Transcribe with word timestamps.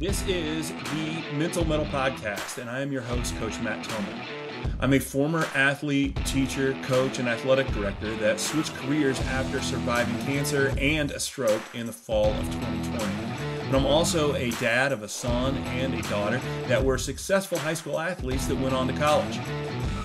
This 0.00 0.24
is 0.28 0.70
the 0.70 1.24
Mental 1.36 1.64
Mettle 1.64 1.84
Podcast, 1.86 2.58
and 2.58 2.70
I 2.70 2.82
am 2.82 2.92
your 2.92 3.02
host, 3.02 3.36
Coach 3.38 3.58
Matt 3.58 3.84
Tillman. 3.84 4.20
I'm 4.78 4.92
a 4.92 5.00
former 5.00 5.44
athlete, 5.56 6.14
teacher, 6.24 6.78
coach, 6.84 7.18
and 7.18 7.28
athletic 7.28 7.66
director 7.72 8.14
that 8.18 8.38
switched 8.38 8.76
careers 8.76 9.18
after 9.22 9.60
surviving 9.60 10.16
cancer 10.24 10.72
and 10.78 11.10
a 11.10 11.18
stroke 11.18 11.62
in 11.74 11.86
the 11.86 11.92
fall 11.92 12.26
of 12.26 12.44
2020. 12.44 13.06
But 13.68 13.76
I'm 13.76 13.86
also 13.86 14.36
a 14.36 14.52
dad 14.52 14.92
of 14.92 15.02
a 15.02 15.08
son 15.08 15.56
and 15.56 15.92
a 15.94 16.02
daughter 16.02 16.40
that 16.68 16.84
were 16.84 16.96
successful 16.96 17.58
high 17.58 17.74
school 17.74 17.98
athletes 17.98 18.46
that 18.46 18.54
went 18.54 18.76
on 18.76 18.86
to 18.86 18.92
college. 18.92 19.40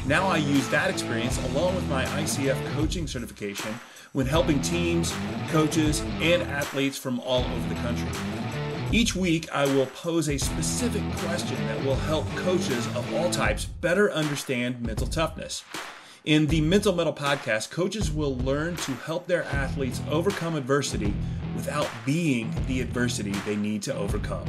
Now 0.07 0.25
I 0.25 0.37
use 0.37 0.67
that 0.69 0.89
experience 0.89 1.37
along 1.51 1.75
with 1.75 1.87
my 1.87 2.03
ICF 2.05 2.73
coaching 2.73 3.05
certification 3.05 3.79
when 4.13 4.25
helping 4.25 4.59
teams, 4.61 5.13
coaches, 5.49 5.99
and 6.19 6.41
athletes 6.41 6.97
from 6.97 7.19
all 7.19 7.43
over 7.43 7.69
the 7.69 7.79
country. 7.81 8.09
Each 8.93 9.15
week, 9.15 9.51
I 9.51 9.65
will 9.73 9.87
pose 9.87 10.29
a 10.29 10.37
specific 10.37 11.01
question 11.17 11.57
that 11.65 11.83
will 11.83 11.95
help 11.95 12.29
coaches 12.35 12.85
of 12.95 13.11
all 13.15 13.31
types 13.31 13.65
better 13.65 14.11
understand 14.11 14.83
mental 14.83 15.07
toughness. 15.07 15.63
In 16.25 16.45
the 16.45 16.61
Mental 16.61 16.93
Mettle 16.93 17.11
podcast, 17.11 17.71
coaches 17.71 18.11
will 18.11 18.37
learn 18.37 18.75
to 18.75 18.91
help 18.91 19.25
their 19.25 19.45
athletes 19.45 19.99
overcome 20.11 20.53
adversity 20.53 21.11
without 21.55 21.89
being 22.05 22.53
the 22.67 22.81
adversity 22.81 23.31
they 23.47 23.55
need 23.55 23.81
to 23.81 23.95
overcome. 23.95 24.45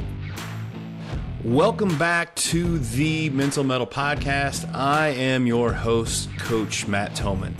Welcome 1.43 1.97
back 1.97 2.35
to 2.35 2.77
the 2.77 3.31
Mental 3.31 3.63
Mettle 3.63 3.87
podcast. 3.87 4.71
I 4.75 5.07
am 5.07 5.47
your 5.47 5.73
host, 5.73 6.29
Coach 6.37 6.87
Matt 6.87 7.15
Tillman. 7.15 7.55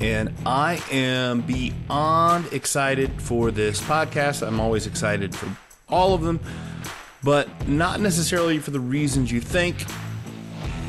And 0.00 0.32
I 0.46 0.80
am 0.92 1.40
beyond 1.40 2.52
excited 2.52 3.20
for 3.20 3.50
this 3.50 3.80
podcast. 3.80 4.46
I'm 4.46 4.60
always 4.60 4.86
excited 4.86 5.34
for 5.34 5.48
all 5.88 6.14
of 6.14 6.22
them, 6.22 6.40
but 7.22 7.68
not 7.68 8.00
necessarily 8.00 8.58
for 8.58 8.70
the 8.70 8.80
reasons 8.80 9.30
you 9.30 9.40
think 9.40 9.84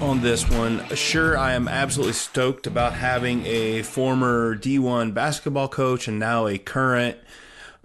on 0.02 0.22
this 0.22 0.50
one. 0.50 0.86
Sure, 0.96 1.38
I 1.38 1.54
am 1.54 1.68
absolutely 1.68 2.14
stoked 2.14 2.68
about 2.68 2.94
having 2.94 3.46
a 3.46 3.82
former 3.84 4.56
D1 4.56 5.14
basketball 5.14 5.68
coach 5.68 6.08
and 6.08 6.20
now 6.20 6.48
a 6.48 6.58
current 6.58 7.18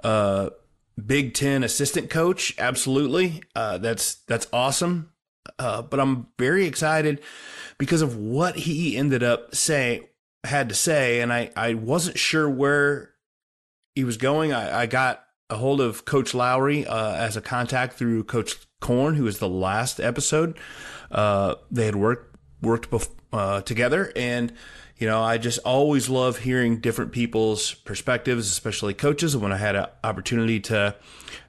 uh, 0.03 0.51
Big 1.05 1.34
Ten 1.34 1.62
assistant 1.62 2.11
coach. 2.11 2.55
Absolutely, 2.59 3.43
uh, 3.55 3.79
that's 3.79 4.17
that's 4.27 4.47
awesome. 4.53 5.12
Uh, 5.59 5.83
but 5.83 6.01
I'm 6.01 6.29
very 6.39 6.67
excited 6.67 7.21
because 7.79 8.03
of 8.03 8.17
what 8.17 8.56
he 8.56 8.97
ended 8.97 9.23
up 9.23 9.55
say 9.55 10.09
had 10.45 10.69
to 10.69 10.75
say, 10.75 11.21
and 11.21 11.33
I 11.33 11.51
I 11.56 11.75
wasn't 11.75 12.19
sure 12.19 12.49
where 12.49 13.11
he 13.95 14.05
was 14.05 14.17
going. 14.17 14.53
I, 14.53 14.83
I 14.83 14.87
got 14.87 15.25
a 15.51 15.56
hold 15.56 15.81
of 15.81 16.05
Coach 16.05 16.33
Lowery 16.34 16.87
uh, 16.87 17.15
as 17.15 17.37
a 17.37 17.41
contact 17.41 17.95
through 17.95 18.25
Coach 18.25 18.56
Corn, 18.81 19.15
who 19.15 19.25
was 19.25 19.39
the 19.39 19.48
last 19.48 20.01
episode. 20.01 20.56
Uh, 21.11 21.56
they 21.70 21.87
had 21.87 21.97
worked 21.97 22.37
worked 22.62 22.91
bef- 22.91 23.11
uh, 23.33 23.61
together, 23.62 24.12
and 24.17 24.53
you 25.01 25.06
know, 25.06 25.23
I 25.23 25.39
just 25.39 25.59
always 25.61 26.11
love 26.11 26.39
hearing 26.39 26.78
different 26.78 27.12
people's 27.12 27.73
perspectives, 27.73 28.51
especially 28.51 28.93
coaches. 28.93 29.34
And 29.34 29.43
when 29.43 29.51
I 29.51 29.56
had 29.56 29.75
an 29.75 29.87
opportunity 30.05 30.61
to 30.61 30.95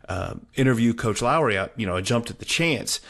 uh, 0.07 0.35
interview 0.55 0.93
Coach 0.93 1.21
Lowery, 1.21 1.59
I, 1.59 1.69
you 1.75 1.85
know, 1.85 1.97
I 1.97 2.01
jumped 2.01 2.29
at 2.29 2.39
the 2.39 2.45
chance. 2.45 3.01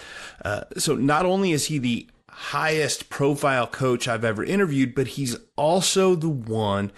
Uh, 0.44 0.64
so 0.78 0.96
not 0.96 1.28
only 1.28 1.52
is 1.52 1.66
he 1.66 1.78
the 1.78 2.08
highest 2.28 3.10
profile 3.10 3.68
coach 3.68 4.08
I've 4.08 4.26
ever 4.26 4.44
interviewed, 4.44 4.96
but 4.96 5.10
he's 5.10 5.38
also 5.56 6.16
the 6.16 6.30
one 6.30 6.92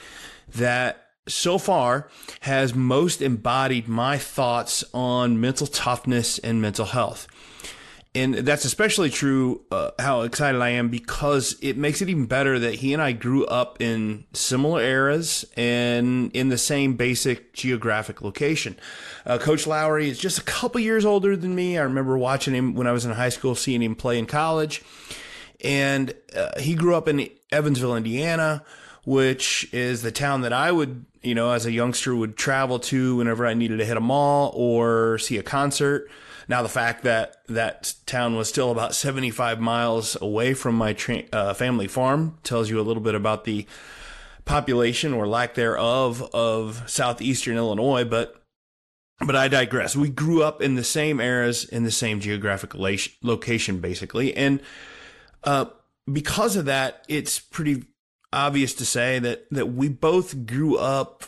that 0.48 1.03
so 1.28 1.58
far 1.58 2.10
has 2.42 2.76
most 2.76 3.22
embodied 3.22 3.88
my 3.88 4.18
thoughts 4.18 4.84
on 4.94 5.40
mental 5.40 5.68
toughness 5.68 6.40
and 6.40 6.62
mental 6.62 6.86
health. 6.86 7.28
And 8.16 8.36
that's 8.36 8.64
especially 8.64 9.10
true 9.10 9.62
uh, 9.72 9.90
how 9.98 10.22
excited 10.22 10.62
I 10.62 10.70
am 10.70 10.90
because 10.90 11.56
it 11.62 11.78
makes 11.78 12.00
it 12.00 12.10
even 12.10 12.28
better 12.28 12.60
that 12.60 12.76
he 12.76 12.94
and 12.94 13.02
I 13.02 13.12
grew 13.12 13.44
up 13.48 13.82
in 13.82 14.26
similar 14.34 14.82
eras 14.82 15.46
and 15.58 16.32
in 16.36 16.50
the 16.50 16.58
same 16.60 16.96
basic 16.96 17.54
geographic 17.54 18.22
location. 18.22 18.78
Uh, 19.26 19.40
Coach 19.40 19.66
Lowery 19.66 20.10
is 20.10 20.20
just 20.20 20.38
a 20.38 20.44
couple 20.44 20.80
years 20.80 21.06
older 21.06 21.36
than 21.36 21.56
me. 21.56 21.76
I 21.76 21.82
remember 21.82 22.16
watching 22.16 22.54
him 22.54 22.76
when 22.76 22.86
I 22.86 22.92
was 22.92 23.04
in 23.04 23.12
high 23.14 23.30
school, 23.30 23.56
seeing 23.56 23.82
him 23.82 23.96
play 23.96 24.20
in 24.20 24.28
college. 24.28 24.84
And 25.64 26.14
uh, 26.36 26.60
he 26.60 26.76
grew 26.76 26.94
up 26.94 27.08
in 27.08 27.30
Evansville, 27.52 27.96
Indiana, 27.96 28.64
which 29.06 29.72
is 29.74 30.02
the 30.02 30.12
town 30.12 30.42
that 30.42 30.54
I 30.54 30.72
would 30.72 31.06
you 31.24 31.34
know, 31.34 31.52
as 31.52 31.66
a 31.66 31.72
youngster 31.72 32.14
would 32.14 32.36
travel 32.36 32.80
to 32.80 33.16
whenever 33.16 33.48
I 33.48 33.54
needed 33.54 33.78
to 33.78 33.86
hit 33.86 33.98
a 33.98 34.02
mall 34.02 34.52
or 34.56 35.18
see 35.18 35.38
a 35.38 35.44
concert. 35.44 36.10
Now, 36.50 36.62
the 36.62 36.70
fact 36.70 37.04
that 37.04 37.38
that 37.48 37.96
town 38.06 38.36
was 38.36 38.50
still 38.50 38.70
about 38.70 38.94
75 38.94 39.62
miles 39.62 40.22
away 40.22 40.54
from 40.54 40.76
my 40.76 40.92
tra- 40.92 41.24
uh, 41.32 41.54
family 41.54 41.88
farm 41.88 42.38
tells 42.44 42.70
you 42.70 42.80
a 42.80 42.84
little 42.84 43.02
bit 43.02 43.16
about 43.16 43.46
the 43.46 43.66
population 44.44 45.14
or 45.14 45.26
lack 45.26 45.56
thereof 45.56 46.22
of 46.34 46.84
southeastern 46.86 47.56
Illinois, 47.56 48.04
but 48.04 48.36
but 49.26 49.38
I 49.38 49.48
digress. 49.48 49.96
We 49.96 50.10
grew 50.10 50.44
up 50.44 50.62
in 50.62 50.76
the 50.76 50.84
same 50.84 51.22
eras 51.22 51.64
in 51.64 51.84
the 51.84 51.92
same 51.92 52.20
geographic 52.20 52.74
location, 52.76 53.80
basically, 53.80 54.36
and 54.36 54.60
uh, 55.46 55.66
because 56.12 56.58
of 56.58 56.66
that, 56.66 57.06
it's 57.08 57.40
pretty 57.40 57.86
obvious 58.34 58.74
to 58.74 58.86
say 58.86 59.20
that 59.20 59.46
that 59.52 59.68
we 59.68 59.88
both 59.90 60.46
grew 60.46 60.78
up 60.78 61.24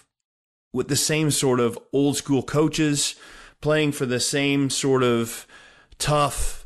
with 0.74 0.88
the 0.88 0.96
same 0.96 1.32
sort 1.32 1.60
of 1.60 1.80
old 1.94 2.18
school 2.18 2.44
coaches, 2.44 3.16
playing 3.62 3.92
for 3.92 4.06
the 4.06 4.20
same 4.20 4.70
sort 4.70 5.04
of 5.04 5.48
tough, 5.98 6.66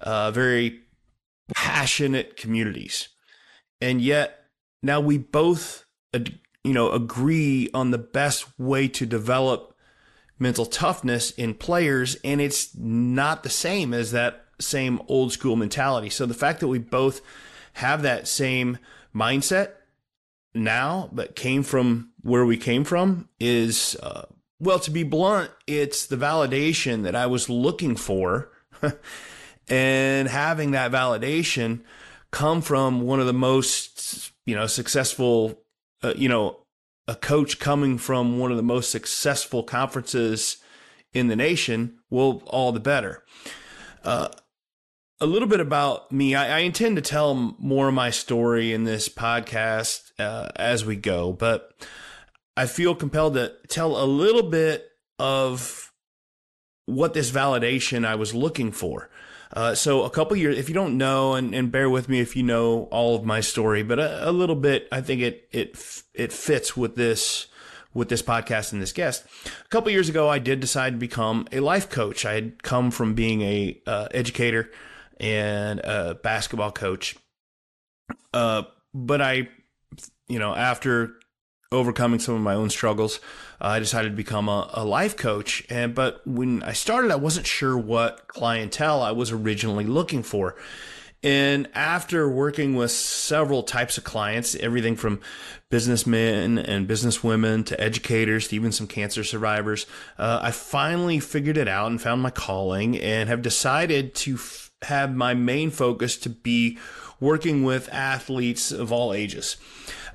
uh, 0.00 0.30
very 0.30 0.80
passionate 1.54 2.36
communities, 2.36 3.08
and 3.80 4.00
yet 4.00 4.44
now 4.82 5.00
we 5.00 5.18
both, 5.18 5.84
you 6.14 6.72
know, 6.72 6.92
agree 6.92 7.68
on 7.74 7.90
the 7.90 7.98
best 7.98 8.46
way 8.58 8.86
to 8.88 9.04
develop 9.04 9.74
mental 10.38 10.64
toughness 10.64 11.32
in 11.32 11.54
players, 11.54 12.16
and 12.24 12.40
it's 12.40 12.74
not 12.76 13.42
the 13.42 13.50
same 13.50 13.92
as 13.92 14.12
that 14.12 14.46
same 14.58 15.00
old 15.08 15.32
school 15.32 15.56
mentality. 15.56 16.10
So 16.10 16.26
the 16.26 16.34
fact 16.34 16.60
that 16.60 16.68
we 16.68 16.78
both 16.78 17.20
have 17.74 18.02
that 18.02 18.26
same 18.26 18.78
mindset 19.14 19.72
now, 20.54 21.08
but 21.12 21.36
came 21.36 21.62
from 21.62 22.10
where 22.22 22.44
we 22.44 22.56
came 22.56 22.84
from 22.84 23.28
is, 23.38 23.96
uh, 24.02 24.26
well, 24.58 24.78
to 24.80 24.90
be 24.90 25.02
blunt, 25.02 25.50
it's 25.66 26.06
the 26.06 26.16
validation 26.16 27.02
that 27.04 27.14
I 27.14 27.26
was 27.26 27.48
looking 27.48 27.96
for. 27.96 28.50
and 29.68 30.28
having 30.28 30.72
that 30.72 30.90
validation 30.90 31.80
come 32.30 32.60
from 32.60 33.02
one 33.02 33.20
of 33.20 33.26
the 33.26 33.32
most, 33.32 34.32
you 34.46 34.54
know, 34.54 34.66
successful, 34.66 35.62
uh, 36.02 36.14
you 36.16 36.28
know, 36.28 36.58
a 37.06 37.14
coach 37.14 37.58
coming 37.58 37.98
from 37.98 38.38
one 38.38 38.50
of 38.50 38.56
the 38.56 38.62
most 38.62 38.90
successful 38.90 39.62
conferences 39.62 40.58
in 41.12 41.28
the 41.28 41.36
nation, 41.36 41.98
well, 42.08 42.42
all 42.46 42.72
the 42.72 42.80
better. 42.80 43.24
Uh, 44.04 44.28
a 45.20 45.26
little 45.26 45.48
bit 45.48 45.60
about 45.60 46.10
me. 46.10 46.34
I, 46.34 46.58
I, 46.58 46.60
intend 46.60 46.96
to 46.96 47.02
tell 47.02 47.34
more 47.58 47.88
of 47.88 47.94
my 47.94 48.10
story 48.10 48.72
in 48.72 48.84
this 48.84 49.08
podcast 49.08 50.12
uh, 50.18 50.48
as 50.56 50.84
we 50.84 50.96
go, 50.96 51.32
but 51.32 51.86
I 52.56 52.66
feel 52.66 52.94
compelled 52.94 53.34
to 53.34 53.52
tell 53.68 54.02
a 54.02 54.06
little 54.06 54.48
bit 54.48 54.88
of 55.18 55.92
what 56.86 57.12
this 57.12 57.30
validation 57.30 58.06
I 58.06 58.14
was 58.14 58.34
looking 58.34 58.72
for. 58.72 59.10
Uh, 59.52 59.74
so 59.74 60.04
a 60.04 60.10
couple 60.10 60.36
years, 60.36 60.56
if 60.56 60.68
you 60.68 60.74
don't 60.74 60.96
know, 60.96 61.34
and, 61.34 61.54
and 61.54 61.72
bear 61.72 61.90
with 61.90 62.08
me 62.08 62.20
if 62.20 62.36
you 62.36 62.42
know 62.42 62.84
all 62.84 63.16
of 63.16 63.24
my 63.24 63.40
story, 63.40 63.82
but 63.82 63.98
a, 63.98 64.30
a 64.30 64.32
little 64.32 64.56
bit, 64.56 64.88
I 64.92 65.00
think 65.00 65.22
it 65.22 65.48
it 65.50 66.02
it 66.14 66.32
fits 66.32 66.76
with 66.76 66.94
this 66.94 67.48
with 67.92 68.08
this 68.08 68.22
podcast 68.22 68.72
and 68.72 68.80
this 68.80 68.92
guest. 68.92 69.24
A 69.64 69.68
couple 69.68 69.90
years 69.90 70.08
ago, 70.08 70.28
I 70.28 70.38
did 70.38 70.60
decide 70.60 70.90
to 70.90 70.98
become 70.98 71.48
a 71.50 71.58
life 71.58 71.90
coach. 71.90 72.24
I 72.24 72.34
had 72.34 72.62
come 72.62 72.92
from 72.92 73.14
being 73.14 73.42
a 73.42 73.82
uh, 73.88 74.06
educator 74.12 74.70
and 75.20 75.80
a 75.80 76.14
basketball 76.14 76.72
coach. 76.72 77.16
Uh, 78.32 78.62
but 78.92 79.20
I, 79.20 79.48
you 80.28 80.38
know, 80.38 80.54
after 80.54 81.12
overcoming 81.72 82.18
some 82.18 82.34
of 82.34 82.40
my 82.40 82.54
own 82.54 82.70
struggles, 82.70 83.20
uh, 83.60 83.66
I 83.68 83.78
decided 83.78 84.10
to 84.10 84.16
become 84.16 84.48
a, 84.48 84.68
a 84.74 84.84
life 84.84 85.16
coach. 85.16 85.64
And 85.70 85.94
but 85.94 86.26
when 86.26 86.62
I 86.62 86.72
started, 86.72 87.10
I 87.10 87.16
wasn't 87.16 87.46
sure 87.46 87.76
what 87.76 88.26
clientele 88.28 89.02
I 89.02 89.12
was 89.12 89.30
originally 89.30 89.84
looking 89.84 90.22
for. 90.22 90.56
And 91.22 91.68
after 91.74 92.28
working 92.30 92.76
with 92.76 92.90
several 92.90 93.62
types 93.62 93.98
of 93.98 94.04
clients, 94.04 94.54
everything 94.54 94.96
from 94.96 95.20
businessmen 95.68 96.56
and 96.58 96.88
businesswomen 96.88 97.66
to 97.66 97.78
educators 97.78 98.48
to 98.48 98.56
even 98.56 98.72
some 98.72 98.86
cancer 98.86 99.22
survivors, 99.22 99.86
uh, 100.16 100.40
I 100.42 100.50
finally 100.50 101.20
figured 101.20 101.58
it 101.58 101.68
out 101.68 101.90
and 101.90 102.00
found 102.00 102.22
my 102.22 102.30
calling 102.30 102.98
and 102.98 103.28
have 103.28 103.42
decided 103.42 104.14
to 104.14 104.34
f- 104.34 104.69
have 104.82 105.14
my 105.14 105.34
main 105.34 105.70
focus 105.70 106.16
to 106.18 106.30
be 106.30 106.78
working 107.18 107.62
with 107.62 107.88
athletes 107.92 108.72
of 108.72 108.90
all 108.90 109.12
ages. 109.12 109.56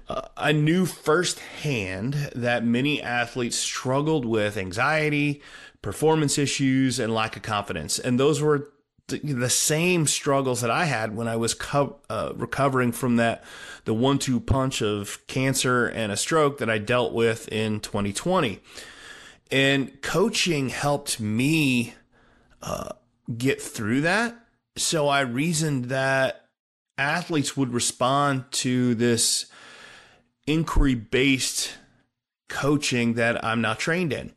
uh, 0.08 0.22
I 0.38 0.52
knew 0.52 0.86
firsthand 0.86 2.32
that 2.36 2.64
many 2.64 3.02
athletes 3.02 3.58
struggled 3.58 4.26
with 4.26 4.58
anxiety, 4.58 5.42
performance 5.82 6.38
issues, 6.38 7.00
and 7.00 7.14
lack 7.14 7.36
of 7.36 7.42
confidence. 7.42 7.98
And 8.00 8.20
those 8.20 8.42
were 8.42 8.70
the 9.08 9.50
same 9.50 10.08
struggles 10.08 10.62
that 10.62 10.72
I 10.72 10.86
had 10.86 11.16
when 11.16 11.28
I 11.28 11.36
was 11.36 11.54
co- 11.54 12.00
uh, 12.10 12.34
recovering 12.36 12.92
from 12.92 13.18
that 13.18 13.44
the 13.86 13.94
one-two 13.94 14.40
punch 14.40 14.82
of 14.82 15.26
cancer 15.28 15.86
and 15.86 16.12
a 16.12 16.18
stroke 16.18 16.58
that 16.58 16.70
I 16.70 16.80
dealt 16.80 17.14
with 17.14 17.48
in 17.50 17.80
2020. 17.82 18.60
And 19.52 20.02
coaching 20.02 20.70
helped 20.70 21.20
me 21.20 21.94
uh, 22.64 22.90
get 23.38 23.62
through 23.62 24.02
that. 24.02 24.36
So 24.78 25.08
I 25.08 25.22
reasoned 25.22 25.86
that 25.86 26.48
athletes 26.98 27.56
would 27.56 27.74
respond 27.74 28.46
to 28.52 28.96
this 28.96 29.46
inquiry-based 30.48 31.74
coaching 32.50 33.14
that 33.16 33.44
I'm 33.44 33.62
not 33.62 33.80
trained 33.80 34.14
in. 34.14 34.34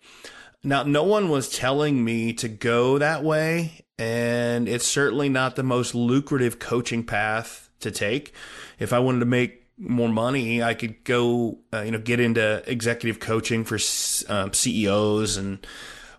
Now, 0.64 0.82
no 0.82 1.05
one 1.05 1.29
was 1.29 1.49
telling 1.49 2.05
me 2.05 2.32
to 2.35 2.49
go 2.49 2.99
that 2.99 3.23
way 3.23 3.85
and 3.99 4.69
it's 4.69 4.87
certainly 4.87 5.29
not 5.29 5.56
the 5.56 5.62
most 5.62 5.94
lucrative 5.94 6.58
coaching 6.58 7.05
path 7.05 7.69
to 7.81 7.90
take. 7.90 8.32
If 8.79 8.93
I 8.93 9.00
wanted 9.00 9.20
to 9.20 9.26
make 9.26 9.67
more 9.76 10.08
money, 10.08 10.62
I 10.62 10.75
could 10.75 11.05
go, 11.05 11.58
uh, 11.73 11.81
you 11.81 11.90
know, 11.90 11.99
get 11.99 12.20
into 12.20 12.62
executive 12.67 13.20
coaching 13.20 13.64
for 13.64 13.79
um, 14.29 14.52
CEOs, 14.52 15.37
and 15.37 15.67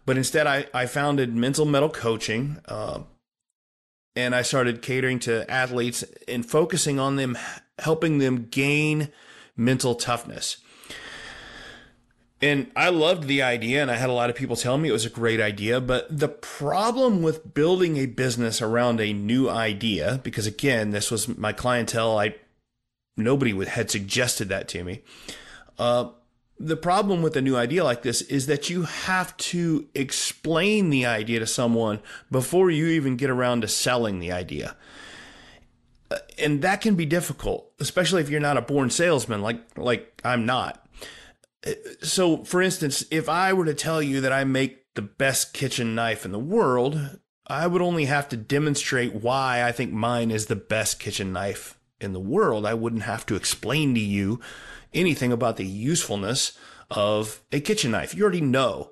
but 0.05 0.17
instead, 0.17 0.47
I 0.47 0.67
I 0.73 0.85
founded 0.85 1.35
Mental 1.35 1.65
Mettle 1.65 1.89
Coaching, 1.89 2.59
uh, 2.67 3.01
and 4.19 4.35
I 4.35 4.41
started 4.41 4.81
catering 4.81 5.19
to 5.19 5.49
athletes 5.49 6.03
and 6.27 6.45
focusing 6.45 6.99
on 6.99 7.15
them, 7.15 7.37
helping 7.79 8.17
them 8.17 8.47
gain 8.49 9.09
mental 9.55 9.95
toughness. 9.95 10.57
And 12.41 12.71
I 12.75 12.89
loved 12.89 13.27
the 13.27 13.41
idea, 13.41 13.81
and 13.81 13.91
I 13.91 13.95
had 13.95 14.09
a 14.09 14.13
lot 14.13 14.29
of 14.29 14.35
people 14.35 14.55
tell 14.55 14.77
me 14.77 14.87
it 14.87 14.93
was 14.93 15.05
a 15.05 15.09
great 15.09 15.41
idea. 15.41 15.81
But 15.81 16.07
the 16.09 16.29
problem 16.29 17.21
with 17.21 17.53
building 17.53 17.97
a 17.97 18.05
business 18.05 18.61
around 18.61 19.01
a 19.01 19.11
new 19.11 19.49
idea, 19.49 20.21
because 20.23 20.47
again, 20.47 20.91
this 20.91 21.11
was 21.11 21.27
my 21.27 21.51
clientele, 21.51 22.17
I 22.17 22.35
nobody 23.17 23.53
had 23.65 23.91
suggested 23.91 24.47
that 24.49 24.69
to 24.69 24.83
me. 24.85 25.01
Uh, 25.77 26.11
the 26.59 26.75
problem 26.75 27.21
with 27.21 27.37
a 27.37 27.41
new 27.41 27.55
idea 27.55 27.83
like 27.83 28.01
this 28.01 28.21
is 28.23 28.47
that 28.47 28.69
you 28.69 28.83
have 28.83 29.35
to 29.37 29.87
explain 29.95 30.89
the 30.89 31.05
idea 31.05 31.39
to 31.39 31.47
someone 31.47 31.99
before 32.29 32.69
you 32.69 32.87
even 32.87 33.15
get 33.15 33.29
around 33.29 33.61
to 33.61 33.67
selling 33.67 34.19
the 34.19 34.31
idea. 34.31 34.75
Uh, 36.11 36.17
and 36.37 36.61
that 36.61 36.81
can 36.81 36.95
be 36.95 37.05
difficult, 37.05 37.71
especially 37.79 38.21
if 38.21 38.29
you're 38.29 38.39
not 38.39 38.57
a 38.57 38.61
born 38.61 38.89
salesman 38.89 39.41
like 39.41 39.59
like 39.77 40.21
I'm 40.25 40.45
not 40.45 40.85
so 42.01 42.43
for 42.43 42.61
instance, 42.61 43.03
if 43.11 43.27
I 43.27 43.53
were 43.53 43.65
to 43.65 43.73
tell 43.73 44.01
you 44.01 44.21
that 44.21 44.31
I 44.31 44.43
make 44.43 44.93
the 44.95 45.01
best 45.01 45.53
kitchen 45.53 45.95
knife 45.95 46.25
in 46.25 46.31
the 46.31 46.39
world, 46.39 47.19
I 47.47 47.67
would 47.67 47.81
only 47.81 48.05
have 48.05 48.29
to 48.29 48.37
demonstrate 48.37 49.13
why 49.13 49.63
I 49.63 49.71
think 49.71 49.91
mine 49.91 50.31
is 50.31 50.45
the 50.45 50.55
best 50.55 50.99
kitchen 50.99 51.33
knife 51.33 51.77
in 51.99 52.13
the 52.13 52.19
world. 52.19 52.65
I 52.65 52.73
wouldn't 52.73 53.03
have 53.03 53.25
to 53.27 53.35
explain 53.35 53.93
to 53.95 53.99
you 53.99 54.39
anything 54.93 55.31
about 55.31 55.57
the 55.57 55.65
usefulness 55.65 56.57
of 56.91 57.41
a 57.51 57.59
kitchen 57.59 57.91
knife. 57.91 58.15
You 58.15 58.23
already 58.23 58.41
know. 58.41 58.91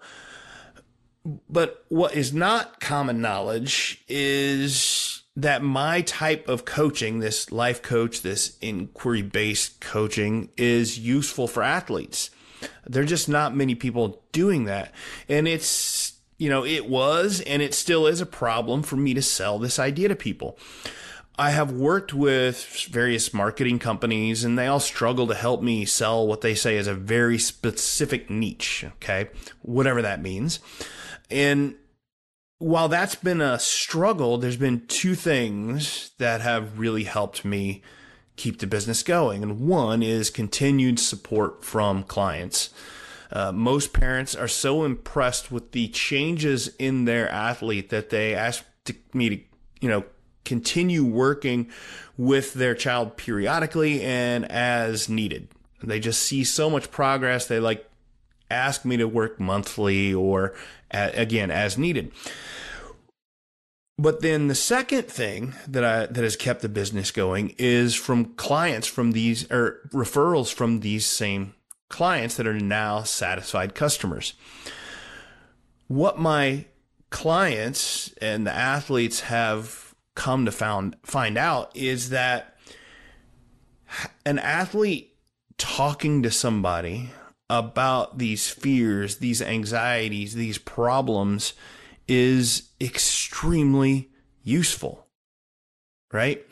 But 1.49 1.83
what 1.89 2.13
is 2.13 2.33
not 2.33 2.79
common 2.79 3.21
knowledge 3.21 4.03
is 4.07 5.23
that 5.35 5.61
my 5.61 6.01
type 6.01 6.47
of 6.47 6.65
coaching, 6.65 7.19
this 7.19 7.51
life 7.51 7.81
coach, 7.81 8.21
this 8.21 8.57
inquiry 8.59 9.21
based 9.21 9.81
coaching, 9.81 10.49
is 10.57 10.97
useful 10.97 11.47
for 11.47 11.61
athletes. 11.61 12.31
There 12.87 13.03
are 13.03 13.07
just 13.07 13.29
not 13.29 13.55
many 13.55 13.75
people 13.75 14.23
doing 14.31 14.65
that. 14.65 14.93
And 15.29 15.47
it's, 15.47 16.13
you 16.37 16.49
know, 16.49 16.65
it 16.65 16.89
was 16.89 17.41
and 17.41 17.61
it 17.61 17.73
still 17.73 18.07
is 18.07 18.21
a 18.21 18.25
problem 18.25 18.81
for 18.81 18.95
me 18.95 19.13
to 19.13 19.21
sell 19.21 19.59
this 19.59 19.77
idea 19.77 20.07
to 20.07 20.15
people. 20.15 20.57
I 21.39 21.51
have 21.51 21.71
worked 21.71 22.13
with 22.13 22.87
various 22.89 23.33
marketing 23.33 23.77
companies 23.77 24.43
and 24.43 24.57
they 24.57 24.65
all 24.65 24.79
struggle 24.79 25.27
to 25.27 25.35
help 25.35 25.61
me 25.61 25.85
sell 25.85 26.25
what 26.25 26.41
they 26.41 26.55
say 26.55 26.77
is 26.77 26.87
a 26.87 26.95
very 26.95 27.37
specific 27.37 28.29
niche. 28.29 28.85
Okay. 28.95 29.29
Whatever 29.61 30.01
that 30.01 30.21
means. 30.21 30.59
And 31.29 31.75
while 32.57 32.87
that's 32.89 33.15
been 33.15 33.41
a 33.41 33.59
struggle, 33.59 34.37
there's 34.37 34.57
been 34.57 34.87
two 34.87 35.13
things 35.13 36.11
that 36.17 36.41
have 36.41 36.79
really 36.79 37.03
helped 37.03 37.45
me 37.45 37.83
keep 38.35 38.59
the 38.59 38.67
business 38.67 39.03
going. 39.03 39.43
And 39.43 39.59
one 39.67 40.01
is 40.01 40.31
continued 40.31 40.99
support 40.99 41.63
from 41.63 42.03
clients. 42.03 42.71
Uh, 43.31 43.51
most 43.51 43.93
parents 43.93 44.35
are 44.35 44.47
so 44.47 44.85
impressed 44.85 45.51
with 45.51 45.71
the 45.71 45.89
changes 45.89 46.69
in 46.79 47.05
their 47.05 47.29
athlete 47.29 47.89
that 47.89 48.09
they 48.09 48.33
ask 48.33 48.63
to, 48.85 48.95
me 49.13 49.29
to, 49.29 49.39
you 49.81 49.89
know, 49.89 50.05
continue 50.47 51.03
working 51.03 51.69
with 52.17 52.53
their 52.53 52.73
child 52.73 53.17
periodically 53.17 54.01
and 54.01 54.49
as 54.49 55.09
needed. 55.09 55.49
They 55.83 55.99
just 55.99 56.23
see 56.23 56.43
so 56.43 56.69
much 56.69 56.89
progress. 56.89 57.47
They 57.47 57.59
like 57.59 57.87
ask 58.49 58.85
me 58.85 58.97
to 58.97 59.07
work 59.07 59.39
monthly 59.39 60.13
or 60.13 60.55
again 60.89 61.51
as 61.51 61.77
needed. 61.77 62.11
But 63.99 64.21
then 64.21 64.47
the 64.47 64.55
second 64.55 65.07
thing 65.07 65.53
that 65.67 65.83
I 65.83 66.05
that 66.05 66.23
has 66.23 66.35
kept 66.35 66.61
the 66.61 66.69
business 66.69 67.11
going 67.11 67.55
is 67.57 67.93
from 67.95 68.35
clients 68.35 68.87
from 68.87 69.11
these 69.11 69.51
or 69.51 69.81
referrals 69.91 70.53
from 70.53 70.79
these 70.79 71.05
same 71.05 71.55
clients 71.89 72.37
that 72.37 72.47
are 72.47 72.59
now 72.59 73.03
satisfied 73.03 73.75
customers. 73.75 74.33
What 75.87 76.19
my 76.19 76.65
clients 77.09 78.13
and 78.21 78.45
the 78.45 78.53
athletes 78.53 79.21
have 79.21 79.86
come 80.17 80.45
to 80.45 80.51
found 80.51 80.97
find 81.03 81.37
out 81.37 81.71
is 81.77 82.09
that 82.09 82.57
an 84.25 84.39
athlete 84.39 85.15
talking 85.57 86.23
to 86.23 86.31
somebody 86.31 87.11
about 87.49 88.17
these 88.17 88.49
fears, 88.49 89.17
these 89.17 89.41
anxieties, 89.41 90.33
these 90.33 90.57
problems 90.57 91.53
is 92.07 92.71
extremely 92.81 94.09
useful, 94.43 95.07
right? 96.11 96.43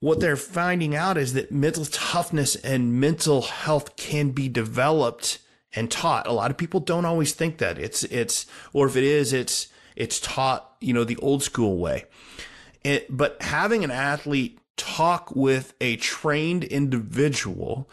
What 0.00 0.18
they're 0.20 0.36
finding 0.36 0.94
out 0.94 1.16
is 1.16 1.34
that 1.34 1.52
mental 1.52 1.86
toughness 1.86 2.56
and 2.56 3.00
mental 3.00 3.42
health 3.42 3.96
can 3.96 4.30
be 4.30 4.48
developed 4.48 5.38
and 5.72 5.90
taught. 5.90 6.26
A 6.26 6.32
lot 6.32 6.50
of 6.50 6.56
people 6.56 6.80
don't 6.80 7.04
always 7.04 7.32
think 7.32 7.58
that 7.58 7.78
it's, 7.78 8.02
it's, 8.04 8.44
or 8.72 8.86
if 8.88 8.96
it 8.96 9.04
is, 9.04 9.32
it's, 9.32 9.68
it's 9.96 10.20
taught, 10.20 10.76
you 10.80 10.92
know, 10.92 11.04
the 11.04 11.16
old 11.16 11.42
school 11.42 11.78
way. 11.78 12.04
It, 12.84 13.06
but 13.10 13.40
having 13.42 13.82
an 13.82 13.90
athlete 13.90 14.60
talk 14.76 15.34
with 15.34 15.74
a 15.80 15.96
trained 15.96 16.62
individual 16.62 17.88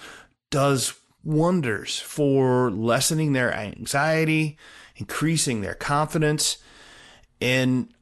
does 0.51 0.93
wonders 1.23 1.99
for 1.99 2.69
lessening 2.69 3.33
their 3.33 3.53
anxiety, 3.53 4.57
increasing 4.97 5.61
their 5.61 5.73
confidence. 5.73 6.57
And 7.41 7.93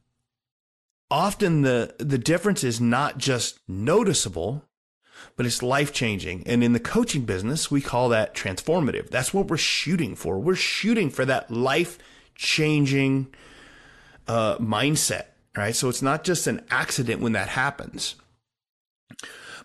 often 1.09 1.61
the, 1.61 1.95
the 1.99 2.17
difference 2.17 2.63
is 2.63 2.81
not 2.81 3.17
just 3.19 3.59
noticeable, 3.67 4.65
but 5.35 5.45
it's 5.45 5.61
life 5.61 5.93
changing. 5.93 6.43
And 6.47 6.63
in 6.63 6.73
the 6.73 6.79
coaching 6.79 7.25
business, 7.25 7.69
we 7.69 7.81
call 7.81 8.09
that 8.09 8.33
transformative. 8.33 9.09
That's 9.09 9.33
what 9.33 9.47
we're 9.47 9.57
shooting 9.57 10.15
for. 10.15 10.39
We're 10.39 10.55
shooting 10.55 11.09
for 11.09 11.25
that 11.25 11.51
life 11.51 11.99
changing 12.35 13.27
uh, 14.31 14.57
mindset, 14.59 15.25
right? 15.57 15.75
So 15.75 15.89
it's 15.89 16.01
not 16.01 16.23
just 16.23 16.47
an 16.47 16.63
accident 16.69 17.19
when 17.19 17.33
that 17.33 17.49
happens. 17.49 18.15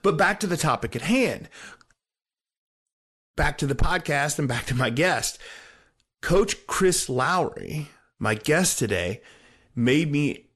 But 0.02 0.18
back 0.18 0.40
to 0.40 0.48
the 0.48 0.56
topic 0.56 0.96
at 0.96 1.02
hand, 1.02 1.48
back 3.36 3.58
to 3.58 3.66
the 3.66 3.76
podcast 3.76 4.40
and 4.40 4.48
back 4.48 4.66
to 4.66 4.74
my 4.74 4.90
guest. 4.90 5.38
Coach 6.20 6.66
Chris 6.66 7.08
Lowery, 7.08 7.90
my 8.18 8.34
guest 8.34 8.80
today, 8.80 9.20
made 9.76 10.10
me 10.10 10.48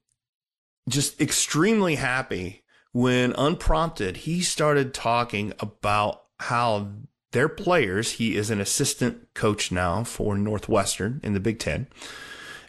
just 0.89 1.21
extremely 1.21 1.95
happy 1.95 2.63
when 2.91 3.31
unprompted 3.37 4.17
he 4.17 4.41
started 4.41 4.93
talking 4.93 5.53
about 5.61 6.23
how 6.37 6.91
their 7.31 7.47
players, 7.47 8.13
he 8.13 8.35
is 8.35 8.49
an 8.49 8.59
assistant 8.59 9.33
coach 9.35 9.71
now 9.71 10.03
for 10.03 10.37
Northwestern 10.37 11.21
in 11.23 11.33
the 11.33 11.39
Big 11.39 11.59
Ten. 11.59 11.87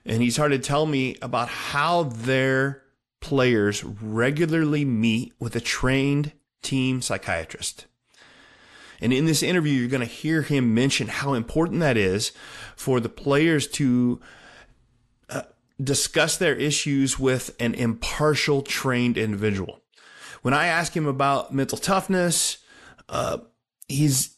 And 0.04 0.22
he 0.22 0.30
started 0.30 0.62
telling 0.62 0.90
me 0.90 1.16
about 1.22 1.48
how 1.48 2.04
their 2.04 2.82
players 3.20 3.84
regularly 3.84 4.84
meet 4.84 5.32
with 5.38 5.54
a 5.54 5.60
trained 5.60 6.32
team 6.60 7.00
psychiatrist. 7.00 7.86
And 9.00 9.12
in 9.12 9.26
this 9.26 9.42
interview, 9.42 9.72
you're 9.72 9.88
going 9.88 10.00
to 10.00 10.06
hear 10.06 10.42
him 10.42 10.74
mention 10.74 11.08
how 11.08 11.34
important 11.34 11.80
that 11.80 11.96
is 11.96 12.32
for 12.76 13.00
the 13.00 13.08
players 13.08 13.66
to 13.68 14.20
uh, 15.28 15.42
discuss 15.82 16.36
their 16.36 16.54
issues 16.54 17.18
with 17.18 17.54
an 17.58 17.74
impartial, 17.74 18.62
trained 18.62 19.18
individual. 19.18 19.80
When 20.42 20.54
I 20.54 20.66
ask 20.66 20.96
him 20.96 21.06
about 21.06 21.52
mental 21.52 21.78
toughness, 21.78 22.58
uh, 23.08 23.38
he's 23.88 24.36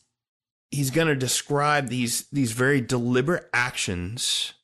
he's 0.71 0.91
going 0.91 1.09
to 1.09 1.15
describe 1.15 1.89
these 1.89 2.27
these 2.33 2.53
very 2.53 2.81
deliberate 2.81 3.49
actions 3.53 4.55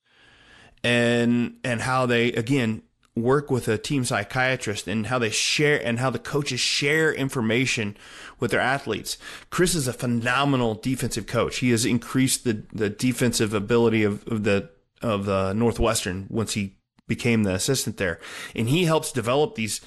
and 0.83 1.57
and 1.65 1.83
how 1.83 2.07
they 2.07 2.33
again 2.33 2.83
work 3.17 3.51
with 3.51 3.69
a 3.69 3.77
team 3.77 4.05
psychiatrist 4.05 4.87
and 4.87 5.09
how 5.09 5.19
they 5.19 5.31
share 5.31 5.85
and 5.85 5.99
how 5.99 6.11
the 6.11 6.19
coaches 6.19 6.61
share 6.61 7.13
information 7.13 7.97
with 8.39 8.51
their 8.51 8.61
athletes. 8.61 9.19
Chris 9.51 9.75
is 9.75 9.89
a 9.89 9.93
phenomenal 9.93 10.75
defensive 10.75 11.27
coach. 11.27 11.59
He 11.59 11.71
has 11.71 11.85
increased 11.85 12.45
the, 12.45 12.63
the 12.73 12.89
defensive 12.89 13.53
ability 13.53 14.05
of, 14.05 14.27
of 14.29 14.45
the 14.45 14.71
of 15.03 15.25
the 15.25 15.53
Northwestern 15.53 16.27
once 16.29 16.55
he 16.55 16.77
became 17.09 17.43
the 17.43 17.55
assistant 17.55 17.97
there. 17.97 18.21
And 18.55 18.69
he 18.69 18.85
helps 18.85 19.13
develop 19.13 19.55
these 19.55 19.81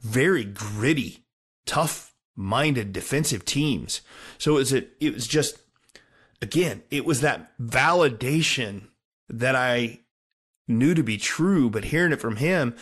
very 0.00 0.44
gritty, 0.44 1.24
tough 1.64 2.14
minded 2.36 2.92
defensive 2.92 3.44
teams. 3.44 4.02
So 4.38 4.58
it 4.58 4.96
it 5.00 5.14
was 5.14 5.26
just, 5.26 5.58
again, 6.42 6.82
it 6.90 7.04
was 7.04 7.20
that 7.22 7.56
validation 7.58 8.88
that 9.28 9.56
I 9.56 10.00
knew 10.68 10.94
to 10.94 11.02
be 11.02 11.16
true, 11.16 11.70
but 11.70 11.86
hearing 11.86 12.12
it 12.12 12.20
from 12.20 12.36
him, 12.36 12.74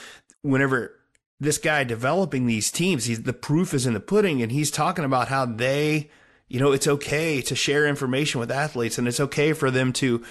whenever 0.43 0.99
this 1.41 1.59
guy 1.59 1.85
developing 1.85 2.47
these 2.47 2.71
teams, 2.71 3.05
he's, 3.05 3.23
the 3.23 3.33
proof 3.33 3.75
is 3.75 3.87
in 3.87 3.95
the 3.95 4.01
pudding 4.01 4.43
and 4.43 4.53
he's 4.53 4.71
talking 4.71 5.05
about 5.05 5.29
how 5.29 5.45
they, 5.45 6.11
you 6.49 6.61
know, 6.61 6.73
it's 6.73 6.89
okay 6.89 7.43
to 7.43 7.55
share 7.55 7.87
information 7.87 8.41
with 8.41 8.51
athletes 8.51 8.99
and 8.99 9.09
it's 9.09 9.21
okay 9.21 9.53
for 9.53 9.71
them 9.71 9.93
to 9.95 10.25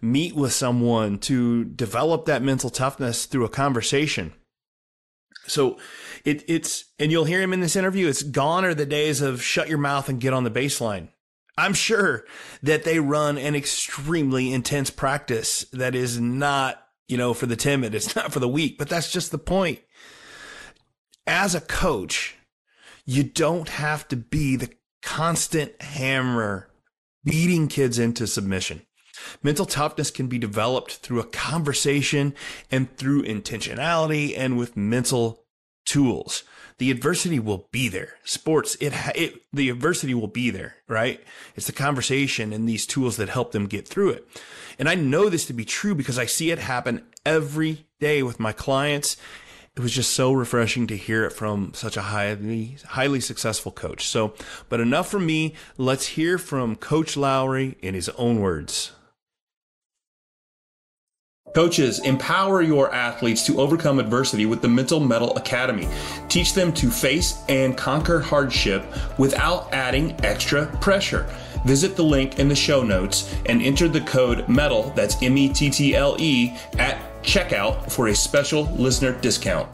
meet 0.00 0.34
with 0.34 0.52
someone 0.52 1.18
to 1.18 1.64
develop 1.64 2.26
that 2.26 2.42
mental 2.42 2.70
toughness 2.70 3.26
through 3.26 3.44
a 3.44 3.50
conversation. 3.50 4.32
So 5.46 5.78
it, 6.24 6.44
it's, 6.48 6.86
and 6.98 7.12
you'll 7.12 7.24
hear 7.24 7.40
him 7.40 7.52
in 7.52 7.60
this 7.60 7.76
interview. 7.76 8.08
It's 8.08 8.22
gone 8.22 8.64
are 8.64 8.74
the 8.74 8.86
days 8.86 9.20
of 9.20 9.42
shut 9.42 9.68
your 9.68 9.78
mouth 9.78 10.08
and 10.08 10.20
get 10.20 10.32
on 10.32 10.44
the 10.44 10.50
baseline. 10.50 11.08
I'm 11.58 11.72
sure 11.72 12.24
that 12.62 12.84
they 12.84 12.98
run 12.98 13.38
an 13.38 13.54
extremely 13.54 14.52
intense 14.52 14.90
practice 14.90 15.64
that 15.72 15.94
is 15.94 16.20
not, 16.20 16.85
you 17.08 17.16
know, 17.16 17.34
for 17.34 17.46
the 17.46 17.56
timid. 17.56 17.94
It's 17.94 18.16
not 18.16 18.32
for 18.32 18.40
the 18.40 18.48
weak, 18.48 18.78
but 18.78 18.88
that's 18.88 19.10
just 19.10 19.30
the 19.30 19.38
point. 19.38 19.80
As 21.26 21.54
a 21.54 21.60
coach, 21.60 22.36
you 23.04 23.22
don't 23.22 23.68
have 23.68 24.06
to 24.08 24.16
be 24.16 24.56
the 24.56 24.70
constant 25.02 25.80
hammer 25.80 26.68
beating 27.24 27.68
kids 27.68 27.98
into 27.98 28.26
submission. 28.26 28.82
Mental 29.42 29.66
toughness 29.66 30.10
can 30.10 30.26
be 30.26 30.38
developed 30.38 30.96
through 30.96 31.20
a 31.20 31.26
conversation 31.26 32.34
and 32.70 32.96
through 32.96 33.22
intentionality 33.22 34.34
and 34.36 34.56
with 34.56 34.76
mental 34.76 35.44
tools. 35.84 36.42
The 36.78 36.90
adversity 36.90 37.38
will 37.38 37.68
be 37.72 37.88
there. 37.88 38.16
Sports, 38.24 38.76
it, 38.80 38.92
it, 39.14 39.40
the 39.52 39.70
adversity 39.70 40.12
will 40.12 40.26
be 40.26 40.50
there, 40.50 40.76
right? 40.88 41.24
It's 41.54 41.66
the 41.66 41.72
conversation 41.72 42.52
and 42.52 42.68
these 42.68 42.86
tools 42.86 43.16
that 43.16 43.30
help 43.30 43.52
them 43.52 43.66
get 43.66 43.88
through 43.88 44.10
it. 44.10 44.28
And 44.78 44.88
I 44.88 44.94
know 44.94 45.28
this 45.28 45.46
to 45.46 45.52
be 45.52 45.64
true 45.64 45.94
because 45.94 46.18
I 46.18 46.26
see 46.26 46.50
it 46.50 46.58
happen 46.58 47.02
every 47.24 47.86
day 48.00 48.22
with 48.22 48.38
my 48.38 48.52
clients. 48.52 49.16
It 49.76 49.80
was 49.80 49.92
just 49.92 50.12
so 50.12 50.32
refreshing 50.32 50.86
to 50.86 50.96
hear 50.96 51.24
it 51.26 51.32
from 51.32 51.72
such 51.74 51.98
a 51.98 52.02
highly, 52.02 52.78
highly 52.86 53.20
successful 53.20 53.72
coach. 53.72 54.06
So, 54.06 54.34
but 54.70 54.80
enough 54.80 55.10
from 55.10 55.26
me. 55.26 55.54
Let's 55.76 56.06
hear 56.06 56.38
from 56.38 56.76
Coach 56.76 57.16
Lowery 57.16 57.76
in 57.82 57.94
his 57.94 58.08
own 58.10 58.40
words. 58.40 58.92
Coaches, 61.54 62.00
empower 62.00 62.60
your 62.60 62.92
athletes 62.92 63.46
to 63.46 63.60
overcome 63.60 63.98
adversity 63.98 64.44
with 64.44 64.60
the 64.60 64.68
Mental 64.68 65.00
Mettle 65.00 65.34
Academy. 65.36 65.88
Teach 66.28 66.52
them 66.52 66.70
to 66.74 66.90
face 66.90 67.42
and 67.48 67.76
conquer 67.76 68.20
hardship 68.20 68.84
without 69.18 69.72
adding 69.72 70.14
extra 70.22 70.66
pressure. 70.82 71.26
Visit 71.66 71.96
the 71.96 72.04
link 72.04 72.38
in 72.38 72.46
the 72.46 72.54
show 72.54 72.84
notes 72.84 73.34
and 73.46 73.60
enter 73.60 73.88
the 73.88 74.00
code 74.02 74.48
METTLE, 74.48 74.92
that's 74.94 75.20
M 75.20 75.36
E 75.36 75.48
T 75.52 75.68
T 75.68 75.96
L 75.96 76.16
E, 76.20 76.56
at 76.78 76.96
checkout 77.24 77.90
for 77.90 78.06
a 78.06 78.14
special 78.14 78.72
listener 78.76 79.18
discount. 79.20 79.68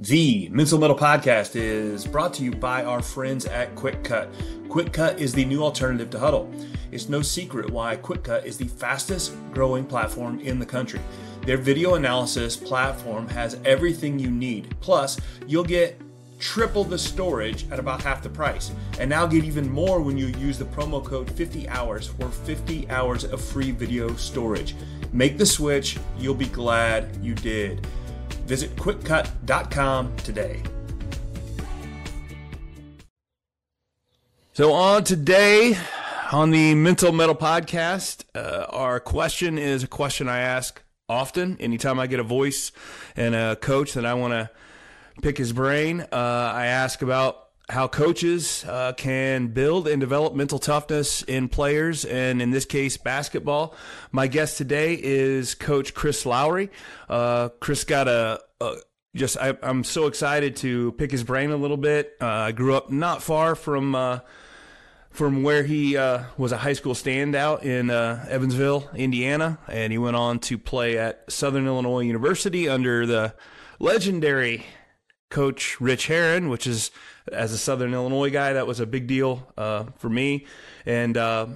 The 0.00 0.48
Mental 0.48 0.80
Mettle 0.80 0.96
Podcast 0.96 1.54
is 1.54 2.08
brought 2.08 2.34
to 2.34 2.42
you 2.42 2.50
by 2.50 2.82
our 2.82 3.00
friends 3.00 3.46
at 3.46 3.72
Qwikcut. 3.76 4.34
Qwikcut 4.66 5.18
is 5.18 5.32
the 5.32 5.44
new 5.44 5.62
alternative 5.62 6.10
to 6.10 6.18
Huddle. 6.18 6.52
It's 6.90 7.08
no 7.08 7.22
secret 7.22 7.70
why 7.70 7.98
Qwikcut 7.98 8.44
is 8.44 8.56
the 8.56 8.66
fastest 8.66 9.32
growing 9.52 9.84
platform 9.84 10.40
in 10.40 10.58
the 10.58 10.66
country. 10.66 11.00
Their 11.46 11.56
video 11.56 11.94
analysis 11.94 12.56
platform 12.56 13.28
has 13.28 13.60
everything 13.64 14.18
you 14.18 14.32
need. 14.32 14.74
Plus, 14.80 15.20
you'll 15.46 15.62
get 15.62 16.00
triple 16.42 16.82
the 16.82 16.98
storage 16.98 17.70
at 17.70 17.78
about 17.78 18.02
half 18.02 18.22
the 18.22 18.28
price. 18.28 18.72
And 18.98 19.08
now 19.08 19.26
get 19.26 19.44
even 19.44 19.70
more 19.70 20.02
when 20.02 20.18
you 20.18 20.26
use 20.26 20.58
the 20.58 20.64
promo 20.66 21.02
code 21.02 21.30
50 21.30 21.68
hours 21.68 22.08
for 22.08 22.28
50 22.28 22.90
hours 22.90 23.24
of 23.24 23.40
free 23.40 23.70
video 23.70 24.14
storage. 24.16 24.74
Make 25.12 25.38
the 25.38 25.46
switch, 25.46 25.98
you'll 26.18 26.34
be 26.34 26.46
glad 26.46 27.16
you 27.22 27.34
did. 27.34 27.86
Visit 28.46 28.74
qwikcut.com 28.76 30.16
today. 30.16 30.62
So, 34.54 34.72
on 34.72 35.04
today 35.04 35.78
on 36.32 36.50
the 36.50 36.74
Mental 36.74 37.12
Mettle 37.12 37.34
podcast, 37.34 38.24
uh, 38.34 38.66
our 38.68 39.00
question 39.00 39.56
is 39.58 39.84
a 39.84 39.86
question 39.86 40.28
I 40.28 40.40
ask 40.40 40.82
often 41.08 41.56
anytime 41.58 41.98
I 41.98 42.06
get 42.06 42.20
a 42.20 42.24
voice 42.24 42.72
and 43.16 43.34
a 43.34 43.56
coach 43.56 43.94
that 43.94 44.04
I 44.04 44.14
want 44.14 44.32
to 44.32 44.50
pick 45.20 45.36
his 45.36 45.52
brain. 45.52 46.00
Uh, 46.00 46.06
I 46.54 46.66
ask 46.66 47.02
about 47.02 47.48
how 47.68 47.88
coaches 47.88 48.64
uh, 48.68 48.92
can 48.92 49.48
build 49.48 49.88
and 49.88 50.00
develop 50.00 50.34
mental 50.34 50.58
toughness 50.58 51.22
in 51.22 51.48
players, 51.48 52.04
and 52.04 52.42
in 52.42 52.50
this 52.50 52.64
case, 52.64 52.96
basketball. 52.96 53.74
My 54.10 54.26
guest 54.26 54.58
today 54.58 54.98
is 55.00 55.54
Coach 55.54 55.94
Chris 55.94 56.26
Lowery. 56.26 56.70
Uh, 57.08 57.50
Chris 57.60 57.84
got 57.84 58.08
a, 58.08 58.40
a 58.60 58.76
just 59.14 59.36
I, 59.36 59.56
am 59.62 59.84
so 59.84 60.06
excited 60.06 60.56
to 60.56 60.92
pick 60.92 61.10
his 61.10 61.24
brain 61.24 61.50
a 61.50 61.56
little 61.56 61.76
bit. 61.76 62.14
Uh, 62.20 62.26
I 62.26 62.52
grew 62.52 62.74
up 62.74 62.90
not 62.90 63.22
far 63.22 63.54
from 63.54 63.94
uh, 63.94 64.20
from 65.10 65.42
where 65.42 65.62
he 65.62 65.96
uh, 65.96 66.24
was 66.38 66.52
a 66.52 66.56
high 66.56 66.72
school 66.72 66.94
standout 66.94 67.62
in 67.64 67.90
Evansville, 67.90 68.88
Indiana, 68.94 69.58
and 69.68 69.92
he 69.92 69.98
went 69.98 70.16
on 70.16 70.38
to 70.40 70.56
play 70.56 70.98
at 70.98 71.30
Southern 71.30 71.66
Illinois 71.66 72.00
University 72.00 72.68
under 72.68 73.04
the 73.04 73.34
legendary 73.78 74.64
coach 75.32 75.80
Rich 75.80 76.06
Herrin, 76.06 76.48
which 76.48 76.66
is 76.66 76.92
as 77.32 77.52
a 77.52 77.58
Southern 77.58 77.94
Illinois 77.94 78.30
guy, 78.30 78.52
that 78.52 78.66
was 78.66 78.78
a 78.78 78.86
big 78.86 79.06
deal 79.06 79.52
uh, 79.56 79.84
for 79.96 80.08
me. 80.08 80.46
And 80.86 81.16
uh, 81.16 81.46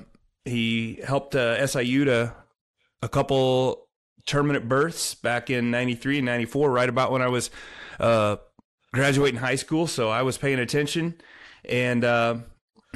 he 0.44 1.00
helped 1.04 1.34
uh, 1.34 1.64
SIU 1.64 2.06
to 2.06 2.34
a 3.02 3.08
couple 3.08 3.86
tournament 4.24 4.68
berths 4.68 5.14
back 5.14 5.50
in 5.50 5.70
93 5.70 6.18
and 6.18 6.26
94, 6.26 6.70
right 6.70 6.88
about 6.88 7.12
when 7.12 7.22
I 7.22 7.28
was 7.28 7.50
uh, 8.00 8.36
graduating 8.92 9.40
high 9.40 9.54
school. 9.56 9.86
So 9.86 10.08
I 10.08 10.22
was 10.22 10.38
paying 10.38 10.58
attention 10.58 11.14
and 11.64 12.02
uh, 12.04 12.36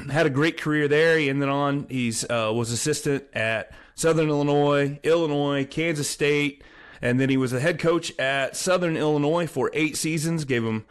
had 0.09 0.25
a 0.25 0.29
great 0.29 0.59
career 0.59 0.87
there. 0.87 1.17
He 1.17 1.29
ended 1.29 1.47
on, 1.47 1.85
he's 1.89 2.23
uh, 2.23 2.51
was 2.53 2.71
assistant 2.71 3.23
at 3.33 3.71
Southern 3.95 4.29
Illinois, 4.29 4.99
Illinois, 5.03 5.65
Kansas 5.65 6.09
State. 6.09 6.63
And 7.01 7.19
then 7.19 7.29
he 7.29 7.37
was 7.37 7.51
a 7.51 7.59
head 7.59 7.79
coach 7.79 8.17
at 8.19 8.55
Southern 8.55 8.95
Illinois 8.95 9.47
for 9.47 9.71
eight 9.73 9.97
seasons, 9.97 10.45
gave 10.45 10.63
him 10.63 10.85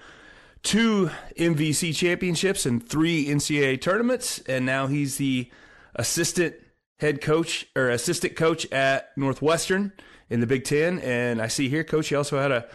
two 0.62 1.10
MVC 1.36 1.94
championships 1.94 2.66
and 2.66 2.86
three 2.86 3.26
NCAA 3.26 3.80
tournaments, 3.80 4.40
and 4.40 4.66
now 4.66 4.86
he's 4.86 5.16
the 5.16 5.50
assistant 5.94 6.54
head 6.98 7.20
coach 7.20 7.66
or 7.74 7.88
assistant 7.88 8.36
coach 8.36 8.70
at 8.72 9.16
Northwestern 9.16 9.92
in 10.28 10.40
the 10.40 10.46
Big 10.46 10.64
Ten. 10.64 10.98
And 10.98 11.40
I 11.40 11.48
see 11.48 11.68
here, 11.68 11.84
coach, 11.84 12.08
he 12.08 12.14
also 12.14 12.38
had 12.38 12.52
a 12.52 12.66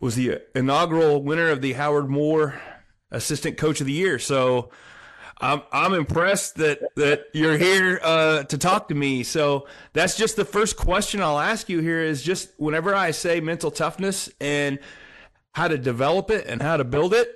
was 0.00 0.16
the 0.16 0.40
inaugural 0.56 1.22
winner 1.22 1.48
of 1.48 1.60
the 1.60 1.74
Howard 1.74 2.10
Moore 2.10 2.60
Assistant 3.12 3.56
Coach 3.56 3.80
of 3.80 3.86
the 3.86 3.92
Year. 3.92 4.18
So 4.18 4.70
I'm 5.42 5.62
I'm 5.72 5.92
impressed 5.92 6.54
that 6.56 6.80
that 6.94 7.26
you're 7.32 7.58
here 7.58 7.98
uh, 8.02 8.44
to 8.44 8.56
talk 8.56 8.88
to 8.88 8.94
me. 8.94 9.24
So 9.24 9.66
that's 9.92 10.16
just 10.16 10.36
the 10.36 10.44
first 10.44 10.76
question 10.76 11.20
I'll 11.20 11.40
ask 11.40 11.68
you 11.68 11.80
here 11.80 12.00
is 12.00 12.22
just 12.22 12.50
whenever 12.58 12.94
I 12.94 13.10
say 13.10 13.40
mental 13.40 13.72
toughness 13.72 14.30
and 14.40 14.78
how 15.50 15.66
to 15.66 15.76
develop 15.76 16.30
it 16.30 16.46
and 16.46 16.62
how 16.62 16.76
to 16.76 16.84
build 16.84 17.12
it. 17.12 17.34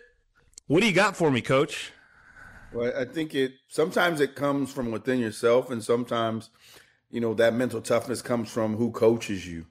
What 0.68 0.80
do 0.80 0.86
you 0.86 0.92
got 0.92 1.16
for 1.16 1.32
me, 1.32 1.42
coach? 1.42 1.92
Well, 2.72 2.92
I 2.96 3.04
think 3.06 3.34
it 3.34 3.54
sometimes 3.66 4.20
it 4.20 4.36
comes 4.36 4.72
from 4.72 4.92
within 4.92 5.18
yourself, 5.18 5.70
and 5.70 5.82
sometimes, 5.82 6.50
you 7.10 7.20
know, 7.20 7.34
that 7.34 7.54
mental 7.54 7.80
toughness 7.80 8.22
comes 8.22 8.50
from 8.50 8.76
who 8.76 8.92
coaches 8.92 9.48
you. 9.48 9.66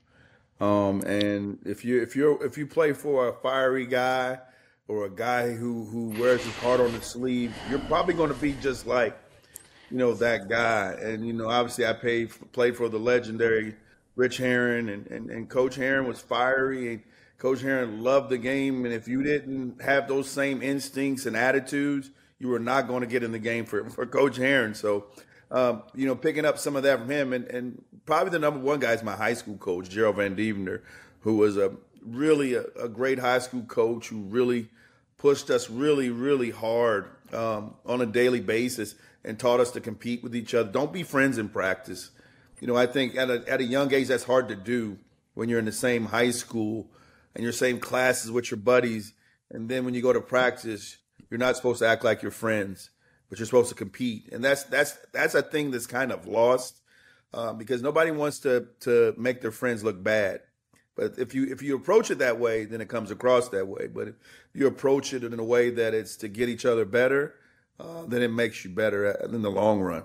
Um, 0.59 1.01
and 1.01 1.59
if 1.65 1.85
you 1.85 2.01
if 2.01 2.17
you 2.17 2.37
if 2.41 2.57
you 2.57 2.67
play 2.67 2.91
for 2.91 3.29
a 3.29 3.33
fiery 3.33 3.85
guy 3.85 4.39
or 4.87 5.05
a 5.05 5.09
guy 5.09 5.51
who 5.51 5.85
who 5.85 6.09
wears 6.19 6.43
his 6.43 6.55
heart 6.57 6.79
on 6.79 6.91
his 6.91 7.05
sleeve, 7.05 7.53
you're 7.69 7.79
probably 7.79 8.13
going 8.13 8.33
to 8.33 8.39
be 8.39 8.53
just 8.61 8.85
like, 8.85 9.17
you 9.89 9.97
know, 9.97 10.13
that 10.15 10.47
guy. 10.49 10.93
And 11.01 11.25
you 11.25 11.33
know, 11.33 11.49
obviously, 11.49 11.85
I 11.85 11.93
paid 11.93 12.31
played 12.51 12.77
for 12.77 12.89
the 12.89 12.99
legendary 12.99 13.75
Rich 14.15 14.37
Herrin, 14.37 14.89
and, 14.89 15.07
and, 15.07 15.29
and 15.29 15.49
Coach 15.49 15.75
Herrin 15.75 16.07
was 16.07 16.19
fiery. 16.19 16.93
And, 16.93 17.01
Coach 17.37 17.61
Herrin 17.61 18.01
loved 18.01 18.29
the 18.29 18.37
game, 18.37 18.85
and 18.85 18.93
if 18.93 19.07
you 19.07 19.21
didn't 19.21 19.81
have 19.81 20.07
those 20.07 20.29
same 20.29 20.61
instincts 20.61 21.25
and 21.25 21.35
attitudes, 21.35 22.09
you 22.39 22.47
were 22.47 22.59
not 22.59 22.87
going 22.87 23.01
to 23.01 23.07
get 23.07 23.23
in 23.23 23.31
the 23.31 23.39
game 23.39 23.65
for 23.65 23.89
for 23.89 24.05
Coach 24.05 24.37
Herrin. 24.37 24.73
So, 24.73 25.07
um, 25.51 25.83
you 25.93 26.05
know, 26.05 26.15
picking 26.15 26.45
up 26.45 26.57
some 26.57 26.75
of 26.75 26.83
that 26.83 26.99
from 26.99 27.09
him, 27.09 27.33
and 27.33 27.45
and 27.45 27.83
probably 28.05 28.31
the 28.31 28.39
number 28.39 28.59
one 28.59 28.79
guy 28.79 28.93
is 28.93 29.03
my 29.03 29.15
high 29.15 29.33
school 29.33 29.57
coach, 29.57 29.89
Gerald 29.89 30.15
Van 30.15 30.35
Devender, 30.35 30.81
who 31.21 31.35
was 31.35 31.57
a 31.57 31.73
really 32.05 32.53
a, 32.53 32.63
a 32.79 32.89
great 32.89 33.19
high 33.19 33.39
school 33.39 33.63
coach 33.63 34.07
who 34.07 34.21
really 34.21 34.69
pushed 35.17 35.49
us 35.49 35.69
really 35.69 36.09
really 36.09 36.51
hard 36.51 37.09
um, 37.33 37.75
on 37.85 38.01
a 38.01 38.05
daily 38.05 38.41
basis 38.41 38.95
and 39.23 39.39
taught 39.39 39.59
us 39.59 39.71
to 39.71 39.81
compete 39.81 40.21
with 40.23 40.35
each 40.35 40.53
other. 40.53 40.71
Don't 40.71 40.93
be 40.93 41.03
friends 41.03 41.37
in 41.37 41.49
practice. 41.49 42.11
You 42.61 42.67
know, 42.67 42.75
I 42.75 42.85
think 42.85 43.15
at 43.17 43.29
a, 43.29 43.43
at 43.47 43.59
a 43.59 43.63
young 43.63 43.93
age 43.93 44.07
that's 44.07 44.23
hard 44.23 44.47
to 44.49 44.55
do 44.55 44.97
when 45.33 45.49
you're 45.49 45.59
in 45.59 45.65
the 45.65 45.71
same 45.71 46.05
high 46.05 46.31
school 46.31 46.87
and 47.35 47.43
your 47.43 47.51
same 47.51 47.79
classes 47.79 48.31
with 48.31 48.49
your 48.49 48.59
buddies, 48.59 49.13
and 49.51 49.67
then 49.67 49.83
when 49.83 49.93
you 49.93 50.01
go 50.01 50.13
to 50.13 50.21
practice, 50.21 50.97
you're 51.29 51.37
not 51.37 51.57
supposed 51.57 51.79
to 51.79 51.87
act 51.87 52.03
like 52.03 52.21
your 52.21 52.31
friends, 52.31 52.91
but 53.29 53.39
you're 53.39 53.45
supposed 53.45 53.69
to 53.69 53.75
compete, 53.75 54.29
and 54.31 54.43
that's 54.43 54.63
that's 54.63 54.97
that's 55.11 55.35
a 55.35 55.41
thing 55.41 55.71
that's 55.71 55.87
kind 55.87 56.11
of 56.11 56.27
lost 56.27 56.79
uh, 57.33 57.51
because 57.51 57.81
nobody 57.81 58.11
wants 58.11 58.39
to 58.39 58.67
to 58.81 59.13
make 59.17 59.41
their 59.41 59.51
friends 59.51 59.83
look 59.83 60.01
bad. 60.01 60.41
But 60.95 61.17
if 61.17 61.35
you 61.35 61.45
if 61.51 61.61
you 61.61 61.75
approach 61.75 62.09
it 62.09 62.19
that 62.19 62.39
way, 62.39 62.65
then 62.65 62.81
it 62.81 62.87
comes 62.87 63.11
across 63.11 63.49
that 63.49 63.67
way. 63.67 63.87
But 63.87 64.07
if 64.07 64.15
you 64.53 64.67
approach 64.67 65.13
it 65.13 65.23
in 65.23 65.37
a 65.37 65.43
way 65.43 65.69
that 65.69 65.93
it's 65.93 66.15
to 66.17 66.27
get 66.27 66.47
each 66.47 66.65
other 66.65 66.85
better, 66.85 67.35
uh, 67.79 68.05
then 68.07 68.21
it 68.21 68.29
makes 68.29 68.63
you 68.63 68.71
better 68.71 69.11
in 69.11 69.41
the 69.41 69.51
long 69.51 69.81
run. 69.81 70.03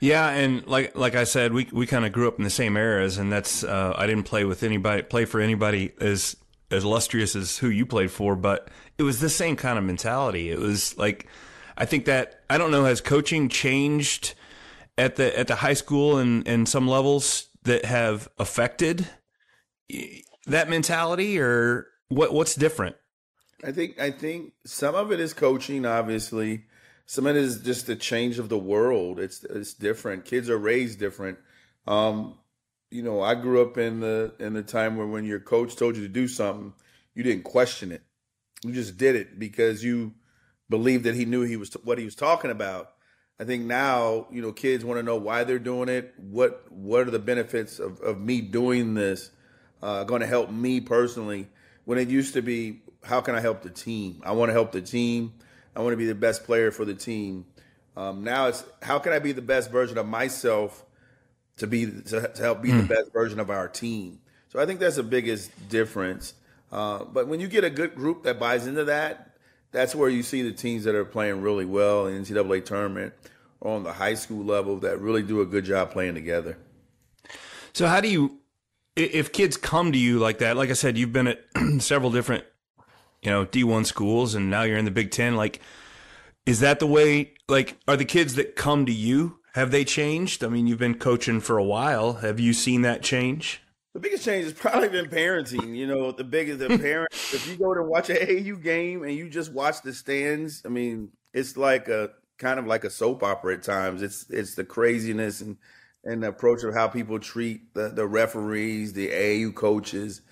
Yeah, 0.00 0.28
and 0.28 0.66
like 0.66 0.96
like 0.96 1.14
I 1.14 1.24
said, 1.24 1.52
we 1.52 1.68
we 1.72 1.86
kind 1.86 2.06
of 2.06 2.12
grew 2.12 2.28
up 2.28 2.38
in 2.38 2.44
the 2.44 2.50
same 2.50 2.76
eras, 2.76 3.18
and 3.18 3.32
that's 3.32 3.64
uh, 3.64 3.94
I 3.96 4.06
didn't 4.06 4.24
play 4.24 4.44
with 4.44 4.62
anybody, 4.62 5.02
play 5.02 5.24
for 5.24 5.40
anybody 5.40 5.92
as 6.00 6.36
as 6.70 6.84
illustrious 6.84 7.34
as 7.34 7.58
who 7.58 7.68
you 7.68 7.86
played 7.86 8.10
for, 8.10 8.36
but 8.36 8.68
it 8.98 9.02
was 9.02 9.20
the 9.20 9.28
same 9.28 9.56
kind 9.56 9.78
of 9.78 9.84
mentality. 9.84 10.50
It 10.50 10.58
was 10.58 10.96
like 10.96 11.26
I 11.76 11.84
think 11.84 12.04
that 12.06 12.42
I 12.48 12.58
don't 12.58 12.70
know 12.70 12.84
has 12.84 13.00
coaching 13.00 13.48
changed 13.48 14.34
at 14.96 15.16
the 15.16 15.36
at 15.38 15.46
the 15.46 15.56
high 15.56 15.74
school 15.74 16.18
and 16.18 16.46
and 16.46 16.68
some 16.68 16.86
levels 16.86 17.48
that 17.64 17.84
have 17.84 18.28
affected 18.38 19.08
that 20.46 20.68
mentality, 20.68 21.38
or 21.38 21.86
what 22.08 22.32
what's 22.32 22.54
different? 22.54 22.96
I 23.64 23.72
think 23.72 24.00
I 24.00 24.10
think 24.10 24.52
some 24.64 24.94
of 24.94 25.12
it 25.12 25.20
is 25.20 25.34
coaching, 25.34 25.84
obviously. 25.84 26.64
Some 27.06 27.26
of 27.26 27.36
it 27.36 27.42
is 27.42 27.62
just 27.62 27.86
the 27.86 27.96
change 27.96 28.38
of 28.38 28.48
the 28.48 28.58
world. 28.58 29.18
It's 29.18 29.44
it's 29.44 29.74
different. 29.74 30.24
Kids 30.24 30.50
are 30.50 30.58
raised 30.58 30.98
different. 30.98 31.38
Um, 31.86 32.38
you 32.90 33.02
know, 33.02 33.22
I 33.22 33.34
grew 33.34 33.62
up 33.62 33.78
in 33.78 34.00
the 34.00 34.34
in 34.38 34.54
the 34.54 34.62
time 34.62 34.96
where 34.96 35.06
when 35.06 35.24
your 35.24 35.40
coach 35.40 35.76
told 35.76 35.96
you 35.96 36.02
to 36.02 36.08
do 36.08 36.28
something, 36.28 36.72
you 37.14 37.22
didn't 37.22 37.44
question 37.44 37.92
it. 37.92 38.02
You 38.62 38.72
just 38.72 38.96
did 38.96 39.16
it 39.16 39.38
because 39.38 39.82
you 39.82 40.14
believed 40.68 41.04
that 41.04 41.14
he 41.14 41.24
knew 41.24 41.42
he 41.42 41.56
was 41.56 41.72
what 41.84 41.98
he 41.98 42.04
was 42.04 42.14
talking 42.14 42.50
about. 42.50 42.92
I 43.40 43.44
think 43.44 43.64
now, 43.64 44.26
you 44.30 44.42
know, 44.42 44.52
kids 44.52 44.84
want 44.84 44.98
to 44.98 45.02
know 45.02 45.16
why 45.16 45.44
they're 45.44 45.58
doing 45.58 45.88
it. 45.88 46.14
What 46.16 46.70
what 46.70 47.06
are 47.06 47.10
the 47.10 47.18
benefits 47.18 47.78
of, 47.78 48.00
of 48.00 48.20
me 48.20 48.40
doing 48.40 48.94
this? 48.94 49.30
Uh, 49.82 50.04
going 50.04 50.20
to 50.20 50.26
help 50.26 50.50
me 50.50 50.80
personally. 50.80 51.48
When 51.84 51.98
it 51.98 52.08
used 52.08 52.34
to 52.34 52.42
be 52.42 52.80
how 53.04 53.20
can 53.20 53.34
I 53.34 53.40
help 53.40 53.62
the 53.62 53.70
team? 53.70 54.20
I 54.24 54.32
want 54.32 54.48
to 54.50 54.52
help 54.52 54.72
the 54.72 54.82
team. 54.82 55.32
I 55.74 55.80
want 55.80 55.92
to 55.92 55.96
be 55.96 56.06
the 56.06 56.14
best 56.14 56.44
player 56.44 56.70
for 56.70 56.84
the 56.84 56.94
team. 56.94 57.46
Um, 57.96 58.22
now 58.22 58.46
it's 58.46 58.64
how 58.82 58.98
can 58.98 59.12
I 59.12 59.18
be 59.18 59.32
the 59.32 59.42
best 59.42 59.70
version 59.70 59.98
of 59.98 60.06
myself 60.06 60.84
to 61.56 61.66
be 61.66 61.86
to, 61.86 62.28
to 62.28 62.42
help 62.42 62.62
be 62.62 62.70
mm. 62.70 62.76
the 62.76 62.82
hmm. 62.82 62.86
best 62.86 63.12
version 63.12 63.40
of 63.40 63.50
our 63.50 63.68
team. 63.68 64.20
So 64.48 64.60
I 64.60 64.66
think 64.66 64.80
that's 64.80 64.96
the 64.96 65.02
biggest 65.02 65.68
difference. 65.68 66.34
Uh, 66.70 67.04
but 67.04 67.28
when 67.28 67.40
you 67.40 67.48
get 67.48 67.64
a 67.64 67.70
good 67.70 67.94
group 67.94 68.22
that 68.24 68.38
buys 68.38 68.66
into 68.66 68.84
that, 68.84 69.36
that's 69.72 69.94
where 69.94 70.08
you 70.08 70.22
see 70.22 70.42
the 70.42 70.52
teams 70.52 70.84
that 70.84 70.94
are 70.94 71.04
playing 71.04 71.42
really 71.42 71.64
well 71.64 72.06
in 72.06 72.22
the 72.22 72.34
NCAA 72.34 72.64
tournament 72.64 73.12
or 73.60 73.76
on 73.76 73.82
the 73.82 73.92
high 73.92 74.14
school 74.14 74.44
level 74.44 74.78
that 74.78 75.00
really 75.00 75.22
do 75.22 75.40
a 75.40 75.46
good 75.46 75.64
job 75.64 75.90
playing 75.90 76.14
together. 76.14 76.56
So 77.72 77.86
how 77.86 78.00
do 78.00 78.08
you, 78.08 78.38
if 78.98 79.32
kids 79.32 79.56
come 79.56 79.92
to 79.92 79.98
you 79.98 80.18
like 80.18 80.38
that, 80.38 80.56
like 80.56 80.70
I 80.70 80.74
said, 80.74 80.98
you've 80.98 81.12
been 81.12 81.28
at 81.28 81.44
several 81.80 82.10
different 82.10 82.44
you 83.22 83.30
know, 83.30 83.44
D1 83.44 83.86
schools 83.86 84.34
and 84.34 84.50
now 84.50 84.62
you're 84.62 84.78
in 84.78 84.84
the 84.84 84.90
Big 84.90 85.10
10 85.10 85.36
like 85.36 85.60
is 86.46 86.60
that 86.60 86.78
the 86.78 86.86
way 86.86 87.34
like 87.48 87.76
are 87.86 87.96
the 87.96 88.04
kids 88.04 88.34
that 88.34 88.56
come 88.56 88.86
to 88.86 88.92
you 88.92 89.38
have 89.54 89.70
they 89.70 89.84
changed? 89.84 90.44
I 90.44 90.48
mean, 90.48 90.66
you've 90.66 90.78
been 90.78 90.94
coaching 90.94 91.40
for 91.40 91.58
a 91.58 91.64
while. 91.64 92.14
Have 92.14 92.38
you 92.38 92.52
seen 92.52 92.82
that 92.82 93.02
change? 93.02 93.60
The 93.94 94.00
biggest 94.00 94.24
change 94.24 94.44
has 94.44 94.52
probably 94.52 94.88
been 94.88 95.06
parenting. 95.06 95.74
You 95.74 95.86
know, 95.86 96.12
the 96.12 96.24
biggest 96.24 96.60
the 96.60 96.68
parent. 96.78 97.08
if 97.12 97.48
you 97.48 97.56
go 97.56 97.74
to 97.74 97.82
watch 97.82 98.08
a 98.10 98.22
AU 98.22 98.56
game 98.56 99.02
and 99.02 99.12
you 99.14 99.28
just 99.28 99.52
watch 99.52 99.82
the 99.82 99.92
stands, 99.92 100.62
I 100.64 100.68
mean, 100.68 101.10
it's 101.34 101.56
like 101.56 101.88
a 101.88 102.10
kind 102.38 102.60
of 102.60 102.66
like 102.66 102.84
a 102.84 102.90
soap 102.90 103.22
opera 103.22 103.54
at 103.54 103.62
times. 103.62 104.02
It's 104.02 104.26
it's 104.30 104.54
the 104.54 104.64
craziness 104.64 105.40
and 105.40 105.56
and 106.08 106.22
the 106.22 106.28
approach 106.28 106.64
of 106.64 106.72
how 106.72 106.88
people 106.88 107.18
treat 107.18 107.74
the 107.74 107.90
the 107.90 108.06
referees, 108.06 108.94
the 108.94 109.08
AAU 109.08 109.54
coaches, 109.54 110.22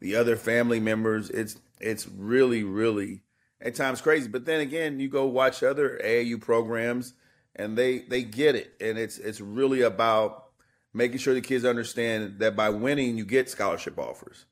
the 0.00 0.16
other 0.16 0.34
family 0.34 0.80
members. 0.80 1.28
It's 1.30 1.58
it's 1.78 2.08
really, 2.08 2.64
really 2.64 3.22
at 3.60 3.74
times 3.74 4.00
crazy. 4.00 4.28
But 4.28 4.46
then 4.46 4.60
again, 4.60 4.98
you 4.98 5.08
go 5.08 5.26
watch 5.26 5.62
other 5.62 6.00
AAU 6.02 6.40
programs 6.40 7.12
and 7.54 7.76
they 7.76 8.00
they 8.00 8.22
get 8.22 8.54
it. 8.54 8.72
And 8.80 8.98
it's 8.98 9.18
it's 9.18 9.40
really 9.40 9.82
about 9.82 10.44
making 10.94 11.18
sure 11.18 11.34
the 11.34 11.42
kids 11.42 11.66
understand 11.66 12.38
that 12.38 12.56
by 12.56 12.70
winning 12.70 13.18
you 13.18 13.26
get 13.26 13.50
scholarship 13.50 13.98
offers. 13.98 14.46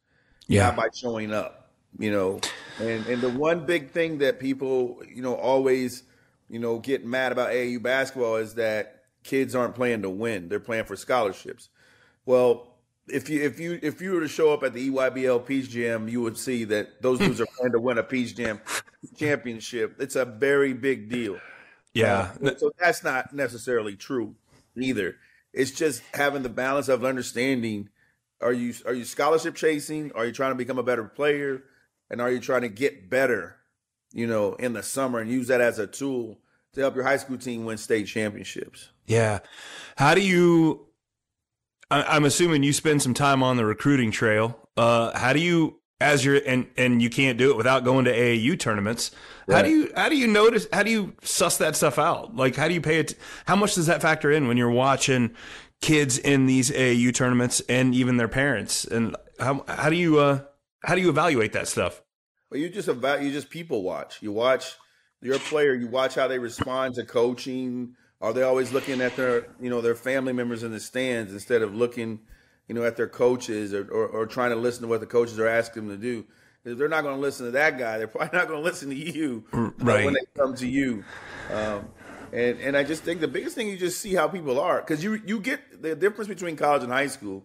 Yeah. 0.47 0.64
Not 0.66 0.77
by 0.77 0.88
showing 0.94 1.33
up. 1.33 1.73
You 1.99 2.12
know. 2.12 2.40
And 2.79 3.07
and 3.07 3.23
the 3.23 3.31
one 3.31 3.64
big 3.64 3.90
thing 3.90 4.18
that 4.18 4.38
people, 4.38 5.01
you 5.09 5.23
know, 5.23 5.35
always, 5.35 6.03
you 6.51 6.59
know, 6.59 6.79
get 6.79 7.07
mad 7.07 7.33
about 7.33 7.53
AAU 7.53 7.83
basketball 7.83 8.37
is 8.37 8.57
that 8.57 8.93
kids 9.25 9.55
aren't 9.55 9.75
playing 9.75 10.03
to 10.03 10.11
win. 10.11 10.49
They're 10.49 10.61
playing 10.61 10.85
for 10.85 10.97
scholarships. 10.97 11.69
Well, 12.25 12.75
if 13.09 13.29
you 13.29 13.43
if 13.43 13.59
you 13.59 13.79
if 13.83 14.01
you 14.01 14.13
were 14.13 14.21
to 14.21 14.29
show 14.29 14.53
up 14.53 14.63
at 14.63 14.73
the 14.73 14.91
EYBL 14.91 15.45
Peach 15.45 15.69
Jam, 15.71 16.09
you 16.09 16.23
would 16.23 16.39
see 16.39 16.65
that 16.65 17.03
those 17.03 17.19
dudes 17.19 17.41
are 17.41 17.47
playing 17.59 17.73
to 17.73 17.81
win 17.81 17.99
a 17.99 18.03
Peach 18.03 18.37
Jam 18.37 18.61
championship. 19.17 19.97
It's 19.99 20.17
a 20.17 20.25
very 20.25 20.73
big 20.73 21.11
deal. 21.11 21.39
Yeah. 21.93 22.33
Uh, 22.45 22.57
so 22.57 22.71
that's 22.79 23.05
not 23.05 23.35
necessarily 23.35 23.97
true 23.97 24.35
either. 24.77 25.17
It's 25.53 25.71
just 25.71 26.03
having 26.13 26.43
the 26.43 26.49
balance 26.49 26.89
of 26.89 27.05
understanding 27.05 27.89
are 28.41 28.53
you 28.53 28.75
are 28.85 28.93
you 28.93 29.05
scholarship 29.05 29.55
chasing? 29.55 30.13
Are 30.13 30.27
you 30.27 30.33
trying 30.33 30.53
to 30.53 30.57
become 30.57 30.79
a 30.79 30.83
better 30.83 31.05
player? 31.05 31.63
And 32.11 32.21
are 32.21 32.31
you 32.31 32.41
trying 32.41 32.63
to 32.63 32.69
get 32.69 33.09
better, 33.09 33.57
you 34.13 34.27
know, 34.27 34.55
in 34.55 34.75
the 34.75 34.83
summer 34.83 35.19
and 35.19 35.31
use 35.31 35.49
that 35.49 35.61
as 35.61 35.79
a 35.79 35.87
tool 35.87 36.39
to 36.75 36.81
help 36.81 36.95
your 36.95 37.05
high 37.05 37.17
school 37.17 37.39
team 37.39 37.65
win 37.65 37.79
state 37.79 38.07
championships? 38.07 38.91
Yeah. 39.07 39.40
How 39.97 40.14
do 40.14 40.21
you 40.21 40.85
I'm 41.90 42.25
assuming 42.25 42.62
you 42.62 42.73
spend 42.73 43.03
some 43.03 43.14
time 43.14 43.43
on 43.43 43.57
the 43.57 43.64
recruiting 43.64 44.11
trail. 44.11 44.59
Uh, 44.77 45.17
how 45.17 45.33
do 45.33 45.40
you, 45.40 45.81
as 46.01 46.25
you're, 46.25 46.40
and 46.47 46.67
and 46.77 47.01
you 47.01 47.11
can't 47.11 47.38
do 47.38 47.51
it 47.51 47.57
without 47.57 47.85
going 47.85 48.05
to 48.07 48.12
AAU 48.12 48.59
tournaments. 48.59 49.11
Right. 49.47 49.57
How 49.57 49.62
do 49.62 49.71
you 49.71 49.93
how 49.95 50.09
do 50.09 50.17
you 50.17 50.27
notice? 50.27 50.67
How 50.73 50.83
do 50.83 50.90
you 50.90 51.14
suss 51.23 51.59
that 51.59 51.77
stuff 51.77 51.99
out? 51.99 52.35
Like, 52.35 52.57
how 52.57 52.69
do 52.69 52.75
you 52.75 52.81
pay 52.81 52.99
it? 52.99 53.14
How 53.47 53.57
much 53.57 53.75
does 53.75 53.87
that 53.87 54.03
factor 54.03 54.31
in 54.31 54.49
when 54.49 54.57
you're 54.57 54.71
watching 54.71 55.35
kids 55.81 56.19
in 56.19 56.47
these 56.47 56.71
AAU 56.71 57.14
tournaments 57.14 57.61
and 57.69 57.95
even 57.95 58.17
their 58.17 58.29
parents? 58.29 58.85
And 58.85 59.14
how 59.38 59.64
how 59.69 59.88
do 59.88 59.97
you 59.97 60.19
uh 60.19 60.40
how 60.83 60.95
do 60.95 61.01
you 61.01 61.11
evaluate 61.11 61.53
that 61.53 61.69
stuff? 61.69 62.03
Well, 62.51 62.61
you 62.61 62.69
just 62.69 62.88
about 62.88 63.23
you 63.23 63.31
just 63.31 63.51
people 63.51 63.83
watch. 63.83 64.21
You 64.21 64.33
watch 64.33 64.75
your 65.21 65.38
player. 65.38 65.75
You 65.75 65.87
watch 65.87 66.17
how 66.17 66.27
they 66.27 66.38
respond 66.38 66.95
to 66.97 67.05
coaching 67.05 67.95
are 68.25 68.33
they 68.33 68.43
always 68.43 68.73
looking 68.73 69.03
at 69.03 69.17
their, 69.17 69.47
you 69.61 69.69
know, 69.69 69.83
their 69.83 69.95
family 69.95 70.33
members 70.33 70.63
in 70.63 70.71
the 70.71 70.81
stands 70.81 71.33
instead 71.33 71.61
of 71.61 71.75
looking, 71.75 72.19
you 72.69 72.75
know, 72.75 72.83
at 72.83 72.97
their 72.97 73.07
coaches 73.07 73.75
or, 73.75 73.87
or, 73.91 74.07
or 74.09 74.27
trying 74.27 74.51
to 74.51 74.57
listen 74.57 74.83
to 74.83 74.89
what 74.89 75.01
the 75.01 75.07
coaches 75.07 75.39
are 75.39 75.47
asking 75.47 75.89
them 75.89 75.97
to 75.97 76.03
do? 76.03 76.25
If 76.65 76.79
they're 76.79 76.89
not 76.89 77.03
going 77.03 77.17
to 77.17 77.21
listen 77.21 77.45
to 77.45 77.53
that 77.53 77.79
guy, 77.79 77.99
they're 77.99 78.09
probably 78.09 78.39
not 78.39 78.49
going 78.49 78.61
to 78.61 78.65
listen 78.65 78.89
to 78.89 78.97
you 78.97 79.45
right. 79.53 80.07
when 80.07 80.15
they 80.15 80.21
come 80.35 80.55
to 80.55 80.67
you. 80.67 81.05
Um, 81.53 81.87
and 82.33 82.59
and 82.61 82.77
I 82.77 82.83
just 82.83 83.03
think 83.03 83.21
the 83.21 83.29
biggest 83.29 83.55
thing 83.55 83.69
you 83.69 83.77
just 83.77 84.01
see 84.01 84.15
how 84.15 84.27
people 84.27 84.59
are 84.59 84.81
because 84.81 85.05
you 85.05 85.21
you 85.27 85.39
get 85.39 85.83
the 85.83 85.95
difference 85.95 86.27
between 86.27 86.57
college 86.57 86.83
and 86.83 86.91
high 86.91 87.07
school. 87.09 87.45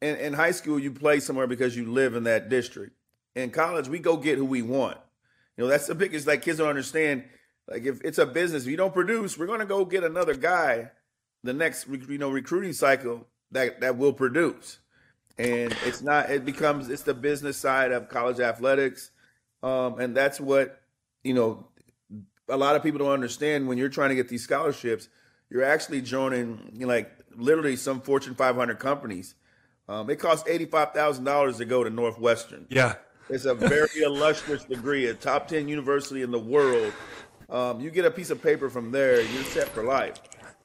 In, 0.00 0.14
in 0.16 0.32
high 0.34 0.52
school, 0.52 0.78
you 0.78 0.92
play 0.92 1.20
somewhere 1.20 1.46
because 1.46 1.76
you 1.76 1.90
live 1.90 2.14
in 2.14 2.24
that 2.24 2.48
district. 2.48 2.92
In 3.34 3.50
college, 3.50 3.88
we 3.88 3.98
go 3.98 4.16
get 4.16 4.38
who 4.38 4.44
we 4.44 4.62
want. 4.62 4.98
You 5.56 5.64
know, 5.64 5.68
that's 5.68 5.86
the 5.86 5.94
biggest. 5.94 6.26
Like 6.26 6.42
kids 6.42 6.58
don't 6.58 6.68
understand 6.68 7.24
like 7.68 7.84
if 7.84 8.00
it's 8.04 8.18
a 8.18 8.26
business, 8.26 8.64
if 8.64 8.70
you 8.70 8.76
don't 8.76 8.94
produce, 8.94 9.36
we're 9.36 9.46
going 9.46 9.60
to 9.60 9.66
go 9.66 9.84
get 9.84 10.04
another 10.04 10.34
guy 10.34 10.90
the 11.42 11.52
next 11.52 11.86
you 11.88 12.18
know 12.18 12.30
recruiting 12.30 12.72
cycle 12.72 13.26
that 13.52 13.80
that 13.80 13.96
will 13.96 14.12
produce. 14.12 14.78
And 15.38 15.76
it's 15.84 16.02
not 16.02 16.30
it 16.30 16.44
becomes 16.44 16.88
it's 16.88 17.02
the 17.02 17.14
business 17.14 17.56
side 17.56 17.92
of 17.92 18.08
college 18.08 18.40
athletics. 18.40 19.10
Um, 19.62 19.98
and 19.98 20.16
that's 20.16 20.40
what, 20.40 20.80
you 21.24 21.34
know, 21.34 21.66
a 22.48 22.56
lot 22.56 22.76
of 22.76 22.82
people 22.82 22.98
don't 22.98 23.12
understand 23.12 23.66
when 23.66 23.78
you're 23.78 23.88
trying 23.88 24.10
to 24.10 24.14
get 24.14 24.28
these 24.28 24.44
scholarships, 24.44 25.08
you're 25.50 25.64
actually 25.64 26.00
joining 26.02 26.70
you 26.72 26.80
know, 26.80 26.86
like 26.86 27.10
literally 27.34 27.76
some 27.76 28.00
Fortune 28.00 28.34
500 28.34 28.78
companies. 28.78 29.34
Um, 29.88 30.10
it 30.10 30.16
costs 30.16 30.48
$85,000 30.48 31.58
to 31.58 31.64
go 31.64 31.84
to 31.84 31.90
Northwestern. 31.90 32.66
Yeah. 32.70 32.94
It's 33.28 33.44
a 33.44 33.54
very 33.54 33.88
illustrious 34.02 34.64
degree, 34.64 35.06
a 35.06 35.14
top 35.14 35.48
10 35.48 35.68
university 35.68 36.22
in 36.22 36.30
the 36.30 36.38
world 36.38 36.92
um, 37.48 37.80
you 37.80 37.90
get 37.90 38.04
a 38.04 38.10
piece 38.10 38.30
of 38.30 38.42
paper 38.42 38.68
from 38.68 38.90
there, 38.90 39.20
you're 39.20 39.44
set 39.44 39.68
for 39.68 39.84
life. 39.84 40.20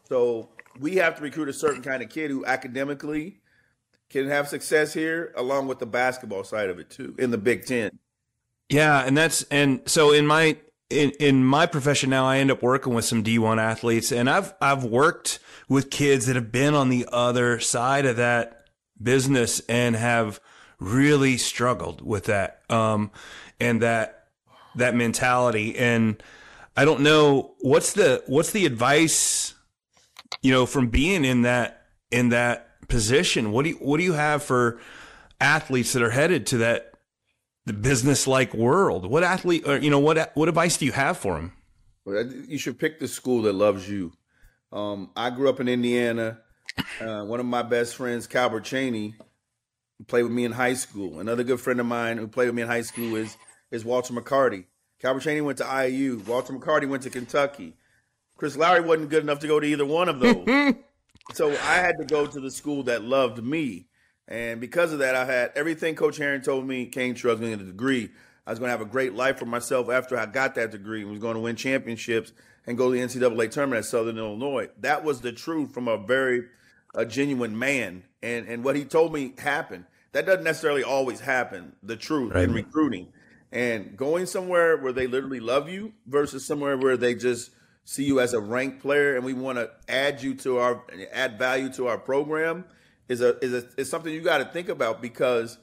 So 0.08 0.50
we 0.80 0.96
have 0.96 1.16
to 1.18 1.22
recruit 1.22 1.50
a 1.50 1.54
certain 1.54 1.82
kind 1.82 2.02
of 2.02 2.10
kid 2.10 2.32
who 2.32 2.46
academically 2.46 3.42
can 4.10 4.28
have 4.28 4.48
success 4.48 4.94
here, 4.94 5.34
along 5.38 5.68
with 5.68 5.80
the 5.80 5.86
basketball 5.86 6.44
side 6.44 6.70
of 6.70 6.80
it 6.80 6.90
too, 6.90 7.16
in 7.18 7.32
the 7.32 7.38
Big 7.38 7.66
Ten. 7.66 8.00
Yeah, 8.70 9.04
and 9.06 9.18
that's 9.18 9.44
and 9.44 9.82
so 9.86 10.12
in 10.12 10.26
my 10.26 10.58
in 10.90 11.12
in 11.20 11.44
my 11.44 11.66
profession 11.66 12.10
now, 12.10 12.26
I 12.26 12.38
end 12.38 12.52
up 12.52 12.62
working 12.62 12.94
with 12.94 13.06
some 13.06 13.24
D1 13.24 13.58
athletes, 13.58 14.12
and 14.12 14.30
I've 14.30 14.54
I've 14.62 14.84
worked 14.84 15.40
with 15.70 15.90
kids 15.90 16.26
that 16.26 16.36
have 16.36 16.52
been 16.52 16.74
on 16.74 16.90
the 16.90 17.08
other 17.12 17.60
side 17.60 18.06
of 18.06 18.18
that 18.18 18.68
business 19.02 19.62
and 19.68 19.96
have 19.96 20.40
really 20.80 21.38
struggled 21.38 22.06
with 22.06 22.26
that 22.26 22.62
um, 22.70 23.12
and 23.60 23.82
that 23.82 24.28
that 24.76 24.96
mentality. 24.96 25.78
And 25.78 26.22
I 26.76 26.86
don't 26.86 27.02
know 27.02 27.56
what's 27.60 27.94
the 27.94 28.24
what's 28.28 28.52
the 28.52 28.66
advice, 28.66 29.54
you 30.42 30.52
know, 30.52 30.66
from 30.66 30.88
being 30.88 31.26
in 31.26 31.42
that 31.44 31.88
in 32.12 32.30
that 32.30 32.88
position. 32.88 33.52
What 33.52 33.64
do 33.64 33.70
you 33.70 33.76
what 33.76 33.98
do 33.98 34.04
you 34.04 34.14
have 34.14 34.44
for 34.44 34.80
athletes 35.40 35.94
that 35.94 36.02
are 36.02 36.12
headed 36.12 36.46
to 36.48 36.58
that 36.60 36.94
the 37.66 37.74
business 37.74 38.28
like 38.28 38.54
world? 38.54 39.06
What 39.06 39.24
athlete 39.24 39.68
or 39.68 39.78
you 39.78 39.90
know 39.90 40.00
what 40.00 40.32
what 40.36 40.48
advice 40.50 40.78
do 40.78 40.86
you 40.86 40.92
have 40.94 41.18
for 41.18 41.36
them? 41.36 41.54
You 42.06 42.58
should 42.58 42.80
pick 42.80 43.00
the 43.00 43.08
school 43.08 43.44
that 43.44 43.54
loves 43.54 43.90
you. 43.90 44.14
Um, 44.72 45.12
I 45.16 45.30
grew 45.30 45.50
up 45.50 45.60
in 45.60 45.68
Indiana. 45.68 46.40
Uh, 47.02 47.24
one 47.26 47.40
of 47.40 47.46
my 47.46 47.62
best 47.62 47.96
friends, 47.96 48.28
Calbert 48.28 48.64
Cheaney, 48.64 49.14
played 50.08 50.24
with 50.24 50.32
me 50.32 50.46
in 50.46 50.54
high 50.54 50.74
school. 50.74 51.20
Another 51.20 51.44
good 51.44 51.60
friend 51.60 51.80
of 51.80 51.86
mine 51.86 52.18
who 52.18 52.28
played 52.28 52.48
with 52.48 52.56
me 52.56 52.62
in 52.62 52.68
high 52.68 52.82
school 52.82 53.16
is 53.16 53.38
is 53.72 53.86
Walter 53.86 54.14
McCarty. 54.14 54.66
Calbert 55.02 55.24
Cheaney 55.24 55.44
went 55.44 55.58
to 55.58 55.88
IU. 55.88 56.22
Walter 56.28 56.54
McCarty 56.54 56.88
went 56.88 57.04
to 57.04 57.10
Kentucky. 57.10 57.74
Chris 58.38 58.56
Lowery 58.56 58.82
wasn't 58.82 59.10
good 59.10 59.24
enough 59.24 59.40
to 59.40 59.48
go 59.48 59.60
to 59.60 59.66
either 59.66 59.86
one 59.86 60.10
of 60.10 60.20
those. 60.20 60.76
so 61.34 61.50
I 61.50 61.76
had 61.76 61.98
to 61.98 62.06
go 62.06 62.28
to 62.28 62.40
the 62.40 62.52
school 62.52 62.84
that 62.84 63.04
loved 63.04 63.44
me. 63.44 63.88
And 64.28 64.62
because 64.62 64.94
of 64.94 65.00
that, 65.00 65.16
I 65.16 65.26
had 65.26 65.52
everything 65.56 65.96
Coach 65.96 66.18
Herrin 66.18 66.42
told 66.42 66.68
me 66.68 66.86
came 66.86 67.16
true. 67.16 67.32
I 67.32 67.34
was 67.34 67.42
going 67.42 67.52
to 67.52 67.58
get 67.58 67.68
a 67.68 67.72
degree. 67.72 68.10
I 68.46 68.52
was 68.52 68.60
going 68.60 68.68
to 68.68 68.78
have 68.78 68.82
a 68.82 68.90
great 68.90 69.14
life 69.14 69.40
for 69.40 69.46
myself 69.46 69.90
after 69.90 70.18
I 70.18 70.26
got 70.26 70.56
that 70.56 70.72
degree. 70.72 71.04
I 71.04 71.08
was 71.08 71.20
going 71.20 71.36
to 71.36 71.42
win 71.42 71.56
championships 71.56 72.32
and 72.66 72.78
go 72.78 72.92
to 72.92 72.98
the 72.98 73.04
NCAA 73.04 73.52
tournament 73.52 73.80
at 73.80 73.86
Southern 73.86 74.18
Illinois. 74.18 74.70
That 74.80 75.04
was 75.04 75.22
the 75.22 75.32
truth 75.32 75.74
from 75.74 75.88
a 75.88 75.98
very 75.98 76.46
a 76.94 77.06
genuine 77.06 77.58
man. 77.58 78.04
And 78.22 78.48
and 78.48 78.64
what 78.64 78.76
he 78.76 78.86
told 78.86 79.14
me 79.14 79.34
happened. 79.40 79.86
That 80.14 80.26
doesn't 80.26 80.44
necessarily 80.44 80.84
always 80.84 81.22
happen. 81.22 81.74
The 81.82 81.96
truth 81.96 82.34
right. 82.34 82.44
in 82.44 82.54
recruiting 82.54 83.14
and 83.52 83.98
going 83.98 84.26
somewhere 84.26 84.78
where 84.78 84.94
they 84.94 85.08
literally 85.08 85.40
love 85.40 85.70
you 85.70 85.94
versus 86.08 86.46
somewhere 86.46 86.78
where 86.78 86.98
they 86.98 87.16
just 87.16 87.52
see 87.84 88.04
you 88.04 88.20
as 88.20 88.34
a 88.34 88.40
ranked 88.40 88.82
player 88.82 89.16
and 89.16 89.26
we 89.26 89.34
want 89.34 89.58
to 89.58 89.70
add 89.90 90.22
you 90.22 90.34
to 90.36 90.58
our 90.58 90.84
add 91.12 91.38
value 91.38 91.72
to 91.74 91.88
our 91.88 91.98
program 91.98 92.64
is 93.10 93.22
a 93.22 93.38
is 93.44 93.54
a 93.54 93.68
is 93.78 93.90
something 93.90 94.14
you 94.14 94.22
got 94.22 94.38
to 94.38 94.46
think 94.46 94.70
about 94.70 95.02
because 95.02 95.58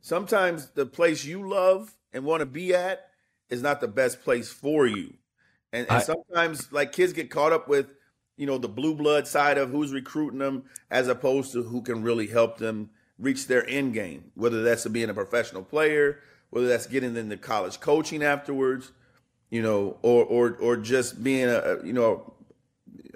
sometimes 0.00 0.68
the 0.70 0.86
place 0.86 1.24
you 1.24 1.48
love 1.48 1.94
and 2.12 2.24
want 2.24 2.40
to 2.40 2.46
be 2.46 2.74
at 2.74 3.10
is 3.50 3.62
not 3.62 3.80
the 3.80 3.88
best 3.88 4.22
place 4.22 4.50
for 4.50 4.86
you. 4.86 5.14
And, 5.72 5.86
and 5.88 5.98
I, 5.98 6.00
sometimes 6.00 6.72
like 6.72 6.92
kids 6.92 7.12
get 7.12 7.30
caught 7.30 7.52
up 7.52 7.68
with 7.68 7.86
you 8.36 8.46
know 8.46 8.58
the 8.58 8.68
blue 8.68 8.94
blood 8.94 9.26
side 9.26 9.58
of 9.58 9.70
who's 9.70 9.92
recruiting 9.92 10.38
them 10.38 10.64
as 10.90 11.08
opposed 11.08 11.52
to 11.52 11.62
who 11.62 11.82
can 11.82 12.02
really 12.02 12.28
help 12.28 12.58
them 12.58 12.90
reach 13.18 13.46
their 13.46 13.68
end 13.68 13.94
game, 13.94 14.30
whether 14.34 14.62
that's 14.62 14.84
to 14.84 14.90
being 14.90 15.10
a 15.10 15.14
professional 15.14 15.62
player, 15.62 16.20
whether 16.56 16.68
that's 16.68 16.86
getting 16.86 17.14
into 17.16 17.36
college 17.36 17.80
coaching 17.80 18.22
afterwards, 18.22 18.90
you 19.50 19.60
know, 19.60 19.98
or 20.00 20.24
or 20.24 20.56
or 20.58 20.78
just 20.78 21.22
being 21.22 21.50
a 21.50 21.76
you 21.84 21.92
know 21.92 22.32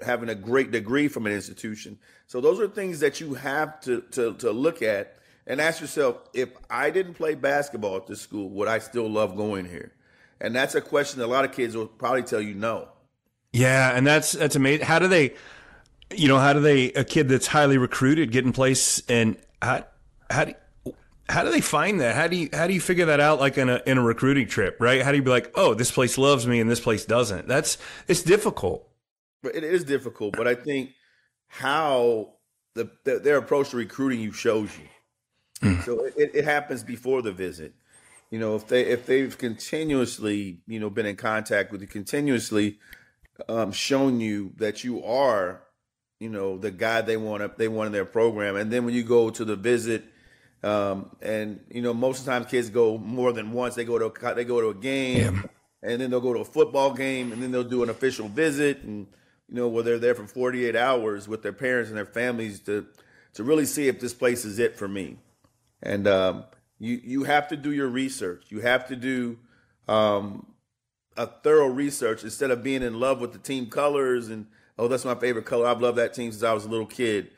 having 0.05 0.29
a 0.29 0.35
great 0.35 0.69
degree 0.69 1.07
from 1.07 1.25
an 1.25 1.31
institution. 1.31 1.97
So 2.27 2.39
those 2.39 2.59
are 2.59 2.67
things 2.67 2.99
that 2.99 3.19
you 3.19 3.33
have 3.33 3.79
to 3.81 4.01
to 4.11 4.35
to 4.35 4.51
look 4.51 4.83
at 4.83 5.17
and 5.47 5.59
ask 5.59 5.81
yourself, 5.81 6.17
if 6.35 6.49
I 6.69 6.91
didn't 6.91 7.15
play 7.15 7.33
basketball 7.33 7.97
at 7.97 8.05
this 8.05 8.21
school, 8.21 8.47
would 8.49 8.67
I 8.67 8.77
still 8.77 9.09
love 9.09 9.35
going 9.35 9.65
here? 9.65 9.91
And 10.39 10.55
that's 10.55 10.75
a 10.75 10.81
question 10.81 11.17
that 11.17 11.25
a 11.25 11.33
lot 11.33 11.43
of 11.43 11.51
kids 11.51 11.75
will 11.75 11.87
probably 11.87 12.21
tell 12.21 12.41
you 12.41 12.53
no. 12.53 12.89
Yeah, 13.53 13.97
and 13.97 14.05
that's 14.05 14.33
that's 14.33 14.55
amazing. 14.55 14.85
How 14.85 14.99
do 14.99 15.07
they 15.07 15.33
you 16.15 16.27
know, 16.27 16.37
how 16.37 16.53
do 16.53 16.59
they 16.59 16.91
a 16.91 17.03
kid 17.03 17.27
that's 17.27 17.47
highly 17.47 17.79
recruited 17.79 18.31
get 18.31 18.45
in 18.45 18.53
place 18.53 19.01
and 19.09 19.35
how 19.63 19.87
how 20.29 20.45
do 20.45 20.53
how 21.31 21.43
do 21.43 21.51
they 21.51 21.61
find 21.61 22.01
that? 22.01 22.15
How 22.15 22.27
do 22.27 22.35
you 22.35 22.49
how 22.53 22.67
do 22.67 22.73
you 22.73 22.81
figure 22.81 23.05
that 23.05 23.19
out 23.19 23.39
like 23.39 23.57
in 23.57 23.69
a 23.69 23.81
in 23.85 23.97
a 23.97 24.03
recruiting 24.03 24.47
trip, 24.47 24.77
right? 24.79 25.01
How 25.01 25.11
do 25.11 25.17
you 25.17 25.23
be 25.23 25.29
like, 25.29 25.51
"Oh, 25.55 25.73
this 25.73 25.89
place 25.89 26.17
loves 26.17 26.45
me 26.45 26.59
and 26.59 26.69
this 26.69 26.81
place 26.81 27.05
doesn't?" 27.05 27.47
That's 27.47 27.77
it's 28.07 28.21
difficult. 28.21 28.87
But 29.41 29.55
it 29.55 29.63
is 29.63 29.83
difficult, 29.83 30.35
but 30.37 30.47
I 30.47 30.55
think 30.55 30.91
how 31.47 32.33
the, 32.75 32.91
the 33.05 33.19
their 33.19 33.37
approach 33.37 33.69
to 33.69 33.77
recruiting 33.77 34.19
you 34.19 34.31
shows 34.31 34.69
you. 34.77 34.85
Mm. 35.67 35.83
So 35.83 36.05
it, 36.17 36.31
it 36.33 36.43
happens 36.43 36.83
before 36.83 37.21
the 37.21 37.31
visit. 37.31 37.73
You 38.29 38.39
know, 38.39 38.55
if 38.55 38.67
they 38.67 38.83
if 38.85 39.05
they've 39.05 39.35
continuously, 39.35 40.59
you 40.67 40.79
know, 40.79 40.89
been 40.89 41.05
in 41.05 41.15
contact 41.15 41.71
with 41.71 41.81
you, 41.81 41.87
continuously 41.87 42.77
um, 43.47 43.71
shown 43.71 44.19
you 44.19 44.53
that 44.57 44.83
you 44.83 45.03
are, 45.03 45.63
you 46.19 46.29
know, 46.29 46.57
the 46.57 46.71
guy 46.71 47.01
they 47.01 47.17
want 47.17 47.41
to, 47.41 47.51
they 47.57 47.67
want 47.67 47.87
in 47.87 47.93
their 47.93 48.05
program, 48.05 48.55
and 48.55 48.71
then 48.71 48.85
when 48.85 48.93
you 48.93 49.03
go 49.03 49.29
to 49.29 49.45
the 49.45 49.55
visit, 49.55 50.03
um, 50.63 51.15
and 51.21 51.59
you 51.69 51.81
know, 51.81 51.93
most 51.93 52.19
of 52.19 52.25
the 52.25 52.31
times 52.31 52.45
kids 52.47 52.69
go 52.69 52.97
more 52.97 53.33
than 53.33 53.51
once. 53.51 53.75
They 53.75 53.85
go 53.85 53.97
to 53.97 54.05
a, 54.05 54.35
they 54.35 54.45
go 54.45 54.61
to 54.61 54.69
a 54.69 54.73
game, 54.75 55.35
yeah. 55.35 55.89
and 55.89 56.01
then 56.01 56.11
they'll 56.11 56.21
go 56.21 56.33
to 56.33 56.41
a 56.41 56.45
football 56.45 56.93
game, 56.93 57.31
and 57.31 57.41
then 57.41 57.51
they'll 57.51 57.63
do 57.63 57.83
an 57.83 57.89
official 57.89 58.27
visit, 58.27 58.83
and 58.83 59.07
you 59.49 59.55
know, 59.55 59.67
where 59.67 59.83
they're 59.83 59.99
there 59.99 60.15
for 60.15 60.25
48 60.25 60.75
hours 60.75 61.27
with 61.27 61.43
their 61.43 61.53
parents 61.53 61.89
and 61.89 61.97
their 61.97 62.05
families 62.05 62.59
to 62.61 62.85
to 63.33 63.43
really 63.43 63.65
see 63.65 63.87
if 63.87 63.99
this 63.99 64.13
place 64.13 64.45
is 64.45 64.59
it 64.59 64.77
for 64.77 64.87
me. 64.87 65.17
And 65.81 66.07
um, 66.07 66.45
you 66.79 67.01
you 67.03 67.23
have 67.23 67.47
to 67.49 67.57
do 67.57 67.71
your 67.71 67.87
research. 67.87 68.45
You 68.49 68.61
have 68.61 68.87
to 68.87 68.95
do 68.95 69.39
um, 69.87 70.45
a 71.17 71.25
thorough 71.25 71.67
research 71.67 72.23
instead 72.23 72.51
of 72.51 72.63
being 72.63 72.83
in 72.83 72.99
love 72.99 73.19
with 73.19 73.33
the 73.33 73.39
team 73.39 73.67
colors 73.67 74.29
and 74.29 74.47
oh 74.77 74.87
that's 74.87 75.05
my 75.05 75.15
favorite 75.15 75.45
color. 75.45 75.67
I've 75.67 75.81
loved 75.81 75.97
that 75.97 76.13
team 76.13 76.31
since 76.31 76.43
I 76.43 76.53
was 76.53 76.65
a 76.65 76.69
little 76.69 76.85
kid. 76.85 77.31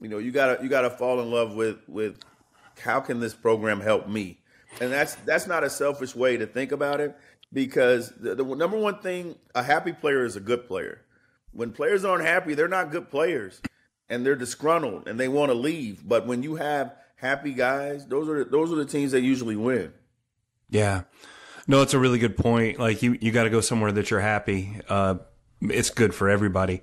You 0.00 0.08
know, 0.08 0.18
you 0.18 0.30
gotta 0.30 0.62
you 0.62 0.68
gotta 0.68 0.90
fall 0.90 1.20
in 1.20 1.30
love 1.30 1.54
with 1.54 1.78
with 1.88 2.18
how 2.80 3.00
can 3.00 3.20
this 3.20 3.34
program 3.34 3.80
help 3.80 4.08
me? 4.08 4.40
And 4.80 4.92
that's 4.92 5.14
that's 5.16 5.46
not 5.46 5.64
a 5.64 5.70
selfish 5.70 6.14
way 6.14 6.36
to 6.36 6.46
think 6.46 6.72
about 6.72 7.00
it 7.00 7.16
because 7.52 8.10
the, 8.10 8.34
the 8.34 8.44
number 8.44 8.78
one 8.78 8.98
thing 9.00 9.36
a 9.54 9.62
happy 9.62 9.92
player 9.92 10.24
is 10.24 10.36
a 10.36 10.40
good 10.40 10.66
player 10.66 11.02
when 11.52 11.72
players 11.72 12.04
aren't 12.04 12.24
happy, 12.24 12.54
they're 12.54 12.68
not 12.68 12.90
good 12.90 13.10
players, 13.10 13.60
and 14.08 14.24
they're 14.24 14.36
disgruntled 14.36 15.08
and 15.08 15.18
they 15.18 15.28
want 15.28 15.50
to 15.50 15.54
leave. 15.54 16.06
But 16.06 16.26
when 16.26 16.42
you 16.42 16.56
have 16.56 16.94
happy 17.16 17.52
guys, 17.52 18.06
those 18.06 18.28
are 18.28 18.44
those 18.44 18.72
are 18.72 18.76
the 18.76 18.84
teams 18.84 19.12
that 19.12 19.22
usually 19.22 19.56
win. 19.56 19.92
Yeah, 20.70 21.02
no, 21.66 21.82
it's 21.82 21.94
a 21.94 21.98
really 21.98 22.18
good 22.18 22.36
point. 22.36 22.78
Like 22.78 23.02
you, 23.02 23.18
you 23.20 23.32
got 23.32 23.44
to 23.44 23.50
go 23.50 23.60
somewhere 23.60 23.92
that 23.92 24.10
you're 24.10 24.20
happy. 24.20 24.80
Uh, 24.88 25.16
it's 25.62 25.90
good 25.90 26.14
for 26.14 26.28
everybody. 26.28 26.82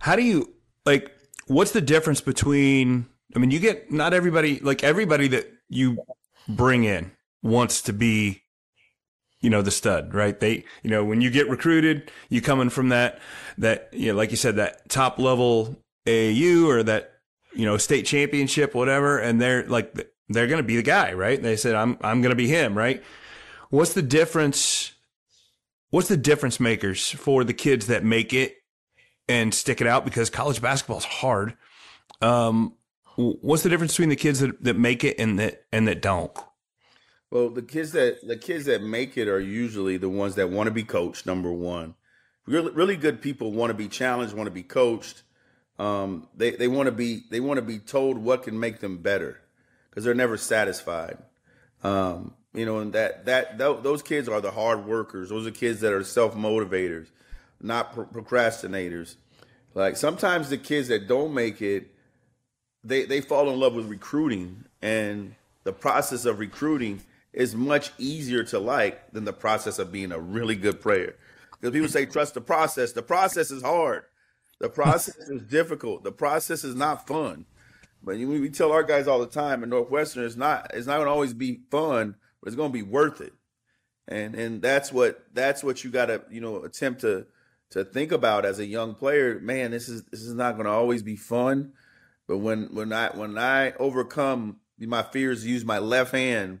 How 0.00 0.16
do 0.16 0.22
you 0.22 0.52
like? 0.84 1.12
What's 1.46 1.72
the 1.72 1.80
difference 1.80 2.20
between? 2.20 3.06
I 3.34 3.38
mean, 3.38 3.50
you 3.50 3.60
get 3.60 3.90
not 3.90 4.12
everybody 4.12 4.60
like 4.60 4.82
everybody 4.82 5.28
that 5.28 5.50
you 5.68 5.98
bring 6.48 6.84
in 6.84 7.12
wants 7.42 7.82
to 7.82 7.92
be 7.92 8.42
you 9.40 9.48
know, 9.48 9.62
the 9.62 9.70
stud, 9.70 10.12
right? 10.14 10.38
They, 10.38 10.64
you 10.82 10.90
know, 10.90 11.04
when 11.04 11.20
you 11.20 11.30
get 11.30 11.48
recruited, 11.48 12.10
you 12.28 12.42
coming 12.42 12.68
from 12.68 12.90
that, 12.90 13.20
that, 13.58 13.88
you 13.92 14.12
know, 14.12 14.18
like 14.18 14.30
you 14.30 14.36
said, 14.36 14.56
that 14.56 14.88
top 14.88 15.18
level 15.18 15.76
AAU 16.06 16.66
or 16.66 16.82
that, 16.82 17.12
you 17.54 17.64
know, 17.64 17.76
state 17.78 18.04
championship, 18.04 18.74
whatever. 18.74 19.18
And 19.18 19.40
they're 19.40 19.66
like, 19.66 19.94
they're 20.28 20.46
going 20.46 20.62
to 20.62 20.66
be 20.66 20.76
the 20.76 20.82
guy, 20.82 21.14
right? 21.14 21.42
They 21.42 21.56
said, 21.56 21.74
I'm, 21.74 21.96
I'm 22.02 22.20
going 22.20 22.30
to 22.30 22.36
be 22.36 22.48
him, 22.48 22.76
right? 22.76 23.02
What's 23.70 23.94
the 23.94 24.02
difference? 24.02 24.92
What's 25.88 26.08
the 26.08 26.16
difference 26.16 26.60
makers 26.60 27.10
for 27.10 27.42
the 27.42 27.54
kids 27.54 27.86
that 27.86 28.04
make 28.04 28.32
it 28.32 28.56
and 29.26 29.54
stick 29.54 29.80
it 29.80 29.86
out? 29.86 30.04
Because 30.04 30.28
college 30.28 30.60
basketball 30.60 30.98
is 30.98 31.04
hard. 31.04 31.56
Um, 32.20 32.74
what's 33.40 33.62
the 33.62 33.68
difference 33.68 33.92
between 33.92 34.08
the 34.08 34.16
kids 34.16 34.40
that, 34.40 34.62
that 34.62 34.76
make 34.76 35.04
it 35.04 35.18
and 35.18 35.38
that, 35.38 35.64
and 35.72 35.86
that 35.88 36.02
don't? 36.02 36.36
Well, 37.30 37.48
the 37.48 37.62
kids 37.62 37.92
that 37.92 38.26
the 38.26 38.36
kids 38.36 38.64
that 38.64 38.82
make 38.82 39.16
it 39.16 39.28
are 39.28 39.38
usually 39.38 39.96
the 39.96 40.08
ones 40.08 40.34
that 40.34 40.50
want 40.50 40.66
to 40.66 40.72
be 40.72 40.82
coached. 40.82 41.26
Number 41.26 41.52
one, 41.52 41.94
really, 42.46 42.72
really 42.72 42.96
good 42.96 43.22
people 43.22 43.52
want 43.52 43.70
to 43.70 43.74
be 43.74 43.86
challenged, 43.86 44.34
want 44.34 44.48
to 44.48 44.52
be 44.52 44.64
coached. 44.64 45.22
Um, 45.78 46.28
they 46.34 46.50
they 46.50 46.66
want 46.66 46.86
to 46.86 46.92
be 46.92 47.22
they 47.30 47.38
want 47.38 47.58
to 47.58 47.62
be 47.62 47.78
told 47.78 48.18
what 48.18 48.42
can 48.42 48.58
make 48.58 48.80
them 48.80 48.98
better 48.98 49.40
because 49.88 50.04
they're 50.04 50.14
never 50.14 50.36
satisfied. 50.36 51.18
Um, 51.84 52.34
you 52.52 52.66
know, 52.66 52.80
and 52.80 52.92
that 52.94 53.26
that 53.26 53.58
those 53.58 54.02
kids 54.02 54.28
are 54.28 54.40
the 54.40 54.50
hard 54.50 54.84
workers. 54.84 55.28
Those 55.28 55.46
are 55.46 55.52
kids 55.52 55.80
that 55.80 55.92
are 55.92 56.02
self 56.02 56.34
motivators, 56.34 57.06
not 57.60 57.94
procrastinators. 57.94 59.14
Like 59.74 59.96
sometimes 59.96 60.50
the 60.50 60.58
kids 60.58 60.88
that 60.88 61.06
don't 61.06 61.32
make 61.32 61.62
it, 61.62 61.94
they 62.84 63.04
they 63.04 63.20
fall 63.20 63.50
in 63.50 63.58
love 63.58 63.74
with 63.74 63.86
recruiting 63.86 64.64
and 64.82 65.34
the 65.64 65.72
process 65.72 66.24
of 66.24 66.38
recruiting 66.38 67.02
is 67.32 67.54
much 67.54 67.92
easier 67.98 68.42
to 68.42 68.58
like 68.58 69.12
than 69.12 69.24
the 69.24 69.32
process 69.32 69.78
of 69.78 69.92
being 69.92 70.12
a 70.12 70.18
really 70.18 70.56
good 70.56 70.80
player. 70.80 71.16
because 71.60 71.72
people 71.72 71.88
say 71.88 72.06
trust 72.06 72.34
the 72.34 72.40
process. 72.40 72.92
The 72.92 73.02
process 73.02 73.50
is 73.50 73.62
hard. 73.62 74.04
The 74.58 74.68
process 74.80 75.16
is 75.28 75.42
difficult. 75.42 76.02
The 76.02 76.12
process 76.12 76.64
is 76.64 76.74
not 76.74 77.06
fun. 77.06 77.46
But 78.02 78.16
we 78.16 78.48
tell 78.48 78.72
our 78.72 78.82
guys 78.82 79.06
all 79.06 79.18
the 79.18 79.26
time 79.26 79.62
at 79.62 79.68
Northwestern, 79.68 80.24
it's 80.24 80.36
not 80.36 80.70
it's 80.72 80.86
not 80.86 80.96
going 80.96 81.06
to 81.06 81.12
always 81.12 81.34
be 81.34 81.60
fun, 81.70 82.16
but 82.40 82.48
it's 82.48 82.56
going 82.56 82.70
to 82.70 82.78
be 82.78 82.82
worth 82.82 83.20
it. 83.20 83.34
And 84.08 84.34
and 84.34 84.62
that's 84.62 84.92
what 84.92 85.26
that's 85.34 85.62
what 85.62 85.84
you 85.84 85.90
got 85.90 86.06
to 86.06 86.22
you 86.30 86.40
know 86.40 86.64
attempt 86.64 87.02
to 87.02 87.26
to 87.70 87.84
think 87.84 88.10
about 88.10 88.46
as 88.46 88.58
a 88.58 88.66
young 88.66 88.94
player. 88.94 89.38
Man, 89.40 89.70
this 89.70 89.88
is 89.88 90.04
this 90.04 90.22
is 90.22 90.34
not 90.34 90.54
going 90.54 90.64
to 90.64 90.72
always 90.72 91.02
be 91.02 91.16
fun, 91.16 91.74
but 92.30 92.38
when 92.38 92.66
when 92.72 92.92
I 92.92 93.08
when 93.08 93.36
I 93.36 93.72
overcome 93.72 94.60
my 94.78 95.02
fears, 95.02 95.44
use 95.44 95.64
my 95.64 95.80
left 95.80 96.12
hand 96.12 96.60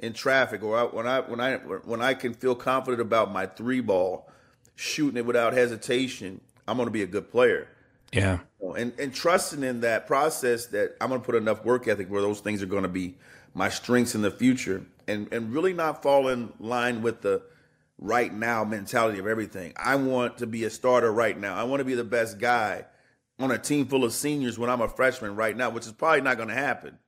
in 0.00 0.12
traffic, 0.12 0.64
or 0.64 0.76
I, 0.76 0.82
when 0.86 1.06
I 1.06 1.20
when 1.20 1.40
I 1.40 1.54
when 1.84 2.02
I 2.02 2.14
can 2.14 2.34
feel 2.34 2.56
confident 2.56 3.00
about 3.00 3.32
my 3.32 3.46
three 3.46 3.78
ball, 3.78 4.28
shooting 4.74 5.16
it 5.16 5.24
without 5.24 5.52
hesitation, 5.52 6.40
I'm 6.66 6.76
going 6.76 6.88
to 6.88 6.92
be 6.92 7.02
a 7.02 7.06
good 7.06 7.30
player. 7.30 7.68
Yeah. 8.12 8.40
And 8.76 8.92
and 8.98 9.14
trusting 9.14 9.62
in 9.62 9.82
that 9.82 10.08
process 10.08 10.66
that 10.66 10.96
I'm 11.00 11.10
going 11.10 11.20
to 11.20 11.24
put 11.24 11.36
enough 11.36 11.64
work 11.64 11.86
ethic 11.86 12.10
where 12.10 12.20
those 12.20 12.40
things 12.40 12.60
are 12.60 12.66
going 12.66 12.82
to 12.82 12.88
be 12.88 13.14
my 13.54 13.68
strengths 13.68 14.16
in 14.16 14.22
the 14.22 14.32
future, 14.32 14.84
and 15.06 15.32
and 15.32 15.52
really 15.52 15.74
not 15.74 16.02
fall 16.02 16.26
in 16.26 16.52
line 16.58 17.02
with 17.02 17.20
the 17.20 17.40
right 17.98 18.34
now 18.34 18.64
mentality 18.64 19.20
of 19.20 19.28
everything. 19.28 19.74
I 19.76 19.94
want 19.94 20.38
to 20.38 20.48
be 20.48 20.64
a 20.64 20.70
starter 20.70 21.12
right 21.12 21.38
now. 21.38 21.54
I 21.54 21.62
want 21.62 21.78
to 21.78 21.84
be 21.84 21.94
the 21.94 22.02
best 22.02 22.40
guy 22.40 22.86
on 23.38 23.50
a 23.50 23.58
team 23.58 23.86
full 23.86 24.04
of 24.04 24.12
seniors 24.12 24.58
when 24.58 24.70
I'm 24.70 24.80
a 24.80 24.88
freshman 24.88 25.36
right 25.36 25.56
now, 25.56 25.70
which 25.70 25.86
is 25.86 25.92
probably 25.92 26.20
not 26.20 26.36
going 26.36 26.48
to 26.48 26.54
happen. 26.54 26.98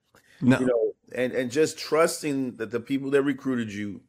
No. 0.40 0.58
You 0.58 0.66
know, 0.66 0.92
and 1.14 1.32
and 1.32 1.50
just 1.50 1.78
trusting 1.78 2.56
that 2.56 2.70
the 2.70 2.80
people 2.80 3.10
that 3.10 3.22
recruited 3.22 3.72
you 3.72 4.02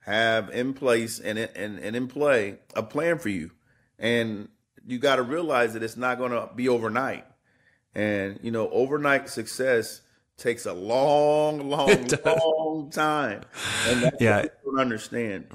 have 0.00 0.50
in 0.50 0.74
place 0.74 1.18
and 1.18 1.38
and 1.38 1.78
and 1.78 1.96
in 1.96 2.06
play 2.08 2.58
a 2.74 2.82
plan 2.82 3.18
for 3.18 3.28
you, 3.28 3.50
and 3.98 4.48
you 4.86 4.98
got 4.98 5.16
to 5.16 5.22
realize 5.22 5.74
that 5.74 5.82
it's 5.82 5.96
not 5.96 6.18
going 6.18 6.32
to 6.32 6.48
be 6.54 6.68
overnight. 6.68 7.26
And 7.94 8.38
you 8.42 8.50
know, 8.50 8.68
overnight 8.70 9.28
success 9.28 10.00
takes 10.36 10.66
a 10.66 10.72
long, 10.72 11.68
long, 11.68 12.06
long 12.24 12.90
time, 12.90 13.42
and 13.86 14.02
that's 14.02 14.20
yeah, 14.20 14.42
what 14.42 14.64
don't 14.64 14.80
understand. 14.80 15.46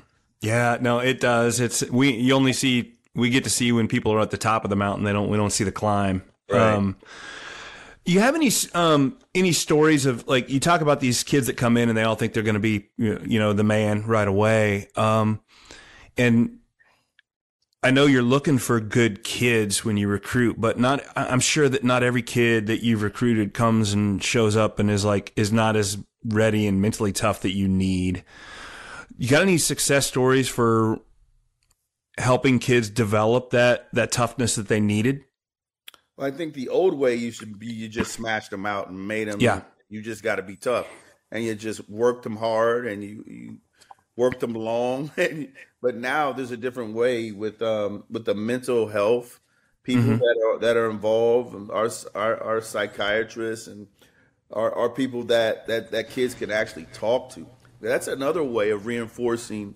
Yeah, 0.41 0.77
no, 0.79 0.99
it 0.99 1.19
does. 1.19 1.59
It's 1.59 1.89
we. 1.89 2.11
You 2.11 2.33
only 2.33 2.53
see 2.53 2.98
we 3.15 3.29
get 3.29 3.43
to 3.43 3.49
see 3.49 3.71
when 3.71 3.87
people 3.87 4.13
are 4.13 4.19
at 4.19 4.31
the 4.31 4.37
top 4.37 4.63
of 4.63 4.69
the 4.69 4.75
mountain. 4.75 5.03
They 5.03 5.13
don't. 5.13 5.29
We 5.29 5.37
don't 5.37 5.51
see 5.51 5.63
the 5.63 5.71
climb. 5.71 6.23
Right. 6.49 6.73
Um, 6.73 6.97
you 8.05 8.21
have 8.21 8.33
any 8.33 8.49
um 8.73 9.17
any 9.35 9.51
stories 9.51 10.05
of 10.05 10.27
like 10.27 10.49
you 10.49 10.59
talk 10.59 10.81
about 10.81 10.99
these 10.99 11.23
kids 11.23 11.47
that 11.47 11.57
come 11.57 11.77
in 11.77 11.89
and 11.89 11.97
they 11.97 12.03
all 12.03 12.15
think 12.15 12.33
they're 12.33 12.43
going 12.43 12.55
to 12.55 12.59
be 12.59 12.89
you 12.97 13.39
know 13.39 13.53
the 13.53 13.63
man 13.63 14.05
right 14.05 14.27
away. 14.27 14.87
Um, 14.95 15.41
and 16.17 16.59
I 17.81 17.91
know 17.91 18.05
you're 18.05 18.21
looking 18.21 18.57
for 18.57 18.81
good 18.81 19.23
kids 19.23 19.85
when 19.85 19.95
you 19.95 20.07
recruit, 20.07 20.59
but 20.59 20.77
not. 20.77 21.01
I'm 21.15 21.39
sure 21.39 21.69
that 21.69 21.83
not 21.83 22.03
every 22.03 22.21
kid 22.21 22.67
that 22.67 22.83
you've 22.83 23.03
recruited 23.03 23.53
comes 23.53 23.93
and 23.93 24.21
shows 24.21 24.57
up 24.57 24.79
and 24.79 24.91
is 24.91 25.05
like 25.05 25.31
is 25.35 25.51
not 25.51 25.75
as 25.75 25.97
ready 26.25 26.67
and 26.67 26.81
mentally 26.81 27.13
tough 27.13 27.41
that 27.41 27.55
you 27.55 27.67
need. 27.67 28.23
You 29.17 29.29
got 29.29 29.41
any 29.41 29.57
success 29.57 30.07
stories 30.07 30.49
for 30.49 30.99
helping 32.19 32.59
kids 32.59 32.89
develop 32.89 33.51
that 33.51 33.87
that 33.93 34.11
toughness 34.11 34.55
that 34.55 34.67
they 34.67 34.79
needed? 34.79 35.23
Well, 36.17 36.27
I 36.27 36.31
think 36.31 36.53
the 36.53 36.69
old 36.69 36.93
way 36.93 37.15
used 37.15 37.39
to 37.39 37.45
be 37.45 37.67
you 37.67 37.87
just 37.87 38.11
smashed 38.11 38.51
them 38.51 38.65
out 38.65 38.89
and 38.89 39.07
made 39.07 39.27
them. 39.27 39.39
Yeah. 39.39 39.61
You 39.89 40.01
just 40.01 40.21
got 40.21 40.35
to 40.35 40.43
be 40.43 40.55
tough, 40.55 40.87
and 41.31 41.43
you 41.43 41.55
just 41.55 41.89
worked 41.89 42.23
them 42.23 42.37
hard, 42.37 42.85
and 42.85 43.03
you 43.03 43.23
you 43.25 43.57
worked 44.15 44.41
them 44.41 44.53
long. 44.53 45.11
but 45.81 45.95
now 45.95 46.33
there's 46.33 46.51
a 46.51 46.57
different 46.57 46.93
way 46.93 47.31
with 47.31 47.61
um 47.61 48.03
with 48.09 48.25
the 48.25 48.35
mental 48.35 48.87
health 48.87 49.39
people 49.83 50.03
Mm-hmm. 50.03 50.17
that 50.17 50.45
are 50.45 50.59
that 50.59 50.77
are 50.77 50.89
involved, 50.89 51.55
and 51.55 51.71
our 51.71 51.89
our, 52.13 52.43
our 52.43 52.61
psychiatrists 52.61 53.67
and 53.67 53.87
our, 54.51 54.73
our 54.75 54.89
people 54.89 55.23
that, 55.25 55.67
that 55.67 55.91
that 55.91 56.09
kids 56.09 56.33
can 56.33 56.51
actually 56.51 56.85
talk 56.93 57.31
to. 57.31 57.47
That's 57.81 58.07
another 58.07 58.43
way 58.43 58.71
of 58.71 58.85
reinforcing 58.85 59.75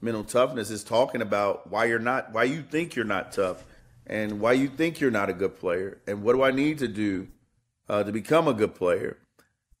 mental 0.00 0.24
toughness 0.24 0.70
is 0.70 0.84
talking 0.84 1.22
about 1.22 1.70
why 1.70 1.84
you're 1.86 1.98
not 1.98 2.32
why 2.32 2.44
you 2.44 2.62
think 2.62 2.94
you're 2.94 3.04
not 3.04 3.32
tough 3.32 3.64
and 4.06 4.40
why 4.40 4.52
you 4.52 4.68
think 4.68 5.00
you're 5.00 5.10
not 5.10 5.28
a 5.28 5.34
good 5.34 5.56
player 5.56 5.98
and 6.06 6.22
what 6.22 6.34
do 6.34 6.42
I 6.42 6.50
need 6.50 6.78
to 6.78 6.88
do 6.88 7.28
uh, 7.88 8.04
to 8.04 8.12
become 8.12 8.48
a 8.48 8.54
good 8.54 8.74
player. 8.74 9.18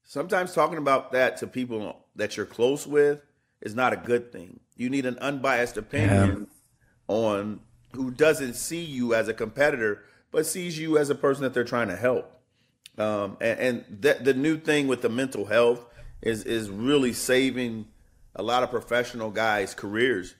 Sometimes 0.04 0.54
talking 0.54 0.78
about 0.78 1.12
that 1.12 1.36
to 1.38 1.46
people 1.46 2.04
that 2.16 2.36
you're 2.36 2.46
close 2.46 2.86
with 2.86 3.22
is 3.60 3.74
not 3.74 3.92
a 3.92 3.96
good 3.96 4.32
thing. 4.32 4.60
You 4.76 4.88
need 4.90 5.06
an 5.06 5.18
unbiased 5.18 5.76
opinion 5.76 6.48
on 7.08 7.60
who 7.94 8.10
doesn't 8.10 8.54
see 8.54 8.82
you 8.82 9.14
as 9.14 9.28
a 9.28 9.34
competitor 9.34 10.02
but 10.30 10.46
sees 10.46 10.78
you 10.78 10.98
as 10.98 11.10
a 11.10 11.14
person 11.14 11.42
that 11.42 11.54
they're 11.54 11.64
trying 11.64 11.88
to 11.88 11.96
help. 11.96 12.30
Um, 12.98 13.36
and 13.40 13.60
and 13.60 13.84
that, 14.02 14.24
the 14.24 14.34
new 14.34 14.56
thing 14.58 14.88
with 14.88 15.02
the 15.02 15.08
mental 15.08 15.44
health 15.46 15.86
is 16.20 16.44
is 16.44 16.68
really 16.68 17.12
saving 17.12 17.86
a 18.38 18.42
lot 18.42 18.62
of 18.62 18.70
professional 18.70 19.30
guys' 19.30 19.74
careers 19.74 20.36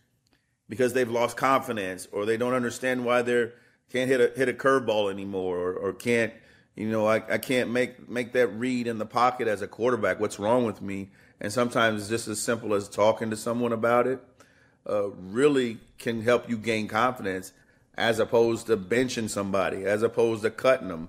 because 0.68 0.92
they've 0.92 1.10
lost 1.10 1.36
confidence 1.36 2.06
or 2.12 2.24
they 2.24 2.36
don't 2.36 2.54
understand 2.54 3.04
why 3.04 3.22
they 3.22 3.50
can't 3.92 4.08
hit 4.08 4.20
a 4.20 4.38
hit 4.38 4.48
a 4.48 4.52
curveball 4.52 5.10
anymore 5.10 5.58
or, 5.58 5.72
or 5.74 5.92
can't 5.92 6.32
you 6.76 6.88
know 6.88 7.06
I, 7.06 7.16
I 7.16 7.38
can't 7.38 7.70
make 7.70 8.08
make 8.08 8.32
that 8.32 8.48
read 8.48 8.86
in 8.86 8.98
the 8.98 9.06
pocket 9.06 9.48
as 9.48 9.62
a 9.62 9.68
quarterback. 9.68 10.20
What's 10.20 10.38
wrong 10.38 10.64
with 10.64 10.80
me? 10.80 11.10
And 11.40 11.52
sometimes 11.52 12.02
it's 12.02 12.10
just 12.10 12.28
as 12.28 12.40
simple 12.40 12.74
as 12.74 12.88
talking 12.88 13.30
to 13.30 13.36
someone 13.36 13.72
about 13.72 14.06
it. 14.06 14.20
Uh, 14.88 15.10
really 15.10 15.78
can 15.98 16.22
help 16.22 16.48
you 16.48 16.56
gain 16.56 16.88
confidence 16.88 17.52
as 17.96 18.18
opposed 18.18 18.66
to 18.68 18.76
benching 18.76 19.28
somebody, 19.28 19.84
as 19.84 20.02
opposed 20.02 20.42
to 20.42 20.50
cutting 20.50 20.88
them, 20.88 21.08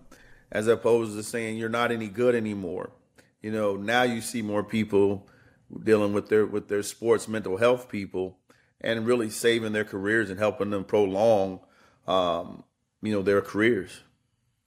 as 0.51 0.67
opposed 0.67 1.15
to 1.15 1.23
saying 1.23 1.57
you're 1.57 1.69
not 1.69 1.91
any 1.91 2.07
good 2.07 2.35
anymore. 2.35 2.89
You 3.41 3.51
know, 3.51 3.75
now 3.75 4.03
you 4.03 4.21
see 4.21 4.41
more 4.41 4.63
people 4.63 5.27
dealing 5.83 6.13
with 6.13 6.29
their 6.29 6.45
with 6.45 6.67
their 6.67 6.83
sports 6.83 7.27
mental 7.27 7.57
health 7.57 7.89
people 7.89 8.37
and 8.81 9.05
really 9.05 9.29
saving 9.29 9.73
their 9.73 9.83
careers 9.83 10.29
and 10.29 10.39
helping 10.39 10.69
them 10.69 10.83
prolong 10.83 11.59
um, 12.07 12.63
you 13.01 13.13
know, 13.13 13.21
their 13.21 13.41
careers. 13.41 14.01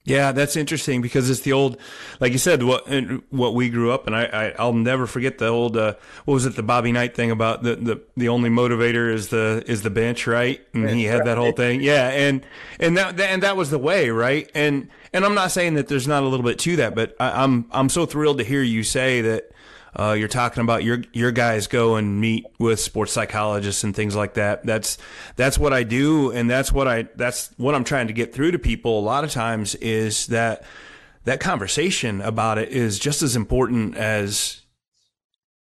Yeah, 0.05 0.33
that's 0.33 0.57
interesting 0.57 1.01
because 1.01 1.29
it's 1.29 1.41
the 1.41 1.53
old, 1.53 1.77
like 2.19 2.33
you 2.33 2.37
said, 2.37 2.61
what 2.61 2.89
what 3.29 3.55
we 3.55 3.69
grew 3.69 3.91
up, 3.91 4.05
and 4.05 4.13
I, 4.13 4.53
I 4.57 4.65
will 4.65 4.73
never 4.73 5.07
forget 5.07 5.37
the 5.37 5.47
old 5.47 5.77
uh, 5.77 5.95
what 6.25 6.33
was 6.33 6.45
it 6.45 6.57
the 6.57 6.63
Bobby 6.63 6.91
Knight 6.91 7.15
thing 7.15 7.31
about 7.31 7.63
the, 7.63 7.77
the 7.77 8.01
the 8.17 8.27
only 8.27 8.49
motivator 8.49 9.13
is 9.13 9.29
the 9.29 9.63
is 9.65 9.81
the 9.81 9.89
bench, 9.89 10.27
right? 10.27 10.59
And 10.73 10.89
he 10.89 11.05
had 11.05 11.25
that 11.25 11.37
whole 11.37 11.53
thing, 11.53 11.81
yeah, 11.81 12.09
and 12.09 12.45
and 12.81 12.97
that 12.97 13.17
and 13.17 13.43
that 13.43 13.55
was 13.55 13.69
the 13.69 13.79
way, 13.79 14.09
right? 14.09 14.51
And 14.53 14.89
and 15.13 15.23
I'm 15.23 15.35
not 15.35 15.51
saying 15.51 15.75
that 15.75 15.87
there's 15.87 16.07
not 16.07 16.23
a 16.23 16.27
little 16.27 16.45
bit 16.45 16.59
to 16.59 16.75
that, 16.77 16.95
but 16.95 17.15
I, 17.17 17.41
I'm 17.41 17.67
I'm 17.71 17.87
so 17.87 18.05
thrilled 18.05 18.39
to 18.39 18.43
hear 18.43 18.61
you 18.61 18.83
say 18.83 19.21
that 19.21 19.51
uh, 19.95 20.15
you're 20.17 20.27
talking 20.27 20.61
about 20.61 20.83
your 20.83 21.03
your 21.13 21.31
guys 21.31 21.67
go 21.67 21.95
and 21.95 22.19
meet 22.19 22.45
with 22.59 22.79
sports 22.79 23.11
psychologists 23.11 23.83
and 23.83 23.95
things 23.95 24.15
like 24.15 24.33
that. 24.35 24.65
That's 24.65 24.97
that's 25.35 25.57
what 25.59 25.73
I 25.73 25.83
do, 25.83 26.31
and 26.31 26.49
that's 26.49 26.71
what 26.71 26.87
I 26.87 27.03
that's 27.15 27.51
what 27.57 27.75
I'm 27.75 27.83
trying 27.83 28.07
to 28.07 28.13
get 28.13 28.33
through 28.33 28.51
to 28.51 28.59
people. 28.59 28.99
A 28.99 29.01
lot 29.01 29.23
of 29.23 29.31
times 29.31 29.75
is 29.75 30.27
that 30.27 30.63
that 31.25 31.39
conversation 31.39 32.21
about 32.21 32.57
it 32.57 32.69
is 32.69 32.97
just 32.97 33.21
as 33.21 33.35
important 33.35 33.95
as 33.95 34.61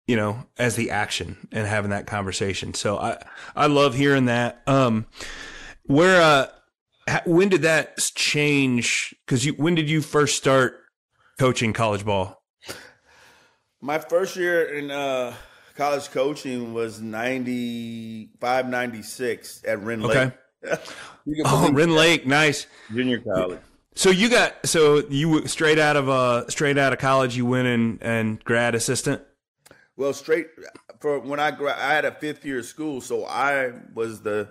you 0.07 0.17
know 0.17 0.47
as 0.59 0.77
the 0.77 0.91
action 0.91 1.49
and 1.51 1.67
having 1.67 1.91
that 1.91 2.07
conversation. 2.07 2.73
So 2.75 2.99
I 2.99 3.21
I 3.57 3.67
love 3.67 3.95
hearing 3.95 4.27
that. 4.27 4.63
Um, 4.67 5.07
where 5.85 6.23
uh, 6.23 7.21
when 7.27 7.49
did 7.49 7.63
that 7.63 7.99
change? 8.15 9.13
Because 9.27 9.45
you 9.45 9.55
when 9.55 9.75
did 9.75 9.91
you 9.91 10.03
first 10.03 10.37
start 10.37 10.79
coaching 11.37 11.73
college 11.73 12.05
ball? 12.05 12.40
My 13.81 13.99
first 13.99 14.37
year 14.37 14.65
in 14.77 14.91
uh, 14.91 15.35
college 15.75 16.11
coaching 16.11 16.75
was 16.75 17.01
95, 17.01 18.69
96 18.69 19.63
at 19.67 19.83
Rend 19.83 20.03
Lake. 20.03 20.17
Okay. 20.17 20.33
you 21.25 21.37
can 21.37 21.45
Oh, 21.47 21.71
Rend 21.73 21.95
Lake, 21.95 22.27
nice. 22.27 22.67
junior 22.93 23.21
college. 23.21 23.61
So 23.95 24.11
you 24.11 24.29
got 24.31 24.55
so 24.67 24.99
you 25.09 25.47
straight 25.49 25.79
out 25.79 25.97
of 25.97 26.09
uh 26.09 26.49
straight 26.49 26.79
out 26.79 26.93
of 26.93 26.99
college 27.01 27.37
you 27.37 27.45
went 27.45 27.67
in 27.67 27.99
and 28.01 28.43
grad 28.45 28.75
assistant. 28.75 29.21
Well, 29.97 30.13
straight 30.13 30.47
for 31.01 31.19
when 31.19 31.41
I 31.41 31.51
gra- 31.51 31.77
I 31.77 31.95
had 31.95 32.05
a 32.05 32.13
fifth 32.13 32.45
year 32.45 32.61
of 32.61 32.67
school, 32.67 33.01
so 33.01 33.25
I 33.27 33.73
was 33.95 34.21
the 34.23 34.49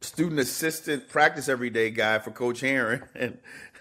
student 0.00 0.38
assistant 0.40 1.08
practice 1.08 1.48
every 1.48 1.70
day 1.70 1.90
guy 1.90 2.18
for 2.18 2.30
Coach 2.30 2.60
Herrin, 2.60 3.08
and 3.14 3.38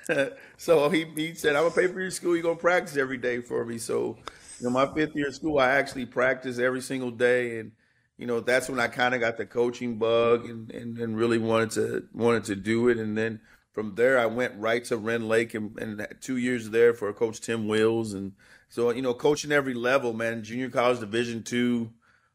so 0.57 0.89
he 0.89 1.03
he 1.15 1.33
said, 1.35 1.55
"I'm 1.55 1.63
gonna 1.63 1.75
pay 1.75 1.87
for 1.87 1.99
your 1.99 2.11
school. 2.11 2.33
You're 2.35 2.43
gonna 2.43 2.55
practice 2.55 2.95
every 2.97 3.17
day 3.17 3.41
for 3.41 3.65
me." 3.65 3.77
So, 3.79 4.17
you 4.59 4.65
know, 4.65 4.69
my 4.71 4.91
fifth 4.93 5.15
year 5.15 5.27
of 5.27 5.35
school, 5.35 5.59
I 5.59 5.71
actually 5.71 6.05
practiced 6.05 6.59
every 6.59 6.81
single 6.81 7.11
day, 7.11 7.59
and 7.59 7.71
you 8.17 8.25
know 8.25 8.39
that's 8.39 8.69
when 8.69 8.79
I 8.79 8.87
kind 8.87 9.13
of 9.13 9.21
got 9.21 9.37
the 9.37 9.45
coaching 9.45 9.97
bug 9.97 10.45
and, 10.49 10.71
and 10.71 10.97
and 10.97 11.17
really 11.17 11.37
wanted 11.37 11.71
to 11.71 12.07
wanted 12.13 12.45
to 12.45 12.55
do 12.55 12.89
it, 12.89 12.97
and 12.97 13.17
then 13.17 13.41
from 13.73 13.95
there 13.95 14.17
I 14.19 14.25
went 14.25 14.55
right 14.57 14.83
to 14.85 14.97
Rend 14.97 15.27
Lake 15.27 15.53
and, 15.53 15.77
and 15.79 16.07
two 16.21 16.37
years 16.37 16.69
there 16.71 16.93
for 16.93 17.11
Coach 17.13 17.41
Tim 17.41 17.67
Wills, 17.67 18.13
and 18.13 18.33
so 18.69 18.91
you 18.91 19.01
know 19.01 19.13
coaching 19.13 19.51
every 19.51 19.73
level, 19.73 20.13
man, 20.13 20.43
junior 20.43 20.69
college, 20.69 20.99
Division 20.99 21.43
two, 21.43 21.91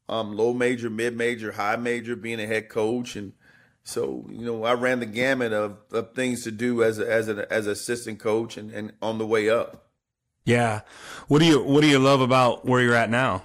um, 0.08 0.36
low 0.36 0.52
major, 0.52 0.90
mid 0.90 1.16
major, 1.16 1.52
high 1.52 1.76
major, 1.76 2.16
being 2.16 2.40
a 2.40 2.46
head 2.46 2.68
coach, 2.68 3.16
and 3.16 3.32
So 3.84 4.26
you 4.30 4.44
know, 4.44 4.64
I 4.64 4.74
ran 4.74 5.00
the 5.00 5.06
gamut 5.06 5.52
of, 5.52 5.78
of 5.92 6.14
things 6.14 6.44
to 6.44 6.50
do 6.52 6.82
as 6.82 6.98
a, 6.98 7.10
as 7.10 7.28
an 7.28 7.40
as 7.50 7.66
assistant 7.66 8.20
coach 8.20 8.56
and, 8.56 8.70
and 8.70 8.92
on 9.02 9.18
the 9.18 9.26
way 9.26 9.48
up. 9.50 9.88
Yeah, 10.44 10.80
what 11.28 11.38
do 11.38 11.44
you 11.44 11.62
what 11.62 11.82
do 11.82 11.88
you 11.88 11.98
love 11.98 12.20
about 12.20 12.64
where 12.64 12.80
you're 12.80 12.94
at 12.94 13.10
now? 13.10 13.42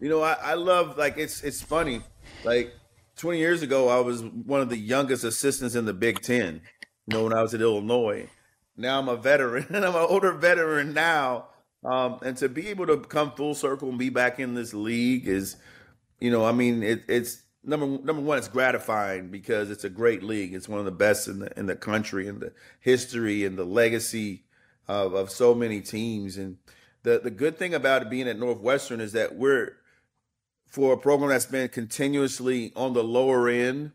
You 0.00 0.08
know, 0.08 0.22
I, 0.22 0.36
I 0.42 0.54
love 0.54 0.96
like 0.96 1.18
it's 1.18 1.42
it's 1.42 1.60
funny. 1.60 2.02
Like 2.44 2.72
20 3.16 3.38
years 3.38 3.62
ago, 3.62 3.88
I 3.88 4.00
was 4.00 4.22
one 4.22 4.60
of 4.60 4.68
the 4.68 4.78
youngest 4.78 5.24
assistants 5.24 5.74
in 5.74 5.84
the 5.84 5.92
Big 5.92 6.20
Ten. 6.22 6.62
You 7.06 7.16
know, 7.16 7.24
when 7.24 7.32
I 7.32 7.42
was 7.42 7.52
at 7.54 7.60
Illinois. 7.60 8.28
Now 8.76 9.00
I'm 9.00 9.08
a 9.08 9.16
veteran, 9.16 9.66
and 9.74 9.84
I'm 9.84 9.94
an 9.94 10.06
older 10.08 10.32
veteran 10.32 10.94
now. 10.94 11.48
Um, 11.84 12.18
and 12.22 12.36
to 12.38 12.48
be 12.48 12.68
able 12.68 12.86
to 12.86 12.98
come 12.98 13.32
full 13.32 13.54
circle 13.54 13.88
and 13.88 13.98
be 13.98 14.08
back 14.08 14.40
in 14.40 14.54
this 14.54 14.74
league 14.74 15.28
is, 15.28 15.56
you 16.20 16.30
know, 16.30 16.44
I 16.44 16.52
mean, 16.52 16.82
it, 16.82 17.04
it's 17.08 17.42
number 17.62 17.86
number 17.86 18.22
one, 18.22 18.38
it's 18.38 18.48
gratifying 18.48 19.28
because 19.30 19.70
it's 19.70 19.84
a 19.84 19.90
great 19.90 20.22
league. 20.22 20.54
It's 20.54 20.68
one 20.68 20.78
of 20.78 20.84
the 20.86 20.90
best 20.90 21.28
in 21.28 21.40
the 21.40 21.58
in 21.58 21.66
the 21.66 21.76
country 21.76 22.28
and 22.28 22.40
the 22.40 22.52
history 22.80 23.44
and 23.44 23.58
the 23.58 23.64
legacy 23.64 24.44
of, 24.88 25.14
of 25.14 25.30
so 25.30 25.54
many 25.54 25.80
teams. 25.80 26.36
And 26.36 26.56
the 27.02 27.20
the 27.20 27.30
good 27.30 27.58
thing 27.58 27.74
about 27.74 28.02
it 28.02 28.10
being 28.10 28.28
at 28.28 28.38
Northwestern 28.38 29.00
is 29.00 29.12
that 29.12 29.36
we're 29.36 29.76
for 30.66 30.92
a 30.92 30.98
program 30.98 31.30
that's 31.30 31.46
been 31.46 31.68
continuously 31.68 32.72
on 32.76 32.92
the 32.92 33.04
lower 33.04 33.48
end 33.48 33.92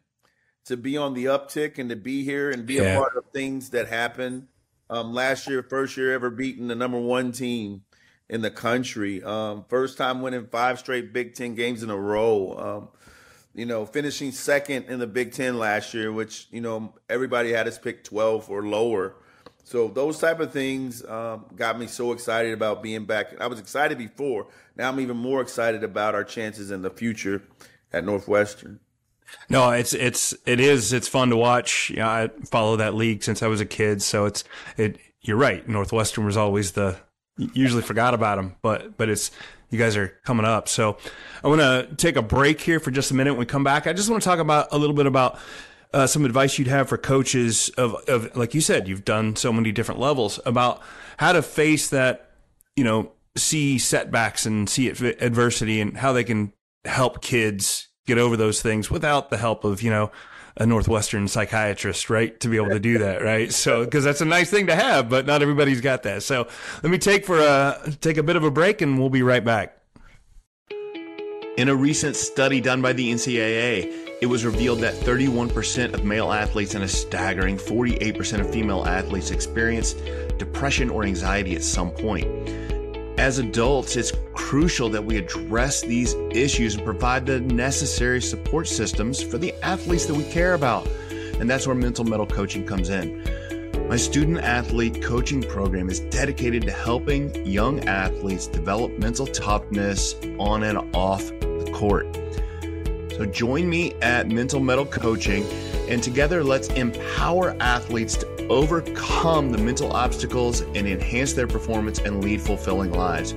to 0.66 0.78
be 0.78 0.98
on 0.98 1.14
the 1.14 1.26
uptick 1.26 1.78
and 1.78 1.90
to 1.90 1.96
be 1.96 2.24
here 2.24 2.50
and 2.50 2.66
be 2.66 2.76
yeah. 2.76 2.96
a 2.96 2.98
part 2.98 3.16
of 3.16 3.26
things 3.34 3.72
that 3.72 3.88
happen. 3.88 4.48
Um, 4.90 5.14
last 5.14 5.48
year, 5.48 5.64
first 5.64 5.98
year 5.98 6.14
ever 6.14 6.30
beating 6.30 6.68
the 6.68 6.76
number 6.76 7.00
one 7.00 7.32
team 7.32 7.84
in 8.30 8.42
the 8.42 8.52
country. 8.52 9.24
Um, 9.24 9.66
first 9.68 9.98
time 9.98 10.22
winning 10.22 10.48
five 10.48 10.80
straight 10.80 11.14
Big 11.14 11.36
Ten 11.36 11.56
games 11.56 11.84
in 11.84 11.90
a 11.90 11.98
row. 11.98 12.58
Um, 12.58 12.90
you 13.54 13.66
know, 13.66 13.86
finishing 13.86 14.32
second 14.32 14.86
in 14.86 15.00
the 15.00 15.08
Big 15.08 15.34
Ten 15.34 15.58
last 15.58 15.94
year, 15.94 16.12
which 16.12 16.48
you 16.52 16.62
know 16.62 16.94
everybody 17.10 17.52
had 17.52 17.68
us 17.68 17.78
pick 17.78 18.04
twelve 18.04 18.50
or 18.50 18.64
lower. 18.64 19.16
So 19.64 19.88
those 19.88 20.20
type 20.20 20.40
of 20.40 20.52
things 20.52 21.06
um, 21.06 21.46
got 21.56 21.80
me 21.80 21.88
so 21.88 22.12
excited 22.12 22.54
about 22.54 22.84
being 22.84 23.06
back. 23.06 23.40
I 23.40 23.48
was 23.48 23.60
excited 23.60 23.98
before. 23.98 24.48
Now 24.76 24.90
I'm 24.90 25.00
even 25.00 25.18
more 25.18 25.42
excited 25.42 25.84
about 25.84 26.16
our 26.16 26.24
chances 26.24 26.70
in 26.72 26.82
the 26.82 26.90
future 26.90 27.44
at 27.92 28.04
Northwestern. 28.04 28.80
No, 29.50 29.72
it's 29.72 29.94
it's 29.94 30.36
it 30.46 30.60
is 30.60 30.94
it's 30.94 31.08
fun 31.08 31.30
to 31.30 31.38
watch. 31.38 31.92
Yeah, 31.96 32.10
I 32.10 32.30
follow 32.46 32.76
that 32.76 32.94
league 32.94 33.24
since 33.24 33.42
I 33.42 33.48
was 33.48 33.62
a 33.62 33.66
kid, 33.66 34.02
so 34.02 34.26
it's 34.26 34.44
it. 34.78 35.00
You're 35.22 35.38
right. 35.38 35.68
Northwestern 35.68 36.26
was 36.26 36.38
always 36.38 36.74
the 36.74 36.98
usually 37.38 37.82
forgot 37.82 38.14
about 38.14 38.36
them, 38.36 38.56
but 38.62 38.98
but 38.98 39.10
it's 39.10 39.32
you 39.70 39.80
guys 39.80 39.98
are 39.98 40.10
coming 40.24 40.46
up. 40.46 40.68
So 40.68 40.98
I 41.44 41.48
want 41.48 41.62
to 41.62 41.96
take 41.96 42.16
a 42.16 42.22
break 42.22 42.62
here 42.62 42.80
for 42.80 42.92
just 42.92 43.10
a 43.10 43.16
minute. 43.16 43.34
When 43.34 43.40
we 43.40 43.46
come 43.46 43.64
back, 43.64 43.88
I 43.88 43.94
just 43.94 44.10
want 44.10 44.22
to 44.22 44.30
talk 44.30 44.40
about 44.40 44.68
a 44.72 44.78
little 44.78 44.96
bit 44.96 45.08
about 45.08 45.40
uh, 45.94 46.08
some 46.08 46.26
advice 46.26 46.58
you'd 46.58 46.68
have 46.68 46.90
for 46.90 46.98
coaches 46.98 47.70
of, 47.78 47.96
of, 48.08 48.36
like 48.36 48.54
you 48.54 48.62
said, 48.62 48.88
you've 48.88 49.06
done 49.06 49.36
so 49.36 49.54
many 49.54 49.72
different 49.72 50.00
levels 50.00 50.40
about 50.46 50.82
how 51.18 51.32
to 51.32 51.42
face 51.42 51.90
that, 51.90 52.32
you 52.76 52.84
know, 52.84 53.12
see 53.36 53.78
setbacks 53.78 54.46
and 54.46 54.70
see 54.70 54.90
adversity 54.90 55.80
and 55.80 55.98
how 55.98 56.12
they 56.12 56.24
can 56.24 56.52
help 56.86 57.22
kids 57.22 57.88
get 58.06 58.18
over 58.18 58.36
those 58.36 58.62
things 58.62 58.90
without 58.90 59.30
the 59.30 59.38
help 59.38 59.64
of, 59.64 59.82
you 59.82 59.90
know, 59.90 60.12
a 60.58 60.66
Northwestern 60.66 61.28
psychiatrist, 61.28 62.10
right? 62.10 62.40
To 62.42 62.48
be 62.48 62.58
able 62.58 62.70
to 62.70 62.80
do 62.80 62.98
that, 63.00 63.22
right? 63.22 63.52
So, 63.52 63.86
cause 63.86 64.04
that's 64.04 64.22
a 64.22 64.26
nice 64.26 64.50
thing 64.50 64.68
to 64.68 64.76
have, 64.76 65.10
but 65.10 65.26
not 65.26 65.42
everybody's 65.42 65.82
got 65.82 66.04
that. 66.04 66.24
So 66.24 66.48
let 66.82 66.92
me 66.92 66.98
take 66.98 67.26
for 67.26 67.40
a, 67.40 67.94
take 68.02 68.18
a 68.18 68.24
bit 68.24 68.36
of 68.36 68.44
a 68.44 68.52
break 68.52 68.82
and 68.82 69.00
we'll 69.00 69.10
be 69.10 69.24
right 69.24 69.44
back. 69.44 69.78
In 71.56 71.70
a 71.70 71.76
recent 71.76 72.16
study 72.16 72.62
done 72.62 72.82
by 72.82 72.94
the 72.94 73.12
NCAA, 73.12 74.03
it 74.24 74.30
was 74.30 74.46
revealed 74.46 74.80
that 74.80 74.94
31% 74.94 75.94
of 75.94 76.06
male 76.06 76.32
athletes 76.32 76.76
and 76.76 76.84
a 76.86 76.88
staggering 76.88 77.58
48% 77.58 78.40
of 78.40 78.50
female 78.50 78.86
athletes 78.86 79.32
experience 79.32 79.96
depression 80.38 80.90
or 80.90 81.04
anxiety 81.04 81.58
at 81.58 81.62
some 81.62 81.92
point. 81.92 82.26
As 83.20 83.40
adults, 83.40 83.98
it's 83.98 84.14
crucial 84.34 84.88
that 84.92 85.04
we 85.04 85.18
address 85.18 85.82
these 85.82 86.14
issues 86.32 86.76
and 86.76 86.86
provide 86.86 87.26
the 87.26 87.42
necessary 87.42 88.22
support 88.22 88.70
systems 88.70 89.22
for 89.22 89.38
the 89.38 89.54
athletes 89.62 90.06
that 90.06 90.14
we 90.14 90.24
care 90.32 90.54
about. 90.54 90.88
And 91.42 91.50
that's 91.50 91.68
where 91.68 91.76
mental 91.76 92.06
mettle 92.06 92.26
coaching 92.26 92.66
comes 92.66 92.88
in. 92.88 93.22
My 93.90 93.98
student 93.98 94.38
athlete 94.38 95.04
coaching 95.04 95.44
program 95.44 95.90
is 95.90 96.00
dedicated 96.00 96.62
to 96.62 96.72
helping 96.72 97.46
young 97.46 97.82
athletes 97.90 98.48
develop 98.48 98.98
mental 98.98 99.28
toughness 99.28 100.16
on 100.40 100.64
and 100.64 100.78
off 100.96 101.28
the 101.42 101.70
court. 101.74 102.23
So 103.18 103.26
join 103.28 103.70
me 103.70 103.94
at 104.02 104.28
Mental 104.28 104.60
Mettle 104.60 104.88
Coaching, 104.88 105.44
and 105.88 106.02
together 106.02 106.44
let's 106.44 106.68
empower 106.70 107.56
athletes 107.60 108.18
to 108.18 108.48
overcome 108.48 109.52
the 109.52 109.60
mental 109.60 109.94
obstacles 109.94 110.62
and 110.62 110.88
enhance 110.88 111.34
their 111.34 111.48
performance 111.48 112.00
and 112.00 112.24
lead 112.24 112.42
fulfilling 112.42 112.92
lives. 112.92 113.34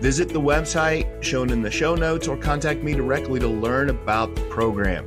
Visit 0.00 0.30
the 0.30 0.40
website 0.40 1.22
shown 1.22 1.50
in 1.50 1.60
the 1.60 1.70
show 1.70 1.94
notes 1.94 2.26
or 2.26 2.36
contact 2.36 2.82
me 2.82 2.94
directly 2.94 3.38
to 3.40 3.48
learn 3.48 3.90
about 3.90 4.34
the 4.34 4.42
program. 4.42 5.06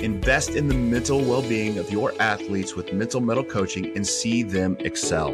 Invest 0.00 0.50
in 0.50 0.66
the 0.66 0.74
mental 0.74 1.20
well 1.20 1.42
being 1.42 1.78
of 1.78 1.90
your 1.92 2.12
athletes 2.20 2.74
with 2.74 2.92
Mental 2.92 3.20
Mettle 3.20 3.44
Coaching 3.44 3.94
and 3.94 4.06
see 4.06 4.42
them 4.42 4.76
excel. 4.80 5.32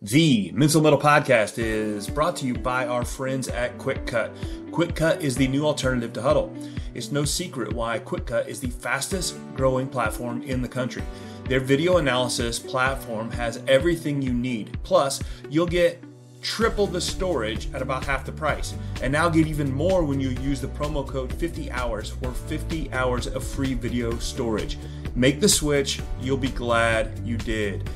The 0.00 0.52
Mental 0.54 0.80
Mettle 0.80 1.00
Podcast 1.00 1.58
is 1.58 2.08
brought 2.08 2.36
to 2.36 2.46
you 2.46 2.54
by 2.54 2.86
our 2.86 3.04
friends 3.04 3.48
at 3.48 3.76
Qwikcut. 3.78 4.70
Quick 4.70 4.94
Cut 4.94 5.20
is 5.22 5.34
the 5.34 5.48
new 5.48 5.66
alternative 5.66 6.12
to 6.12 6.20
Hudl. 6.20 6.54
It's 6.98 7.12
no 7.12 7.24
secret 7.24 7.72
why 7.72 8.00
Qwikcut 8.00 8.48
is 8.48 8.58
the 8.58 8.70
fastest 8.70 9.36
growing 9.54 9.86
platform 9.86 10.42
in 10.42 10.60
the 10.60 10.68
country. 10.68 11.04
Their 11.44 11.60
video 11.60 11.98
analysis 11.98 12.58
platform 12.58 13.30
has 13.30 13.62
everything 13.68 14.20
you 14.20 14.32
need. 14.32 14.76
Plus, 14.82 15.22
you'll 15.48 15.68
get 15.68 16.02
triple 16.42 16.88
the 16.88 17.00
storage 17.00 17.72
at 17.72 17.82
about 17.82 18.04
half 18.04 18.26
the 18.26 18.32
price. 18.32 18.74
And 19.00 19.12
now 19.12 19.28
get 19.28 19.46
even 19.46 19.72
more 19.72 20.02
when 20.02 20.18
you 20.18 20.30
use 20.30 20.60
the 20.60 20.66
promo 20.66 21.06
code 21.06 21.32
50 21.32 21.70
hours 21.70 22.10
for 22.10 22.32
50 22.32 22.92
hours 22.92 23.28
of 23.28 23.44
free 23.44 23.74
video 23.74 24.18
storage. 24.18 24.76
Make 25.14 25.38
the 25.38 25.48
switch, 25.48 26.00
you'll 26.20 26.36
be 26.36 26.48
glad 26.48 27.24
you 27.24 27.36
did. 27.36 27.88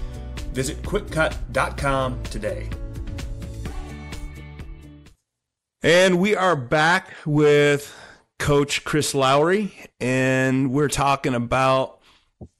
Visit 0.52 0.80
qwikcut.com 0.82 2.22
today. 2.22 2.70
And 5.82 6.20
we 6.20 6.36
are 6.36 6.54
back 6.54 7.08
with 7.26 7.98
Coach 8.42 8.82
Chris 8.82 9.14
Lowery, 9.14 9.72
and 10.00 10.72
we're 10.72 10.88
talking 10.88 11.32
about 11.32 12.00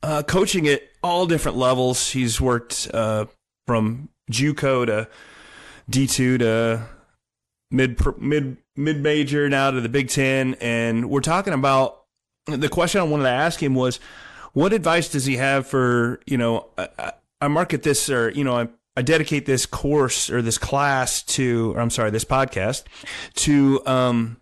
uh, 0.00 0.22
coaching 0.22 0.68
at 0.68 0.80
all 1.02 1.26
different 1.26 1.58
levels. 1.58 2.08
He's 2.08 2.40
worked 2.40 2.88
uh, 2.94 3.24
from 3.66 4.08
JUCO 4.30 4.86
to 4.86 5.08
D2 5.90 6.38
to 6.38 6.86
mid 7.72 8.00
mid 8.16 8.58
mid 8.76 9.02
major 9.02 9.48
now 9.48 9.72
to 9.72 9.80
the 9.80 9.88
Big 9.88 10.08
Ten, 10.08 10.54
and 10.60 11.10
we're 11.10 11.20
talking 11.20 11.52
about 11.52 12.04
the 12.46 12.68
question 12.68 13.00
I 13.00 13.04
wanted 13.04 13.24
to 13.24 13.30
ask 13.30 13.60
him 13.60 13.74
was, 13.74 13.98
what 14.52 14.72
advice 14.72 15.08
does 15.08 15.24
he 15.24 15.38
have 15.38 15.66
for 15.66 16.20
you 16.26 16.38
know? 16.38 16.68
I, 16.78 17.12
I 17.40 17.48
market 17.48 17.82
this 17.82 18.08
or 18.08 18.30
you 18.30 18.44
know 18.44 18.56
I 18.56 18.68
I 18.96 19.02
dedicate 19.02 19.46
this 19.46 19.66
course 19.66 20.30
or 20.30 20.42
this 20.42 20.58
class 20.58 21.22
to, 21.22 21.74
I'm 21.78 21.88
sorry, 21.90 22.10
this 22.10 22.26
podcast 22.26 22.84
to 23.36 23.84
um, 23.86 24.36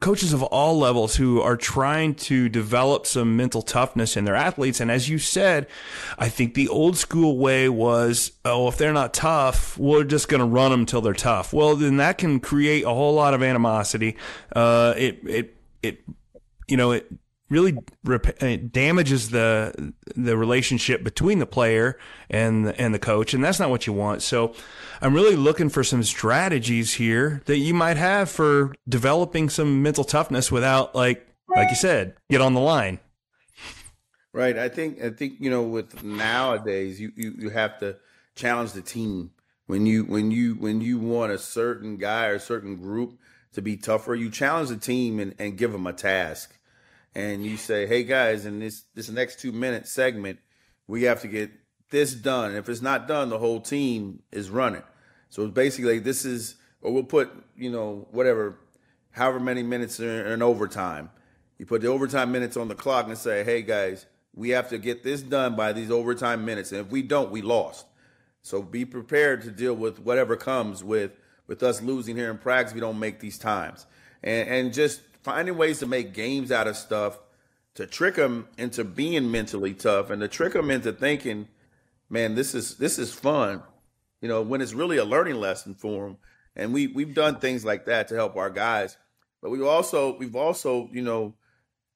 coaches 0.00 0.32
of 0.32 0.42
all 0.42 0.78
levels 0.78 1.16
who 1.16 1.40
are 1.40 1.56
trying 1.56 2.14
to 2.14 2.48
develop 2.48 3.06
some 3.06 3.36
mental 3.36 3.62
toughness 3.62 4.16
in 4.16 4.24
their 4.24 4.34
athletes. 4.34 4.80
And 4.80 4.90
as 4.90 5.08
you 5.08 5.18
said, 5.18 5.66
I 6.18 6.28
think 6.28 6.54
the 6.54 6.68
old 6.68 6.96
school 6.96 7.36
way 7.36 7.68
was, 7.68 8.32
oh, 8.44 8.68
if 8.68 8.78
they're 8.78 8.92
not 8.92 9.12
tough, 9.12 9.76
we're 9.78 10.04
just 10.04 10.28
going 10.28 10.40
to 10.40 10.46
run 10.46 10.70
them 10.70 10.86
till 10.86 11.02
they're 11.02 11.12
tough. 11.12 11.52
Well, 11.52 11.76
then 11.76 11.98
that 11.98 12.18
can 12.18 12.40
create 12.40 12.84
a 12.84 12.90
whole 12.90 13.14
lot 13.14 13.34
of 13.34 13.42
animosity. 13.42 14.16
Uh, 14.56 14.94
it, 14.96 15.20
it, 15.24 15.56
it, 15.82 16.02
you 16.66 16.76
know, 16.76 16.92
it 16.92 17.12
really 17.50 17.76
rep- 18.04 18.42
uh, 18.42 18.56
damages 18.56 19.30
the 19.30 19.92
the 20.16 20.36
relationship 20.36 21.02
between 21.04 21.40
the 21.40 21.46
player 21.46 21.98
and 22.30 22.68
the, 22.68 22.80
and 22.80 22.94
the 22.94 22.98
coach, 22.98 23.34
and 23.34 23.44
that's 23.44 23.60
not 23.60 23.68
what 23.68 23.86
you 23.86 23.92
want. 23.92 24.22
So, 24.22 24.54
I'm 25.02 25.12
really 25.12 25.36
looking 25.36 25.68
for 25.68 25.84
some 25.84 26.02
strategies 26.02 26.94
here 26.94 27.42
that 27.46 27.58
you 27.58 27.74
might 27.74 27.96
have 27.96 28.30
for 28.30 28.72
developing 28.88 29.50
some 29.50 29.82
mental 29.82 30.04
toughness 30.04 30.50
without, 30.50 30.94
like 30.94 31.26
like 31.54 31.68
you 31.68 31.76
said, 31.76 32.14
get 32.30 32.40
on 32.40 32.54
the 32.54 32.60
line. 32.60 33.00
Right. 34.32 34.56
I 34.56 34.68
think 34.68 35.02
I 35.02 35.10
think 35.10 35.34
you 35.40 35.50
know 35.50 35.64
with 35.64 36.04
nowadays 36.04 37.00
you 37.00 37.12
you, 37.16 37.34
you 37.36 37.50
have 37.50 37.78
to 37.80 37.96
challenge 38.36 38.72
the 38.72 38.82
team 38.82 39.32
when 39.66 39.86
you 39.86 40.04
when 40.04 40.30
you 40.30 40.54
when 40.54 40.80
you 40.80 40.98
want 40.98 41.32
a 41.32 41.38
certain 41.38 41.96
guy 41.96 42.26
or 42.26 42.34
a 42.34 42.40
certain 42.40 42.76
group 42.76 43.18
to 43.54 43.60
be 43.60 43.76
tougher. 43.76 44.14
You 44.14 44.30
challenge 44.30 44.68
the 44.68 44.76
team 44.76 45.18
and, 45.18 45.34
and 45.40 45.58
give 45.58 45.72
them 45.72 45.86
a 45.86 45.92
task 45.92 46.56
and 47.14 47.44
you 47.44 47.56
say, 47.56 47.86
"Hey 47.86 48.04
guys, 48.04 48.46
in 48.46 48.60
this 48.60 48.84
this 48.94 49.08
next 49.10 49.40
two 49.40 49.52
minute 49.52 49.86
segment, 49.88 50.38
we 50.86 51.04
have 51.04 51.20
to 51.22 51.28
get 51.28 51.50
this 51.90 52.14
done. 52.14 52.54
If 52.54 52.68
it's 52.68 52.82
not 52.82 53.08
done, 53.08 53.30
the 53.30 53.38
whole 53.38 53.60
team 53.60 54.22
is 54.32 54.50
running." 54.50 54.82
So 55.28 55.46
basically 55.48 55.98
this 55.98 56.24
is, 56.24 56.56
or 56.82 56.92
we'll 56.92 57.04
put 57.04 57.30
you 57.56 57.70
know 57.70 58.08
whatever, 58.10 58.58
however 59.12 59.40
many 59.40 59.62
minutes 59.62 60.00
in, 60.00 60.08
in 60.08 60.42
overtime, 60.42 61.10
You 61.58 61.66
put 61.66 61.82
the 61.82 61.88
overtime 61.88 62.32
minutes 62.32 62.56
on 62.56 62.68
the 62.68 62.74
clock 62.74 63.06
and 63.06 63.18
say, 63.18 63.44
"Hey 63.44 63.62
guys, 63.62 64.06
we 64.34 64.50
have 64.50 64.70
to 64.70 64.78
get 64.78 65.02
this 65.02 65.20
done 65.20 65.56
by 65.56 65.72
these 65.74 65.90
overtime 65.90 66.44
minutes, 66.44 66.72
and 66.72 66.80
if 66.80 66.90
we 66.90 67.02
don't, 67.02 67.30
we 67.30 67.42
lost." 67.42 67.86
So 68.42 68.62
be 68.62 68.86
prepared 68.86 69.42
to 69.42 69.50
deal 69.50 69.74
with 69.74 69.98
whatever 70.00 70.36
comes 70.36 70.82
with 70.82 71.12
with 71.46 71.62
us 71.62 71.82
losing 71.82 72.16
here 72.16 72.30
in 72.30 72.38
practice. 72.38 72.72
We 72.72 72.80
don't 72.80 72.98
make 72.98 73.20
these 73.20 73.36
times, 73.38 73.84
and 74.22 74.48
and 74.48 74.72
just 74.72 75.02
finding 75.22 75.56
ways 75.56 75.78
to 75.80 75.86
make 75.86 76.14
games 76.14 76.50
out 76.50 76.66
of 76.66 76.76
stuff 76.76 77.18
to 77.74 77.86
trick 77.86 78.16
them 78.16 78.48
into 78.58 78.84
being 78.84 79.30
mentally 79.30 79.74
tough 79.74 80.10
and 80.10 80.20
to 80.20 80.28
trick 80.28 80.52
them 80.52 80.70
into 80.70 80.92
thinking, 80.92 81.48
man, 82.08 82.34
this 82.34 82.54
is 82.54 82.76
this 82.76 82.98
is 82.98 83.12
fun, 83.12 83.62
you 84.20 84.28
know, 84.28 84.42
when 84.42 84.60
it's 84.60 84.74
really 84.74 84.96
a 84.96 85.04
learning 85.04 85.36
lesson 85.36 85.74
for 85.74 86.06
them. 86.06 86.16
And 86.56 86.74
we 86.74 86.88
we've 86.88 87.14
done 87.14 87.36
things 87.36 87.64
like 87.64 87.86
that 87.86 88.08
to 88.08 88.16
help 88.16 88.36
our 88.36 88.50
guys, 88.50 88.96
but 89.40 89.50
we 89.50 89.62
also 89.62 90.16
we've 90.18 90.36
also 90.36 90.88
you 90.92 91.02
know 91.02 91.34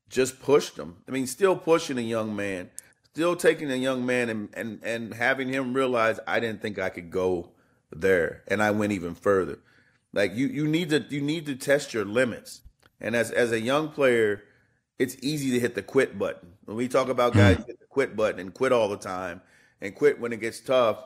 just 0.08 0.40
pushed 0.40 0.76
them. 0.76 1.02
I 1.08 1.10
mean, 1.10 1.26
still 1.26 1.56
pushing 1.56 1.98
a 1.98 2.02
young 2.02 2.36
man, 2.36 2.70
still 3.12 3.34
taking 3.34 3.70
a 3.70 3.76
young 3.76 4.06
man 4.06 4.28
and 4.28 4.48
and 4.54 4.80
and 4.84 5.14
having 5.14 5.48
him 5.48 5.74
realize 5.74 6.20
I 6.26 6.40
didn't 6.40 6.62
think 6.62 6.78
I 6.78 6.88
could 6.88 7.10
go 7.10 7.50
there, 7.90 8.42
and 8.46 8.62
I 8.62 8.70
went 8.70 8.92
even 8.92 9.14
further. 9.14 9.58
Like 10.12 10.34
you 10.34 10.46
you 10.46 10.68
need 10.68 10.90
to 10.90 11.04
you 11.10 11.20
need 11.20 11.46
to 11.46 11.56
test 11.56 11.92
your 11.92 12.04
limits. 12.04 12.60
And 13.01 13.14
as 13.16 13.30
as 13.30 13.53
a 13.53 13.61
young 13.61 13.88
player, 13.90 14.42
it's 14.99 15.16
easy 15.22 15.51
to 15.53 15.61
hit 15.61 15.74
the 15.74 15.82
quit 15.82 16.18
button. 16.18 16.53
When 16.64 16.76
we 16.76 16.88
talk 16.88 17.09
about 17.09 17.34
guys 17.34 17.57
hit 17.66 17.78
the 17.80 17.86
quit 17.88 18.16
button 18.16 18.40
and 18.40 18.55
quit 18.55 18.72
all 18.72 18.88
the 18.88 18.97
time 18.97 19.40
and 19.80 19.95
quit 19.95 20.20
when 20.20 20.32
it 20.32 20.40
gets 20.40 20.61
tough, 20.61 20.99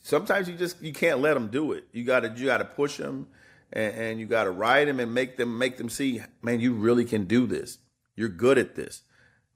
sometimes 0.00 0.48
you 0.48 0.54
just 0.54 0.80
you 0.82 0.92
can't 0.92 1.20
let 1.20 1.34
them 1.34 1.48
do 1.48 1.72
it. 1.72 1.84
You 1.92 2.04
got 2.04 2.20
to 2.20 2.32
you 2.36 2.46
got 2.46 2.58
to 2.58 2.64
push 2.64 2.96
them 2.96 3.28
and, 3.72 3.94
and 3.94 4.20
you 4.20 4.26
got 4.26 4.44
to 4.44 4.50
ride 4.50 4.88
them 4.88 5.00
and 5.00 5.12
make 5.12 5.36
them 5.36 5.58
make 5.58 5.76
them 5.76 5.88
see, 5.88 6.22
man, 6.42 6.60
you 6.60 6.72
really 6.72 7.04
can 7.04 7.24
do 7.24 7.46
this. 7.46 7.78
You're 8.16 8.28
good 8.28 8.58
at 8.58 8.74
this. 8.74 9.02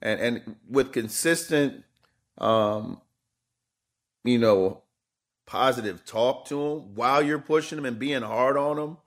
And 0.01 0.19
and 0.19 0.55
with 0.69 0.91
consistent 0.91 1.83
um 2.37 3.01
you 4.23 4.37
know 4.37 4.83
positive 5.45 6.05
talk 6.05 6.45
to 6.45 6.55
them 6.55 6.95
while 6.95 7.21
you're 7.21 7.39
pushing 7.39 7.75
them 7.77 7.85
and 7.85 7.97
being 7.97 8.21
hard 8.21 8.55
on 8.55 8.75
them, 8.75 8.97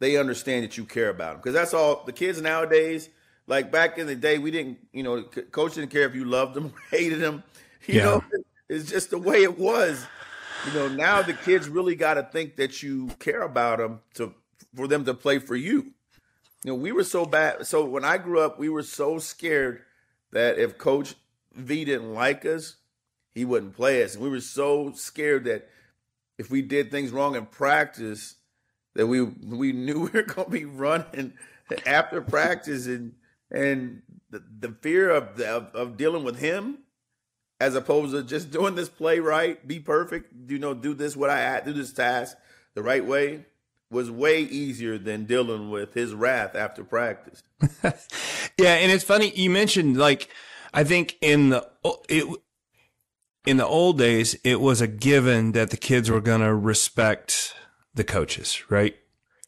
they 0.00 0.16
understand 0.16 0.64
that 0.64 0.76
you 0.76 0.84
care 0.84 1.08
about 1.08 1.32
them. 1.32 1.36
Because 1.38 1.54
that's 1.54 1.74
all 1.74 2.04
the 2.04 2.12
kids 2.12 2.40
nowadays 2.40 3.08
like 3.46 3.70
back 3.70 3.98
in 3.98 4.06
the 4.06 4.16
day, 4.16 4.38
we 4.38 4.50
didn't, 4.50 4.78
you 4.92 5.02
know, 5.02 5.22
coach 5.22 5.74
didn't 5.74 5.90
care 5.90 6.04
if 6.04 6.14
you 6.14 6.24
loved 6.24 6.54
them, 6.54 6.66
or 6.92 6.96
hated 6.96 7.20
them. 7.20 7.42
You 7.86 7.96
yeah. 7.96 8.04
know, 8.04 8.24
it's 8.68 8.90
just 8.90 9.10
the 9.10 9.18
way 9.18 9.42
it 9.42 9.58
was. 9.58 10.04
You 10.66 10.72
know, 10.72 10.88
now 10.88 11.20
the 11.20 11.34
kids 11.34 11.68
really 11.68 11.94
got 11.94 12.14
to 12.14 12.22
think 12.22 12.56
that 12.56 12.82
you 12.82 13.08
care 13.18 13.42
about 13.42 13.78
them 13.78 14.00
to 14.14 14.34
for 14.74 14.88
them 14.88 15.04
to 15.04 15.14
play 15.14 15.38
for 15.38 15.54
you. 15.54 15.92
You 16.64 16.72
know, 16.72 16.74
we 16.74 16.90
were 16.90 17.04
so 17.04 17.26
bad. 17.26 17.66
So 17.66 17.84
when 17.84 18.04
I 18.04 18.16
grew 18.16 18.40
up, 18.40 18.58
we 18.58 18.70
were 18.70 18.82
so 18.82 19.18
scared 19.18 19.82
that 20.32 20.58
if 20.58 20.78
Coach 20.78 21.14
V 21.54 21.84
didn't 21.84 22.14
like 22.14 22.46
us, 22.46 22.76
he 23.34 23.44
wouldn't 23.44 23.76
play 23.76 24.02
us, 24.02 24.14
and 24.14 24.22
we 24.22 24.30
were 24.30 24.40
so 24.40 24.92
scared 24.94 25.44
that 25.44 25.68
if 26.38 26.50
we 26.50 26.62
did 26.62 26.90
things 26.90 27.10
wrong 27.10 27.36
in 27.36 27.44
practice, 27.44 28.36
that 28.94 29.06
we 29.06 29.22
we 29.22 29.72
knew 29.72 30.00
we 30.12 30.20
were 30.20 30.22
going 30.22 30.46
to 30.46 30.50
be 30.50 30.64
running 30.64 31.34
after 31.86 32.20
practice 32.20 32.86
and 32.86 33.14
and 33.50 34.02
the, 34.30 34.42
the 34.60 34.74
fear 34.80 35.10
of, 35.10 35.36
the, 35.36 35.48
of, 35.48 35.74
of 35.74 35.96
dealing 35.96 36.24
with 36.24 36.40
him 36.40 36.78
as 37.60 37.74
opposed 37.76 38.12
to 38.12 38.22
just 38.22 38.50
doing 38.50 38.74
this 38.74 38.88
play 38.88 39.20
right, 39.20 39.66
be 39.66 39.78
perfect, 39.78 40.32
you 40.48 40.58
know, 40.58 40.74
do 40.74 40.92
this 40.92 41.16
what 41.16 41.30
I 41.30 41.38
had, 41.38 41.64
do 41.64 41.72
this 41.72 41.92
task 41.92 42.36
the 42.74 42.82
right 42.82 43.04
way 43.04 43.46
was 43.90 44.10
way 44.10 44.40
easier 44.40 44.98
than 44.98 45.24
dealing 45.24 45.70
with 45.70 45.94
his 45.94 46.12
wrath 46.14 46.56
after 46.56 46.82
practice. 46.82 47.42
yeah, 48.58 48.74
and 48.74 48.90
it's 48.90 49.04
funny 49.04 49.30
you 49.36 49.50
mentioned 49.50 49.96
like 49.96 50.28
I 50.72 50.82
think 50.82 51.16
in 51.20 51.50
the 51.50 51.68
it 52.08 52.26
in 53.46 53.56
the 53.58 53.66
old 53.66 53.98
days 53.98 54.34
it 54.42 54.60
was 54.60 54.80
a 54.80 54.88
given 54.88 55.52
that 55.52 55.70
the 55.70 55.76
kids 55.76 56.10
were 56.10 56.20
going 56.20 56.40
to 56.40 56.52
respect 56.52 57.54
the 57.94 58.04
coaches, 58.04 58.62
right? 58.70 58.94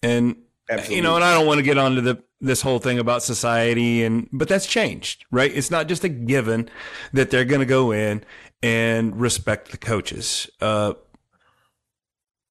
And 0.02 0.36
Absolutely. 0.68 0.96
you 0.96 1.02
know, 1.02 1.16
and 1.16 1.24
I 1.24 1.34
don't 1.34 1.46
want 1.46 1.58
to 1.58 1.64
get 1.64 1.78
onto 1.78 2.00
the 2.00 2.22
this 2.40 2.62
whole 2.62 2.78
thing 2.78 2.98
about 2.98 3.22
society 3.22 4.04
and 4.04 4.28
but 4.32 4.48
that's 4.48 4.66
changed 4.66 5.24
right 5.30 5.52
it's 5.54 5.70
not 5.70 5.88
just 5.88 6.04
a 6.04 6.08
given 6.08 6.68
that 7.12 7.30
they're 7.30 7.44
going 7.44 7.60
to 7.60 7.66
go 7.66 7.92
in 7.92 8.22
and 8.62 9.18
respect 9.18 9.70
the 9.70 9.78
coaches 9.78 10.48
uh, 10.60 10.92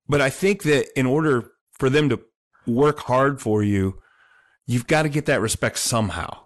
but 0.08 0.22
i 0.22 0.30
think 0.30 0.64
that 0.64 0.88
in 0.98 1.06
order 1.06 1.52
for 1.72 1.90
them 1.90 2.10
to 2.10 2.20
work 2.66 3.00
hard 3.02 3.40
for 3.40 3.62
you 3.62 4.02
you've 4.66 4.88
got 4.88 5.04
to 5.04 5.10
get 5.10 5.28
that 5.28 5.40
respect 5.40 5.78
somehow 5.78 6.46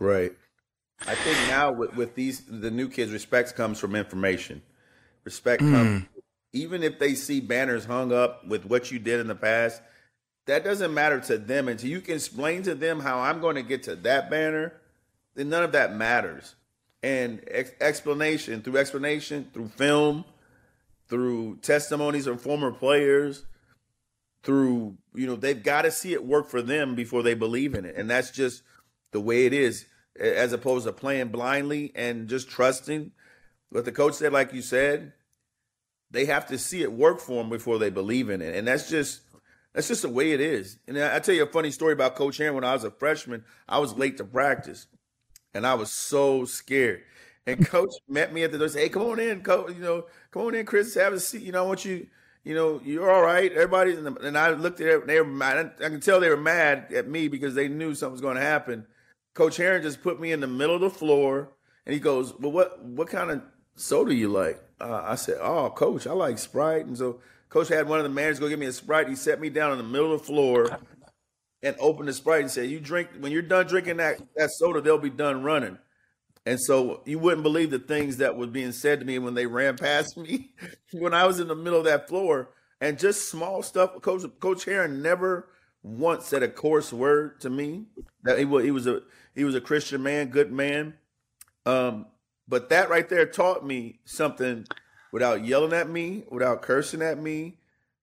right 0.00 0.32
i 1.06 1.14
think 1.14 1.38
now 1.48 1.70
with, 1.70 1.94
with 1.94 2.14
these 2.16 2.42
the 2.46 2.70
new 2.72 2.88
kids 2.88 3.12
respect 3.12 3.54
comes 3.54 3.78
from 3.78 3.94
information 3.94 4.62
respect 5.24 5.60
comes 5.60 6.02
mm. 6.02 6.06
Even 6.52 6.82
if 6.82 6.98
they 6.98 7.14
see 7.14 7.40
banners 7.40 7.84
hung 7.84 8.12
up 8.12 8.46
with 8.46 8.64
what 8.64 8.90
you 8.90 8.98
did 8.98 9.20
in 9.20 9.28
the 9.28 9.34
past 9.34 9.80
that 10.50 10.64
doesn't 10.64 10.92
matter 10.92 11.20
to 11.20 11.38
them 11.38 11.68
until 11.68 11.90
you 11.90 12.00
can 12.00 12.14
explain 12.16 12.62
to 12.64 12.74
them 12.74 12.98
how 12.98 13.20
I'm 13.20 13.40
going 13.40 13.56
to 13.56 13.62
get 13.62 13.84
to 13.84 13.94
that 13.94 14.30
banner. 14.30 14.72
Then 15.36 15.48
none 15.48 15.62
of 15.62 15.70
that 15.72 15.94
matters. 15.94 16.56
And 17.04 17.40
ex- 17.46 17.70
explanation 17.80 18.60
through 18.60 18.76
explanation 18.76 19.48
through 19.52 19.68
film, 19.68 20.24
through 21.08 21.58
testimonies 21.58 22.26
of 22.26 22.40
former 22.40 22.72
players, 22.72 23.44
through 24.42 24.96
you 25.14 25.26
know 25.26 25.36
they've 25.36 25.62
got 25.62 25.82
to 25.82 25.90
see 25.92 26.14
it 26.14 26.26
work 26.26 26.48
for 26.48 26.62
them 26.62 26.96
before 26.96 27.22
they 27.22 27.34
believe 27.34 27.74
in 27.74 27.84
it, 27.84 27.94
and 27.96 28.10
that's 28.10 28.30
just 28.30 28.62
the 29.12 29.20
way 29.20 29.46
it 29.46 29.52
is, 29.52 29.86
as 30.18 30.52
opposed 30.52 30.84
to 30.84 30.92
playing 30.92 31.28
blindly 31.28 31.92
and 31.94 32.28
just 32.28 32.50
trusting. 32.50 33.12
What 33.70 33.84
the 33.84 33.92
coach 33.92 34.14
said, 34.14 34.32
like 34.32 34.52
you 34.52 34.62
said, 34.62 35.12
they 36.10 36.24
have 36.26 36.46
to 36.48 36.58
see 36.58 36.82
it 36.82 36.92
work 36.92 37.20
for 37.20 37.42
them 37.42 37.50
before 37.50 37.78
they 37.78 37.90
believe 37.90 38.30
in 38.30 38.42
it, 38.42 38.54
and 38.54 38.66
that's 38.66 38.88
just 38.88 39.22
that's 39.72 39.88
just 39.88 40.02
the 40.02 40.08
way 40.08 40.32
it 40.32 40.40
is. 40.40 40.78
And 40.88 40.98
I 40.98 41.20
tell 41.20 41.34
you 41.34 41.44
a 41.44 41.46
funny 41.46 41.70
story 41.70 41.92
about 41.92 42.16
Coach 42.16 42.38
Herrin. 42.38 42.54
When 42.54 42.64
I 42.64 42.72
was 42.72 42.84
a 42.84 42.90
freshman, 42.90 43.44
I 43.68 43.78
was 43.78 43.96
late 43.96 44.16
to 44.16 44.24
practice, 44.24 44.86
and 45.54 45.66
I 45.66 45.74
was 45.74 45.92
so 45.92 46.44
scared. 46.44 47.02
And 47.46 47.64
Coach 47.66 47.94
met 48.08 48.32
me 48.32 48.42
at 48.42 48.52
the 48.52 48.58
door. 48.58 48.68
Said, 48.68 48.82
"Hey, 48.82 48.88
come 48.88 49.02
on 49.02 49.20
in, 49.20 49.42
Coach. 49.42 49.74
You 49.74 49.82
know, 49.82 50.06
come 50.30 50.42
on 50.42 50.54
in, 50.54 50.66
Chris. 50.66 50.94
Have 50.94 51.12
a 51.12 51.20
seat. 51.20 51.42
You 51.42 51.52
know, 51.52 51.64
I 51.64 51.66
want 51.66 51.84
you. 51.84 52.06
You 52.42 52.54
know, 52.54 52.80
you're 52.84 53.10
all 53.10 53.22
right. 53.22 53.52
Everybody." 53.52 53.92
And 53.92 54.36
I 54.36 54.50
looked 54.50 54.80
at 54.80 54.86
them. 55.00 55.06
They 55.06 55.20
were 55.20 55.26
mad. 55.26 55.72
I 55.78 55.88
can 55.88 56.00
tell 56.00 56.18
they 56.18 56.30
were 56.30 56.36
mad 56.36 56.92
at 56.92 57.08
me 57.08 57.28
because 57.28 57.54
they 57.54 57.68
knew 57.68 57.94
something 57.94 58.12
was 58.12 58.20
going 58.20 58.36
to 58.36 58.42
happen. 58.42 58.86
Coach 59.34 59.56
Herrin 59.56 59.82
just 59.82 60.02
put 60.02 60.20
me 60.20 60.32
in 60.32 60.40
the 60.40 60.48
middle 60.48 60.74
of 60.74 60.80
the 60.80 60.90
floor, 60.90 61.52
and 61.86 61.94
he 61.94 62.00
goes, 62.00 62.34
"Well, 62.40 62.50
what 62.50 62.82
what 62.84 63.08
kind 63.08 63.30
of 63.30 63.42
soda 63.76 64.12
you 64.12 64.28
like?" 64.28 64.60
Uh, 64.80 65.02
I 65.04 65.14
said, 65.16 65.38
"Oh, 65.40 65.70
Coach, 65.70 66.06
I 66.06 66.12
like 66.12 66.38
Sprite." 66.38 66.86
And 66.86 66.96
so 66.96 67.20
Coach 67.48 67.68
had 67.68 67.88
one 67.88 67.98
of 67.98 68.04
the 68.04 68.10
managers 68.10 68.40
go 68.40 68.48
give 68.48 68.58
me 68.58 68.66
a 68.66 68.72
Sprite. 68.72 69.08
He 69.08 69.16
set 69.16 69.40
me 69.40 69.50
down 69.50 69.72
in 69.72 69.78
the 69.78 69.84
middle 69.84 70.12
of 70.12 70.20
the 70.20 70.26
floor 70.26 70.78
and 71.62 71.76
opened 71.78 72.08
the 72.08 72.12
Sprite 72.12 72.42
and 72.42 72.50
said, 72.50 72.70
"You 72.70 72.80
drink 72.80 73.10
when 73.18 73.32
you're 73.32 73.42
done 73.42 73.66
drinking 73.66 73.98
that 73.98 74.20
that 74.36 74.50
soda, 74.52 74.80
they'll 74.80 74.98
be 74.98 75.10
done 75.10 75.42
running." 75.42 75.78
And 76.46 76.60
so 76.60 77.02
you 77.04 77.18
wouldn't 77.18 77.42
believe 77.42 77.70
the 77.70 77.78
things 77.78 78.16
that 78.16 78.36
was 78.36 78.48
being 78.48 78.72
said 78.72 79.00
to 79.00 79.06
me 79.06 79.18
when 79.18 79.34
they 79.34 79.46
ran 79.46 79.76
past 79.76 80.16
me 80.16 80.54
when 80.92 81.12
I 81.12 81.26
was 81.26 81.38
in 81.38 81.48
the 81.48 81.54
middle 81.54 81.78
of 81.78 81.84
that 81.84 82.08
floor, 82.08 82.50
and 82.80 82.98
just 82.98 83.28
small 83.28 83.62
stuff. 83.62 84.00
Coach 84.00 84.22
Coach 84.40 84.64
Herrin 84.64 85.02
never 85.02 85.48
once 85.82 86.26
said 86.26 86.42
a 86.42 86.48
coarse 86.48 86.92
word 86.92 87.40
to 87.40 87.50
me. 87.50 87.86
That 88.22 88.38
he 88.38 88.44
was 88.44 88.64
he 88.64 88.70
was 88.70 88.86
a 88.86 89.02
he 89.34 89.44
was 89.44 89.54
a 89.54 89.60
Christian 89.60 90.02
man, 90.02 90.28
good 90.28 90.52
man. 90.52 90.94
Um, 91.66 92.06
but 92.50 92.68
that 92.68 92.90
right 92.90 93.08
there 93.08 93.24
taught 93.24 93.64
me 93.64 94.00
something 94.04 94.66
without 95.12 95.44
yelling 95.44 95.72
at 95.72 95.88
me, 95.88 96.24
without 96.28 96.62
cursing 96.62 97.00
at 97.00 97.18
me. 97.18 97.58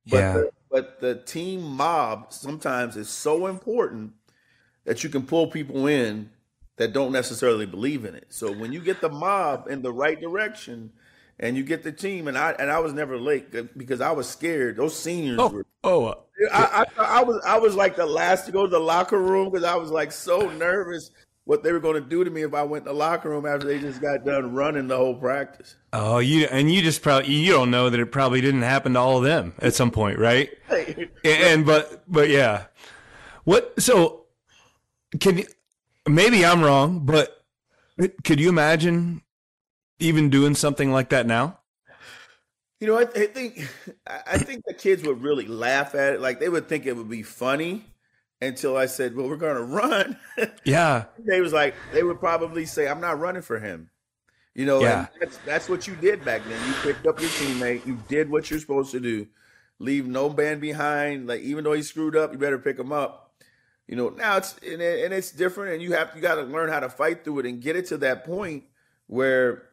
But 0.08 0.18
yeah. 0.18 0.34
The, 0.34 0.52
but 0.72 1.00
the 1.02 1.16
team 1.16 1.62
mob 1.62 2.32
sometimes 2.32 2.96
is 2.96 3.10
so 3.10 3.48
important 3.48 4.14
that 4.86 5.04
you 5.04 5.10
can 5.10 5.24
pull 5.24 5.48
people 5.48 5.86
in 5.86 6.30
that 6.78 6.94
don't 6.94 7.12
necessarily 7.12 7.66
believe 7.66 8.06
in 8.06 8.16
it. 8.16 8.28
So 8.30 8.52
when 8.52 8.72
you 8.72 8.80
get 8.80 9.02
the 9.02 9.10
mob 9.10 9.68
in 9.70 9.82
the 9.82 9.92
right 9.92 10.20
direction 10.20 10.92
and 11.40 11.58
you 11.58 11.64
get 11.64 11.84
the 11.84 11.92
team, 11.92 12.28
and 12.28 12.38
I 12.38 12.52
and 12.58 12.72
I 12.72 12.80
was 12.80 12.94
never 12.94 13.20
late 13.20 13.78
because 13.78 14.00
I 14.00 14.12
was 14.12 14.30
scared. 14.30 14.78
Those 14.78 14.96
seniors 14.98 15.40
oh, 15.40 15.50
were. 15.50 15.66
Oh, 15.84 16.06
uh, 16.06 16.16
I, 16.54 16.86
I, 16.98 17.20
I 17.20 17.24
was 17.24 17.44
I 17.46 17.60
was 17.60 17.76
like 17.76 17.98
the 17.98 18.06
last 18.06 18.46
to 18.46 18.52
go 18.52 18.66
to 18.66 18.72
the 18.72 18.80
locker 18.80 19.20
room 19.20 19.52
because 19.52 19.66
I 19.66 19.76
was 19.76 19.92
like 19.92 20.12
so 20.14 20.50
nervous 20.52 21.12
what 21.48 21.64
they 21.64 21.72
were 21.72 21.80
going 21.80 21.96
to 21.96 22.02
do 22.02 22.26
to 22.26 22.30
me 22.30 22.42
if 22.42 22.54
I 22.54 22.64
went 22.64 22.86
in 22.86 22.94
the 22.94 22.94
locker 22.94 23.30
room 23.30 23.46
after 23.46 23.66
they 23.66 23.80
just 23.80 24.02
got 24.02 24.26
done 24.26 24.54
running 24.54 24.90
the 24.90 24.98
whole 24.98 25.16
practice. 25.16 25.78
Oh, 25.94 26.20
you 26.20 26.46
and 26.52 26.70
you 26.70 26.82
just 26.82 27.02
probably 27.02 27.34
you 27.34 27.54
don't 27.54 27.72
know 27.72 27.90
that 27.90 27.98
it 27.98 28.12
probably 28.12 28.42
didn't 28.42 28.64
happen 28.64 28.94
to 28.94 29.00
all 29.00 29.20
of 29.20 29.24
them 29.24 29.54
at 29.60 29.74
some 29.74 29.90
point, 29.90 30.20
right? 30.20 30.50
and, 30.70 31.10
and 31.24 31.66
but 31.66 32.04
but 32.06 32.30
yeah, 32.30 32.66
what? 33.46 33.82
So 33.82 34.26
can 35.22 35.38
you? 35.40 35.46
Maybe 36.06 36.46
I'm 36.46 36.62
wrong, 36.62 37.06
but 37.06 37.46
could 38.26 38.42
you 38.42 38.50
imagine 38.50 39.22
even 40.00 40.30
doing 40.30 40.54
something 40.54 40.92
like 40.92 41.10
that 41.10 41.26
now? 41.26 41.60
You 42.82 42.88
know, 42.88 43.00
I, 43.00 43.04
I 43.04 43.26
think 43.26 43.70
I 44.06 44.38
think 44.38 44.64
the 44.68 44.74
kids 44.74 45.02
would 45.04 45.22
really 45.22 45.48
laugh 45.48 45.96
at 45.96 46.16
it. 46.16 46.22
Like 46.22 46.42
they 46.42 46.50
would 46.50 46.68
think 46.68 46.86
it 46.86 46.98
would 46.98 47.10
be 47.10 47.24
funny 47.24 47.86
until 48.42 48.78
I 48.78 48.86
said, 48.86 49.16
"Well, 49.16 49.28
we're 49.28 49.38
going 49.38 49.56
to 49.58 49.64
run." 49.64 50.18
Yeah. 50.64 51.06
they 51.18 51.42
was 51.42 51.54
like, 51.54 51.76
they 51.94 52.04
would 52.04 52.20
probably 52.20 52.66
say, 52.66 52.88
"I'm 52.88 53.02
not 53.02 53.20
running 53.20 53.42
for 53.42 53.60
him." 53.60 53.90
You 54.54 54.66
know, 54.66 54.82
Yeah. 54.82 55.08
and 55.14 55.22
that's 55.22 55.38
that's 55.46 55.70
what 55.70 55.88
you 55.88 55.96
did 55.96 56.26
back 56.26 56.44
then. 56.44 56.68
You 56.68 56.74
picked 56.82 57.06
up 57.08 57.20
your 57.20 57.30
teammate. 57.30 57.86
You 57.86 57.98
did 58.08 58.30
what 58.30 58.50
you're 58.50 58.60
supposed 58.60 58.92
to 58.92 59.00
do. 59.00 59.28
Leave 59.80 60.08
no 60.08 60.30
man 60.30 60.60
behind. 60.60 61.28
Like 61.28 61.42
even 61.42 61.64
though 61.64 61.74
he 61.74 61.84
screwed 61.84 62.16
up, 62.16 62.32
you 62.32 62.38
better 62.40 62.58
pick 62.58 62.78
him 62.80 62.92
up. 62.92 63.24
You 63.88 63.96
know, 63.96 64.10
now 64.10 64.38
it's 64.38 64.56
and, 64.58 64.82
it, 64.82 65.06
and 65.06 65.14
it's 65.14 65.32
different, 65.32 65.74
and 65.74 65.82
you 65.82 65.94
have 65.94 66.12
you 66.16 66.22
got 66.22 66.36
to 66.36 66.42
learn 66.42 66.70
how 66.70 66.80
to 66.80 66.90
fight 66.90 67.24
through 67.24 67.40
it 67.40 67.46
and 67.46 67.62
get 67.62 67.76
it 67.76 67.86
to 67.88 67.98
that 68.00 68.26
point 68.26 68.64
where 69.06 69.64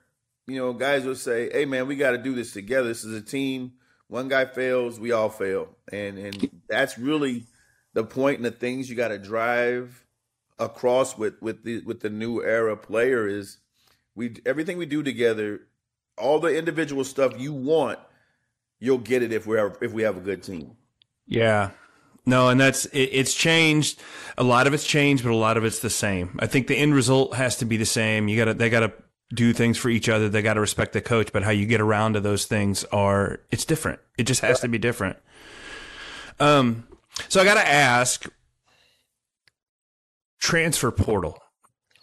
you 0.46 0.56
know 0.56 0.72
guys 0.72 1.04
will 1.04 1.16
say, 1.16 1.50
"Hey, 1.50 1.64
man, 1.64 1.86
we 1.88 1.96
got 1.96 2.12
to 2.12 2.18
do 2.18 2.34
this 2.34 2.52
together. 2.52 2.88
This 2.88 3.04
is 3.04 3.14
a 3.14 3.22
team. 3.22 3.72
One 4.08 4.28
guy 4.28 4.44
fails, 4.44 5.00
we 5.00 5.10
all 5.12 5.30
fail," 5.30 5.68
and 5.90 6.18
and 6.18 6.50
that's 6.68 6.98
really 6.98 7.46
the 7.94 8.04
point 8.04 8.36
and 8.36 8.44
the 8.44 8.50
things 8.50 8.90
you 8.90 8.96
got 8.96 9.08
to 9.08 9.18
drive 9.18 10.04
across 10.58 11.16
with 11.16 11.40
with 11.40 11.64
the 11.64 11.80
with 11.80 12.00
the 12.00 12.10
new 12.10 12.42
era 12.42 12.76
player 12.76 13.26
is 13.26 13.58
we 14.14 14.36
everything 14.44 14.76
we 14.76 14.86
do 14.86 15.02
together, 15.02 15.62
all 16.18 16.38
the 16.38 16.56
individual 16.56 17.04
stuff 17.04 17.32
you 17.38 17.52
want, 17.52 17.98
you'll 18.78 18.98
get 18.98 19.22
it 19.22 19.32
if 19.32 19.46
we 19.46 19.56
have 19.56 19.78
if 19.80 19.92
we 19.92 20.02
have 20.02 20.16
a 20.16 20.20
good 20.20 20.42
team. 20.42 20.76
Yeah. 21.26 21.70
No, 22.26 22.48
and 22.48 22.58
that's 22.58 22.86
it, 22.86 23.10
it's 23.12 23.34
changed. 23.34 24.00
A 24.38 24.42
lot 24.42 24.66
of 24.66 24.74
it's 24.74 24.86
changed, 24.86 25.24
but 25.24 25.32
a 25.32 25.36
lot 25.36 25.56
of 25.56 25.64
it's 25.64 25.80
the 25.80 25.90
same. 25.90 26.38
I 26.40 26.46
think 26.46 26.68
the 26.68 26.76
end 26.76 26.94
result 26.94 27.34
has 27.34 27.56
to 27.58 27.64
be 27.64 27.76
the 27.76 27.86
same. 27.86 28.28
You 28.28 28.36
got 28.36 28.46
to 28.46 28.54
they 28.54 28.70
got 28.70 28.80
to 28.80 28.92
do 29.34 29.52
things 29.52 29.76
for 29.76 29.88
each 29.88 30.08
other. 30.08 30.28
They 30.28 30.42
got 30.42 30.54
to 30.54 30.60
respect 30.60 30.92
the 30.92 31.00
coach, 31.00 31.32
but 31.32 31.42
how 31.42 31.50
you 31.50 31.66
get 31.66 31.80
around 31.80 32.14
to 32.14 32.20
those 32.20 32.46
things 32.46 32.84
are 32.84 33.40
it's 33.50 33.64
different. 33.64 34.00
It 34.16 34.24
just 34.24 34.40
has 34.40 34.60
to 34.60 34.68
be 34.68 34.78
different. 34.78 35.18
Um 36.40 36.86
so 37.28 37.40
I 37.40 37.44
got 37.44 37.54
to 37.54 37.66
ask 37.66 38.26
transfer 40.40 40.90
portal. 40.90 41.38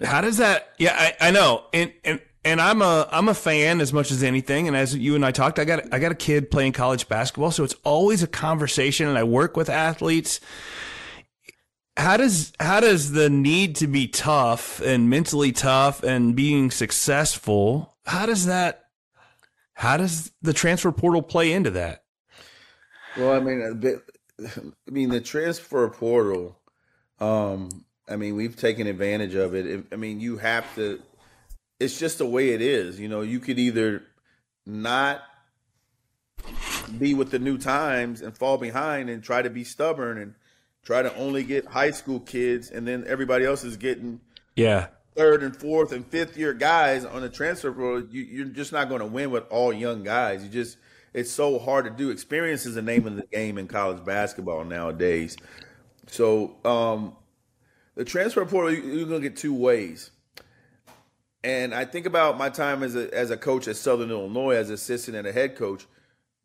How 0.03 0.21
does 0.21 0.37
that 0.37 0.73
Yeah, 0.77 0.95
I, 0.97 1.27
I 1.27 1.31
know. 1.31 1.65
And 1.73 1.93
and 2.03 2.21
and 2.43 2.59
I'm 2.59 2.81
a 2.81 3.07
I'm 3.11 3.29
a 3.29 3.33
fan 3.33 3.81
as 3.81 3.93
much 3.93 4.11
as 4.11 4.23
anything. 4.23 4.67
And 4.67 4.75
as 4.75 4.95
you 4.95 5.15
and 5.15 5.25
I 5.25 5.31
talked, 5.31 5.59
I 5.59 5.65
got 5.65 5.93
I 5.93 5.99
got 5.99 6.11
a 6.11 6.15
kid 6.15 6.49
playing 6.49 6.73
college 6.73 7.07
basketball, 7.07 7.51
so 7.51 7.63
it's 7.63 7.75
always 7.83 8.23
a 8.23 8.27
conversation. 8.27 9.07
And 9.07 9.17
I 9.17 9.23
work 9.23 9.55
with 9.55 9.69
athletes. 9.69 10.39
How 11.97 12.17
does 12.17 12.51
how 12.59 12.79
does 12.79 13.11
the 13.11 13.29
need 13.29 13.75
to 13.77 13.87
be 13.87 14.07
tough 14.07 14.81
and 14.81 15.09
mentally 15.09 15.51
tough 15.51 16.03
and 16.03 16.35
being 16.35 16.71
successful? 16.71 17.95
How 18.05 18.25
does 18.25 18.47
that? 18.47 18.85
How 19.73 19.97
does 19.97 20.31
the 20.41 20.53
transfer 20.53 20.91
portal 20.91 21.21
play 21.21 21.51
into 21.51 21.71
that? 21.71 22.03
Well, 23.17 23.33
I 23.33 23.39
mean, 23.39 24.01
I 24.45 24.91
mean, 24.91 25.09
the 25.09 25.21
transfer 25.21 25.87
portal. 25.89 26.57
Um, 27.19 27.85
I 28.09 28.15
mean, 28.15 28.35
we've 28.35 28.55
taken 28.55 28.87
advantage 28.87 29.35
of 29.35 29.53
it. 29.55 29.65
It- 29.65 29.85
I 29.91 29.95
mean, 29.95 30.19
you 30.19 30.37
have 30.37 30.73
to. 30.75 31.01
It's 31.79 31.97
just 31.97 32.17
the 32.19 32.25
way 32.25 32.49
it 32.49 32.61
is. 32.61 32.99
You 32.99 33.07
know, 33.09 33.21
you 33.21 33.39
could 33.39 33.57
either 33.59 34.03
not 34.65 35.21
be 36.97 37.13
with 37.13 37.31
the 37.31 37.39
new 37.39 37.57
times 37.57 38.21
and 38.21 38.37
fall 38.37 38.57
behind 38.57 39.09
and 39.09 39.23
try 39.23 39.41
to 39.41 39.49
be 39.49 39.63
stubborn 39.63 40.17
and 40.17 40.33
try 40.83 41.01
to 41.01 41.15
only 41.15 41.43
get 41.43 41.65
high 41.65 41.91
school 41.91 42.19
kids, 42.19 42.69
and 42.71 42.87
then 42.87 43.03
everybody 43.07 43.45
else 43.45 43.63
is 43.63 43.77
getting 43.77 44.19
Yeah, 44.55 44.87
third 45.15 45.43
and 45.43 45.55
fourth 45.55 45.91
and 45.91 46.05
fifth 46.05 46.37
year 46.37 46.53
guys 46.53 47.05
on 47.05 47.21
the 47.21 47.29
transfer 47.29 47.71
portal, 47.71 48.07
you, 48.11 48.23
you're 48.23 48.45
just 48.47 48.71
not 48.71 48.89
going 48.89 49.01
to 49.01 49.05
win 49.07 49.29
with 49.31 49.43
all 49.49 49.71
young 49.71 50.03
guys. 50.03 50.43
You 50.43 50.49
just 50.49 50.77
it's 51.13 51.31
so 51.31 51.59
hard 51.59 51.85
to 51.85 51.91
do. 51.91 52.09
Experience 52.09 52.65
is 52.65 52.75
the 52.75 52.81
name 52.81 53.05
of 53.07 53.15
the 53.15 53.25
game 53.31 53.57
in 53.57 53.67
college 53.67 54.03
basketball 54.05 54.63
nowadays. 54.63 55.37
So 56.07 56.55
um, 56.65 57.15
the 57.95 58.05
transfer 58.05 58.45
portal, 58.45 58.73
you- 58.73 58.83
you're 58.83 59.07
going 59.07 59.21
to 59.21 59.29
get 59.29 59.37
two 59.37 59.53
ways. 59.53 60.11
And 61.43 61.73
I 61.73 61.85
think 61.85 62.05
about 62.05 62.37
my 62.37 62.49
time 62.49 62.83
as 62.83 62.95
a 62.95 63.11
as 63.17 63.31
a 63.31 63.37
coach 63.37 63.67
at 63.67 63.75
Southern 63.75 64.11
Illinois, 64.11 64.55
as 64.55 64.69
assistant 64.69 65.17
and 65.17 65.25
a 65.25 65.31
head 65.31 65.55
coach. 65.55 65.87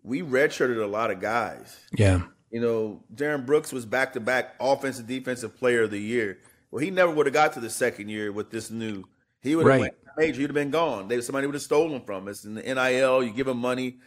We 0.03 0.23
redshirted 0.23 0.83
a 0.83 0.87
lot 0.87 1.11
of 1.11 1.21
guys. 1.21 1.77
yeah, 1.93 2.23
You 2.51 2.61
know, 2.61 3.03
Darren 3.15 3.45
Brooks 3.45 3.73
was 3.73 3.85
back 3.85 4.13
to 4.13 4.21
back 4.21 4.55
offensive 4.61 5.07
defensive 5.09 5.57
player 5.57 5.83
of 5.83 5.91
the 5.91 5.99
year. 5.99 6.39
Well, 6.71 6.81
he 6.83 6.91
never 6.91 7.11
would 7.13 7.27
have 7.27 7.33
got 7.35 7.53
to 7.55 7.61
the 7.61 7.69
second 7.69 8.09
year 8.09 8.31
with 8.33 8.51
this 8.51 8.71
new. 8.71 9.03
He 9.43 9.55
would 9.57 9.67
have 9.67 9.81
Right. 9.81 9.81
went 9.81 9.95
major. 10.17 10.41
He'd 10.41 10.47
have 10.51 10.55
been 10.55 10.71
gone. 10.71 11.09
They 11.09 11.21
somebody 11.21 11.47
would 11.47 11.55
have 11.55 11.63
stolen 11.63 12.03
from 12.03 12.29
us 12.29 12.45
in 12.45 12.55
the 12.55 12.63
NIL. 12.63 13.23
You 13.25 13.33
give 13.33 13.47
them 13.47 13.59
money, 13.59 13.99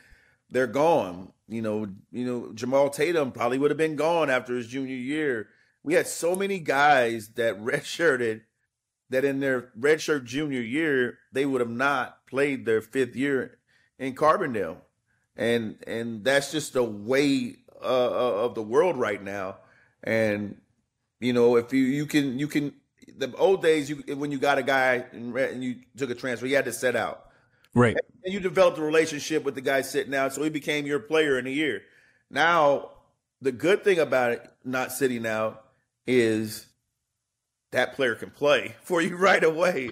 they're 0.49 0.67
gone. 0.67 1.31
You 1.47 1.61
know, 1.61 1.87
you 2.11 2.25
know 2.25 2.51
Jamaal 2.53 2.93
Tatum 2.93 3.31
probably 3.31 3.57
would 3.57 3.71
have 3.71 3.77
been 3.77 3.95
gone 3.95 4.29
after 4.29 4.55
his 4.55 4.67
junior 4.67 4.95
year. 4.95 5.47
We 5.83 5.93
had 5.93 6.07
so 6.07 6.35
many 6.35 6.59
guys 6.59 7.29
that 7.35 7.59
redshirted 7.61 8.41
that 9.09 9.25
in 9.25 9.39
their 9.39 9.71
redshirt 9.79 10.25
junior 10.25 10.61
year 10.61 11.17
they 11.31 11.45
would 11.45 11.61
have 11.61 11.69
not 11.69 12.27
played 12.27 12.65
their 12.65 12.81
fifth 12.81 13.15
year 13.15 13.57
in 13.97 14.15
Carbondale, 14.15 14.77
and 15.35 15.77
and 15.87 16.23
that's 16.23 16.51
just 16.51 16.73
the 16.73 16.83
way 16.83 17.55
uh, 17.81 18.45
of 18.45 18.55
the 18.55 18.61
world 18.61 18.97
right 18.97 19.21
now. 19.21 19.57
And 20.03 20.57
you 21.19 21.33
know, 21.33 21.55
if 21.55 21.73
you 21.73 21.83
you 21.83 22.05
can 22.05 22.39
you 22.39 22.47
can 22.47 22.73
the 23.17 23.33
old 23.35 23.61
days 23.61 23.89
you 23.89 24.03
when 24.15 24.31
you 24.31 24.37
got 24.37 24.57
a 24.57 24.63
guy 24.63 25.05
and 25.11 25.63
you 25.63 25.77
took 25.97 26.09
a 26.09 26.15
transfer, 26.15 26.45
you 26.45 26.55
had 26.55 26.65
to 26.65 26.73
set 26.73 26.95
out. 26.95 27.28
Right. 27.73 27.97
And 28.23 28.33
you 28.33 28.39
developed 28.39 28.77
a 28.77 28.81
relationship 28.81 29.43
with 29.43 29.55
the 29.55 29.61
guy 29.61 29.81
sitting 29.81 30.13
out, 30.13 30.33
so 30.33 30.43
he 30.43 30.49
became 30.49 30.85
your 30.85 30.99
player 30.99 31.39
in 31.39 31.47
a 31.47 31.51
year. 31.51 31.81
Now, 32.29 32.91
the 33.41 33.51
good 33.51 33.83
thing 33.83 33.99
about 33.99 34.31
it 34.33 34.49
not 34.63 34.91
sitting 34.91 35.25
out 35.25 35.65
is 36.05 36.65
that 37.71 37.93
player 37.93 38.15
can 38.15 38.31
play 38.31 38.75
for 38.83 39.01
you 39.01 39.15
right 39.15 39.43
away. 39.43 39.91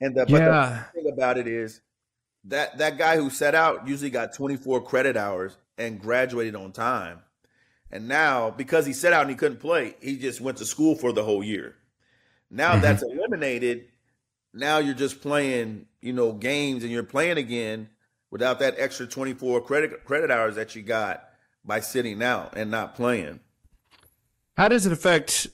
And 0.00 0.14
the, 0.16 0.26
but 0.26 0.32
Yeah. 0.32 0.84
the 0.94 1.02
thing 1.02 1.12
about 1.12 1.38
it 1.38 1.46
is 1.46 1.80
that 2.44 2.78
that 2.78 2.96
guy 2.98 3.16
who 3.16 3.30
set 3.30 3.54
out 3.54 3.86
usually 3.86 4.10
got 4.10 4.32
24 4.34 4.82
credit 4.82 5.16
hours 5.16 5.56
and 5.78 6.00
graduated 6.00 6.56
on 6.56 6.72
time. 6.72 7.20
And 7.92 8.08
now, 8.08 8.50
because 8.50 8.86
he 8.86 8.92
set 8.92 9.12
out 9.12 9.22
and 9.22 9.30
he 9.30 9.36
couldn't 9.36 9.58
play, 9.60 9.96
he 10.00 10.16
just 10.16 10.40
went 10.40 10.58
to 10.58 10.64
school 10.64 10.94
for 10.94 11.12
the 11.12 11.24
whole 11.24 11.42
year. 11.44 11.76
Now 12.50 12.76
Mhm. 12.76 12.82
that's 12.82 13.02
eliminated. 13.02 13.89
Now 14.52 14.78
you're 14.78 14.94
just 14.94 15.20
playing, 15.20 15.86
you 16.00 16.12
know, 16.12 16.32
games 16.32 16.82
and 16.82 16.92
you're 16.92 17.02
playing 17.02 17.38
again 17.38 17.88
without 18.30 18.58
that 18.60 18.74
extra 18.78 19.06
24 19.06 19.60
credit 19.62 20.04
credit 20.04 20.30
hours 20.30 20.56
that 20.56 20.74
you 20.74 20.82
got 20.82 21.24
by 21.64 21.80
sitting 21.80 22.22
out 22.22 22.56
and 22.56 22.70
not 22.70 22.94
playing. 22.94 23.40
How 24.56 24.68
does 24.68 24.86
it 24.86 24.92
affect? 24.92 25.48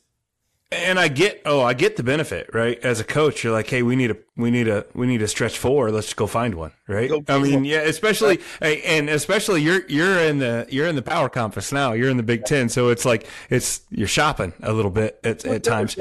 And 0.73 0.99
I 0.99 1.07
get, 1.07 1.43
oh, 1.45 1.63
I 1.63 1.75
get 1.75 1.95
the 1.97 2.03
benefit, 2.03 2.51
right? 2.53 2.77
As 2.81 2.99
a 2.99 3.05
coach, 3.05 3.45
you're 3.45 3.53
like, 3.53 3.69
hey, 3.69 3.85
we 3.85 3.95
need 3.95 4.11
a, 4.11 4.17
we 4.37 4.51
need 4.51 4.67
a, 4.67 4.85
we 4.95 5.07
need 5.07 5.23
a 5.23 5.29
stretch 5.29 5.57
four. 5.57 5.93
Let's 5.93 6.13
go 6.13 6.27
find 6.27 6.57
one, 6.57 6.73
right? 6.89 7.09
Go 7.09 7.23
I 7.29 7.39
mean, 7.39 7.55
one. 7.55 7.65
yeah, 7.65 7.83
especially, 7.83 8.41
and 8.61 9.09
especially 9.09 9.63
you're, 9.63 9.87
you're 9.89 10.19
in 10.19 10.41
the, 10.41 10.67
you're 10.69 10.89
in 10.89 10.97
the 10.97 11.03
power 11.03 11.29
conference 11.29 11.71
now. 11.71 11.93
You're 11.93 12.11
in 12.11 12.17
the 12.17 12.25
Big 12.25 12.45
Ten, 12.47 12.69
so 12.69 12.89
it's 12.89 13.05
like 13.05 13.29
it's 13.49 13.83
you're 13.91 14.09
shopping 14.09 14.55
a 14.61 14.73
little 14.73 14.91
bit 14.91 15.21
at, 15.23 15.45
at 15.45 15.63
times, 15.63 15.97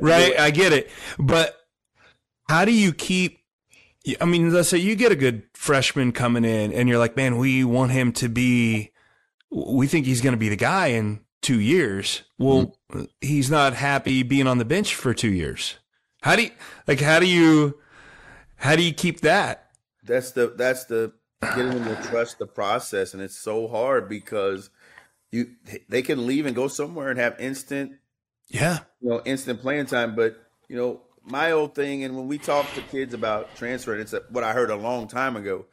right? 0.00 0.38
I 0.38 0.52
get 0.52 0.72
it, 0.72 0.90
but 1.18 1.63
how 2.48 2.64
do 2.64 2.72
you 2.72 2.92
keep? 2.92 3.40
I 4.20 4.26
mean, 4.26 4.52
let's 4.52 4.68
say 4.68 4.78
you 4.78 4.96
get 4.96 5.12
a 5.12 5.16
good 5.16 5.44
freshman 5.54 6.12
coming 6.12 6.44
in, 6.44 6.72
and 6.72 6.88
you're 6.88 6.98
like, 6.98 7.16
man, 7.16 7.38
we 7.38 7.64
want 7.64 7.92
him 7.92 8.12
to 8.12 8.28
be 8.28 8.92
we 9.54 9.86
think 9.86 10.06
he's 10.06 10.20
going 10.20 10.32
to 10.32 10.38
be 10.38 10.48
the 10.48 10.56
guy 10.56 10.88
in 10.88 11.20
two 11.40 11.60
years. 11.60 12.22
Well, 12.38 12.76
mm-hmm. 12.90 13.04
he's 13.20 13.50
not 13.50 13.74
happy 13.74 14.22
being 14.22 14.46
on 14.46 14.58
the 14.58 14.64
bench 14.64 14.94
for 14.94 15.14
two 15.14 15.32
years. 15.32 15.76
How 16.22 16.36
do 16.36 16.44
you 16.44 16.50
like? 16.86 17.00
How 17.00 17.20
do 17.20 17.26
you 17.26 17.78
how 18.56 18.76
do 18.76 18.82
you 18.82 18.92
keep 18.92 19.20
that? 19.20 19.70
That's 20.02 20.32
the 20.32 20.48
that's 20.56 20.84
the 20.84 21.12
getting 21.40 21.70
them 21.70 21.84
to 21.84 22.08
trust 22.08 22.38
the 22.38 22.46
process, 22.46 23.14
and 23.14 23.22
it's 23.22 23.36
so 23.36 23.68
hard 23.68 24.08
because 24.08 24.70
you 25.30 25.50
they 25.88 26.02
can 26.02 26.26
leave 26.26 26.46
and 26.46 26.56
go 26.56 26.68
somewhere 26.68 27.10
and 27.10 27.18
have 27.18 27.38
instant 27.38 27.92
Yeah, 28.48 28.80
you 29.00 29.10
know, 29.10 29.22
instant 29.24 29.60
playing 29.60 29.86
time. 29.86 30.16
But 30.16 30.36
you 30.68 30.76
know, 30.76 31.02
my 31.24 31.52
old 31.52 31.74
thing, 31.74 32.04
and 32.04 32.16
when 32.16 32.28
we 32.28 32.38
talk 32.38 32.72
to 32.74 32.82
kids 32.82 33.14
about 33.14 33.54
transferring, 33.56 34.00
it's 34.00 34.14
what 34.30 34.44
I 34.44 34.52
heard 34.52 34.70
a 34.70 34.76
long 34.76 35.08
time 35.08 35.36
ago. 35.36 35.66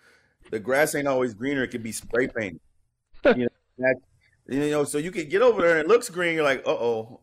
The 0.49 0.59
grass 0.59 0.95
ain't 0.95 1.07
always 1.07 1.33
greener; 1.33 1.63
it 1.63 1.71
can 1.71 1.81
be 1.81 1.91
spray 1.91 2.27
painted. 2.27 2.61
you 3.25 3.43
know, 3.43 3.49
that, 3.79 3.95
you 4.47 4.69
know, 4.69 4.83
so 4.83 4.97
you 4.97 5.11
can 5.11 5.29
get 5.29 5.41
over 5.41 5.61
there 5.61 5.77
and 5.77 5.79
it 5.81 5.87
looks 5.87 6.09
green. 6.09 6.35
You're 6.35 6.43
like, 6.43 6.63
uh 6.65 6.71
oh, 6.71 7.21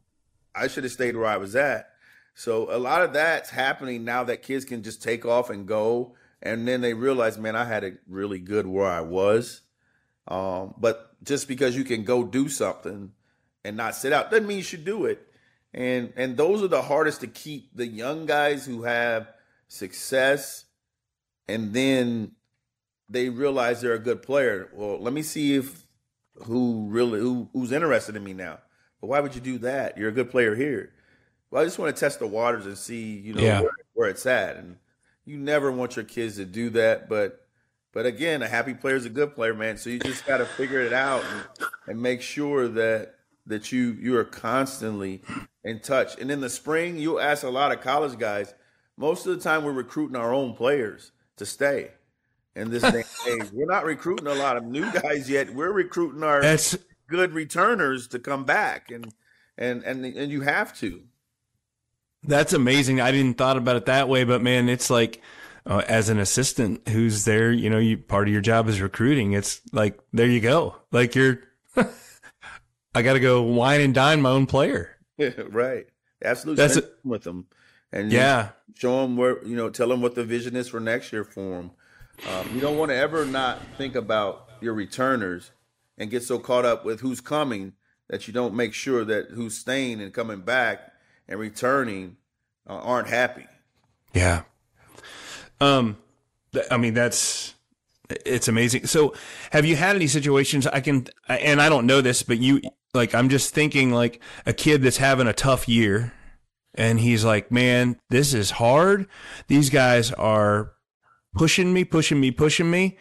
I 0.54 0.68
should 0.68 0.84
have 0.84 0.92
stayed 0.92 1.16
where 1.16 1.26
I 1.26 1.36
was 1.36 1.56
at. 1.56 1.90
So 2.34 2.74
a 2.74 2.78
lot 2.78 3.02
of 3.02 3.12
that's 3.12 3.50
happening 3.50 4.04
now 4.04 4.24
that 4.24 4.42
kids 4.42 4.64
can 4.64 4.82
just 4.82 5.02
take 5.02 5.24
off 5.24 5.50
and 5.50 5.66
go, 5.66 6.14
and 6.42 6.68
then 6.68 6.80
they 6.80 6.94
realize, 6.94 7.38
man, 7.38 7.56
I 7.56 7.64
had 7.64 7.82
it 7.82 7.98
really 8.06 8.38
good 8.38 8.66
where 8.66 8.86
I 8.86 9.00
was. 9.00 9.62
Um, 10.28 10.74
but 10.78 11.16
just 11.24 11.48
because 11.48 11.76
you 11.76 11.84
can 11.84 12.04
go 12.04 12.22
do 12.22 12.48
something 12.48 13.12
and 13.64 13.76
not 13.76 13.96
sit 13.96 14.12
out 14.12 14.30
doesn't 14.30 14.46
mean 14.46 14.58
you 14.58 14.62
should 14.62 14.84
do 14.84 15.06
it. 15.06 15.27
And 15.74 16.12
and 16.16 16.36
those 16.36 16.62
are 16.62 16.68
the 16.68 16.82
hardest 16.82 17.20
to 17.20 17.26
keep 17.26 17.76
the 17.76 17.86
young 17.86 18.26
guys 18.26 18.64
who 18.66 18.82
have 18.84 19.28
success 19.68 20.64
and 21.46 21.72
then 21.72 22.32
they 23.08 23.28
realize 23.30 23.80
they're 23.80 23.94
a 23.94 23.98
good 23.98 24.22
player. 24.22 24.68
Well, 24.74 24.98
let 25.00 25.12
me 25.12 25.22
see 25.22 25.54
if 25.56 25.86
who 26.44 26.86
really 26.88 27.20
who, 27.20 27.48
who's 27.52 27.72
interested 27.72 28.16
in 28.16 28.24
me 28.24 28.32
now. 28.32 28.58
But 29.00 29.08
why 29.08 29.20
would 29.20 29.34
you 29.34 29.40
do 29.40 29.58
that? 29.58 29.96
You're 29.96 30.08
a 30.08 30.12
good 30.12 30.30
player 30.30 30.54
here. 30.54 30.92
Well, 31.50 31.62
I 31.62 31.64
just 31.64 31.78
want 31.78 31.94
to 31.94 31.98
test 32.00 32.18
the 32.18 32.26
waters 32.26 32.66
and 32.66 32.76
see, 32.76 33.12
you 33.18 33.32
know, 33.34 33.42
Yeah. 33.42 33.60
where, 33.60 33.70
where 33.94 34.08
it's 34.10 34.26
at. 34.26 34.56
And 34.56 34.76
you 35.24 35.38
never 35.38 35.72
want 35.72 35.96
your 35.96 36.04
kids 36.04 36.36
to 36.36 36.44
do 36.44 36.70
that, 36.70 37.08
but 37.08 37.44
but 37.92 38.04
again, 38.06 38.42
a 38.42 38.48
happy 38.48 38.74
player 38.74 38.96
is 38.96 39.06
a 39.06 39.10
good 39.10 39.34
player, 39.34 39.54
man. 39.54 39.78
So 39.78 39.88
you 39.90 39.98
just 39.98 40.26
got 40.26 40.38
to 40.38 40.46
figure 40.46 40.80
it 40.80 40.92
out 40.92 41.24
and, 41.24 41.68
and 41.86 42.02
make 42.02 42.20
sure 42.20 42.68
that 42.68 43.14
that 43.48 43.72
you 43.72 43.96
you 44.00 44.16
are 44.16 44.24
constantly 44.24 45.22
in 45.64 45.80
touch. 45.80 46.18
And 46.20 46.30
in 46.30 46.40
the 46.40 46.50
spring, 46.50 46.98
you'll 46.98 47.20
ask 47.20 47.42
a 47.42 47.50
lot 47.50 47.72
of 47.72 47.80
college 47.80 48.18
guys. 48.18 48.54
Most 48.96 49.26
of 49.26 49.36
the 49.36 49.42
time, 49.42 49.64
we're 49.64 49.72
recruiting 49.72 50.16
our 50.16 50.32
own 50.32 50.54
players 50.54 51.12
to 51.36 51.46
stay. 51.46 51.90
In 52.54 52.70
this 52.70 52.82
day 52.82 53.04
age, 53.28 53.50
we're 53.52 53.66
not 53.66 53.84
recruiting 53.84 54.26
a 54.26 54.34
lot 54.34 54.56
of 54.56 54.64
new 54.64 54.90
guys 54.92 55.30
yet. 55.30 55.54
We're 55.54 55.72
recruiting 55.72 56.22
our 56.22 56.40
That's 56.42 56.76
good 57.08 57.32
returners 57.32 58.08
to 58.08 58.18
come 58.18 58.44
back, 58.44 58.90
and 58.90 59.14
and 59.56 59.82
and 59.84 60.04
and 60.04 60.32
you 60.32 60.42
have 60.42 60.76
to. 60.78 61.02
That's 62.24 62.52
amazing. 62.52 63.00
I 63.00 63.12
didn't 63.12 63.38
thought 63.38 63.56
about 63.56 63.76
it 63.76 63.86
that 63.86 64.08
way, 64.08 64.24
but 64.24 64.42
man, 64.42 64.68
it's 64.68 64.90
like 64.90 65.22
uh, 65.66 65.82
as 65.86 66.08
an 66.08 66.18
assistant 66.18 66.88
who's 66.88 67.24
there, 67.24 67.52
you 67.52 67.70
know, 67.70 67.78
you 67.78 67.98
part 67.98 68.26
of 68.26 68.32
your 68.32 68.40
job 68.40 68.68
is 68.68 68.80
recruiting. 68.80 69.32
It's 69.32 69.60
like 69.72 69.98
there 70.12 70.26
you 70.26 70.40
go. 70.40 70.76
Like 70.90 71.14
you're, 71.14 71.40
I 72.94 73.02
got 73.02 73.14
to 73.14 73.20
go 73.20 73.42
wine 73.42 73.80
and 73.80 73.94
dine 73.94 74.20
my 74.22 74.30
own 74.30 74.46
player. 74.46 74.96
right, 75.48 75.86
absolutely. 76.24 76.66
That's 76.66 76.80
time 76.80 76.90
with 77.04 77.24
them, 77.24 77.46
and 77.92 78.12
Yeah, 78.12 78.50
show 78.74 79.02
them 79.02 79.16
where 79.16 79.44
you 79.44 79.56
know, 79.56 79.70
tell 79.70 79.88
them 79.88 80.00
what 80.00 80.14
the 80.14 80.24
vision 80.24 80.56
is 80.56 80.68
for 80.68 80.80
next 80.80 81.12
year 81.12 81.24
for 81.24 81.40
them. 81.40 81.70
Um, 82.26 82.54
you 82.54 82.60
don't 82.60 82.76
want 82.76 82.90
to 82.90 82.96
ever 82.96 83.24
not 83.24 83.60
think 83.76 83.94
about 83.94 84.48
your 84.60 84.74
returners 84.74 85.50
and 85.96 86.10
get 86.10 86.22
so 86.22 86.38
caught 86.38 86.64
up 86.64 86.84
with 86.84 87.00
who's 87.00 87.20
coming 87.20 87.74
that 88.08 88.26
you 88.26 88.32
don't 88.34 88.54
make 88.54 88.74
sure 88.74 89.04
that 89.04 89.28
who's 89.30 89.56
staying 89.56 90.00
and 90.00 90.12
coming 90.12 90.40
back 90.40 90.92
and 91.28 91.38
returning 91.38 92.16
uh, 92.68 92.74
aren't 92.74 93.08
happy. 93.08 93.46
yeah. 94.14 94.42
Um, 95.60 95.96
th- 96.52 96.66
I 96.70 96.76
mean 96.76 96.94
that's 96.94 97.54
it's 98.24 98.48
amazing. 98.48 98.86
So, 98.86 99.14
have 99.50 99.66
you 99.66 99.76
had 99.76 99.96
any 99.96 100.06
situations? 100.06 100.66
I 100.66 100.80
can, 100.80 101.06
and 101.28 101.60
I 101.60 101.68
don't 101.68 101.86
know 101.86 102.00
this, 102.00 102.22
but 102.22 102.38
you 102.38 102.60
like 102.98 103.14
I'm 103.14 103.28
just 103.28 103.54
thinking 103.54 103.92
like 103.92 104.20
a 104.44 104.52
kid 104.52 104.82
that's 104.82 104.98
having 104.98 105.26
a 105.26 105.32
tough 105.32 105.68
year, 105.68 106.12
and 106.74 107.00
he's 107.00 107.24
like, 107.24 107.50
man, 107.50 107.98
this 108.10 108.34
is 108.34 108.50
hard. 108.52 109.06
These 109.46 109.70
guys 109.70 110.12
are 110.12 110.72
pushing 111.34 111.72
me, 111.72 111.84
pushing 111.84 112.20
me, 112.20 112.30
pushing 112.30 112.70
me. 112.70 112.98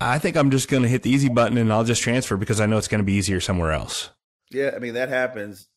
I 0.00 0.18
think 0.18 0.36
I'm 0.36 0.50
just 0.50 0.68
going 0.68 0.84
to 0.84 0.88
hit 0.88 1.02
the 1.02 1.10
easy 1.10 1.28
button 1.28 1.58
and 1.58 1.72
I'll 1.72 1.82
just 1.82 2.02
transfer 2.02 2.36
because 2.36 2.60
I 2.60 2.66
know 2.66 2.78
it's 2.78 2.86
going 2.86 3.00
to 3.00 3.04
be 3.04 3.14
easier 3.14 3.40
somewhere 3.40 3.72
else. 3.72 4.10
Yeah, 4.50 4.70
I 4.76 4.78
mean 4.78 4.94
that 4.94 5.08
happens 5.08 5.68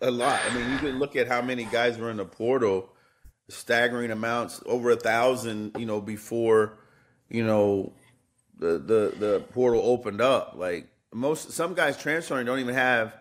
a 0.00 0.10
lot. 0.10 0.40
I 0.48 0.54
mean, 0.54 0.70
you 0.72 0.78
can 0.78 0.98
look 0.98 1.14
at 1.14 1.28
how 1.28 1.40
many 1.40 1.64
guys 1.64 1.98
were 1.98 2.10
in 2.10 2.16
the 2.16 2.24
portal, 2.24 2.90
staggering 3.48 4.10
amounts, 4.10 4.60
over 4.66 4.90
a 4.90 4.96
thousand. 4.96 5.76
You 5.78 5.86
know, 5.86 6.00
before 6.00 6.78
you 7.28 7.44
know 7.44 7.92
the 8.58 8.78
the 8.78 9.14
the 9.18 9.44
portal 9.52 9.80
opened 9.84 10.20
up. 10.20 10.54
Like 10.56 10.88
most, 11.12 11.52
some 11.52 11.74
guys 11.74 11.96
transferring 11.96 12.46
don't 12.46 12.60
even 12.60 12.74
have 12.74 13.14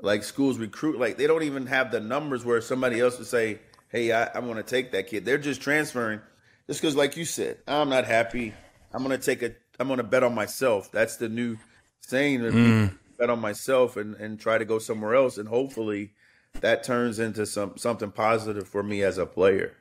like 0.00 0.22
schools 0.22 0.58
recruit. 0.58 0.98
Like 0.98 1.16
they 1.16 1.26
don't 1.26 1.42
even 1.42 1.66
have 1.66 1.90
the 1.90 2.00
numbers 2.00 2.44
where 2.44 2.60
somebody 2.60 3.00
else 3.00 3.18
would 3.18 3.26
say, 3.26 3.60
"Hey, 3.88 4.12
I, 4.12 4.24
I 4.24 4.38
want 4.40 4.56
to 4.56 4.62
take 4.62 4.92
that 4.92 5.08
kid." 5.08 5.24
They're 5.24 5.38
just 5.38 5.60
transferring 5.60 6.20
just 6.66 6.80
because, 6.80 6.96
like 6.96 7.16
you 7.16 7.24
said, 7.24 7.58
I'm 7.66 7.88
not 7.88 8.04
happy. 8.06 8.54
I'm 8.92 9.02
gonna 9.02 9.18
take 9.18 9.42
a. 9.42 9.54
I'm 9.78 9.88
gonna 9.88 10.02
bet 10.02 10.22
on 10.22 10.34
myself. 10.34 10.90
That's 10.90 11.16
the 11.16 11.28
new 11.28 11.56
saying. 12.00 12.40
people 12.40 12.58
mm. 12.58 12.98
Bet 13.18 13.30
on 13.30 13.40
myself 13.40 13.96
and 13.96 14.14
and 14.16 14.40
try 14.40 14.56
to 14.56 14.64
go 14.64 14.78
somewhere 14.78 15.14
else, 15.14 15.36
and 15.36 15.48
hopefully 15.48 16.12
that 16.60 16.82
turns 16.82 17.18
into 17.18 17.44
some 17.44 17.76
something 17.76 18.10
positive 18.10 18.66
for 18.66 18.82
me 18.82 19.02
as 19.02 19.18
a 19.18 19.26
player. 19.26 19.74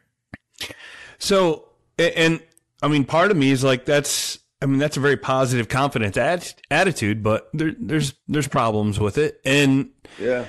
So, 1.20 1.70
and 1.98 2.42
I 2.82 2.88
mean, 2.88 3.06
part 3.06 3.32
of 3.32 3.38
me 3.38 3.52
is 3.52 3.64
like, 3.64 3.86
that's, 3.86 4.40
I 4.62 4.66
mean, 4.66 4.80
that's 4.80 4.98
a 4.98 5.00
very 5.00 5.18
positive, 5.18 5.70
confident 5.70 6.18
at, 6.18 6.54
attitude, 6.70 7.24
but 7.24 7.50
there, 7.54 7.74
there's, 7.80 8.14
there's 8.28 8.48
problems 8.48 9.00
with 9.00 9.18
it. 9.18 9.40
And, 9.46 9.92
Yeah. 10.20 10.46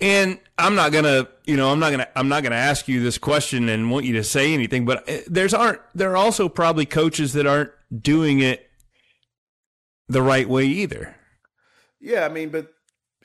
and 0.00 0.38
I'm 0.58 0.74
not 0.74 0.92
gonna, 0.92 1.28
you 1.46 1.56
know, 1.56 1.70
I'm 1.70 1.78
not 1.78 1.90
gonna, 1.90 2.08
I'm 2.14 2.28
not 2.28 2.42
gonna 2.42 2.56
ask 2.56 2.88
you 2.88 3.02
this 3.02 3.16
question 3.16 3.68
and 3.70 3.90
want 3.90 4.04
you 4.04 4.12
to 4.14 4.24
say 4.24 4.52
anything, 4.52 4.84
but 4.84 5.08
uh, 5.08 5.18
there's 5.26 5.54
aren't, 5.54 5.80
there 5.94 6.10
are 6.10 6.16
also 6.16 6.48
probably 6.48 6.84
coaches 6.84 7.32
that 7.32 7.46
aren't 7.46 7.70
doing 8.02 8.40
it 8.40 8.68
the 10.08 10.22
right 10.22 10.48
way 10.48 10.64
either. 10.66 11.14
Yeah, 12.00 12.24
I 12.24 12.28
mean, 12.28 12.50
but 12.50 12.72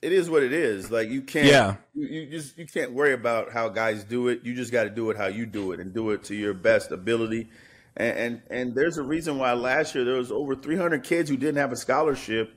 it 0.02 0.12
is 0.12 0.30
what 0.30 0.44
it 0.44 0.52
is. 0.54 0.92
Like 0.92 1.10
you 1.10 1.22
can't. 1.22 1.48
Yeah. 1.48 1.76
You, 1.94 2.08
you 2.08 2.30
just 2.30 2.58
you 2.58 2.66
can't 2.66 2.92
worry 2.92 3.14
about 3.14 3.52
how 3.52 3.70
guys 3.70 4.04
do 4.04 4.28
it. 4.28 4.42
You 4.44 4.54
just 4.54 4.72
got 4.72 4.84
to 4.84 4.90
do 4.90 5.10
it 5.10 5.18
how 5.18 5.28
you 5.28 5.46
do 5.46 5.72
it 5.72 5.80
and 5.80 5.94
do 5.94 6.10
it 6.12 6.24
to 6.26 6.36
your 6.36 6.54
best 6.54 6.92
ability. 6.92 7.50
And, 7.96 8.18
and 8.18 8.42
and 8.50 8.76
there's 8.76 8.98
a 8.98 9.04
reason 9.04 9.38
why 9.38 9.54
last 9.54 9.94
year 9.94 10.04
there 10.04 10.16
was 10.16 10.32
over 10.32 10.56
300 10.56 11.04
kids 11.04 11.30
who 11.30 11.38
didn't 11.38 11.58
have 11.58 11.72
a 11.72 11.76
scholarship 11.76 12.54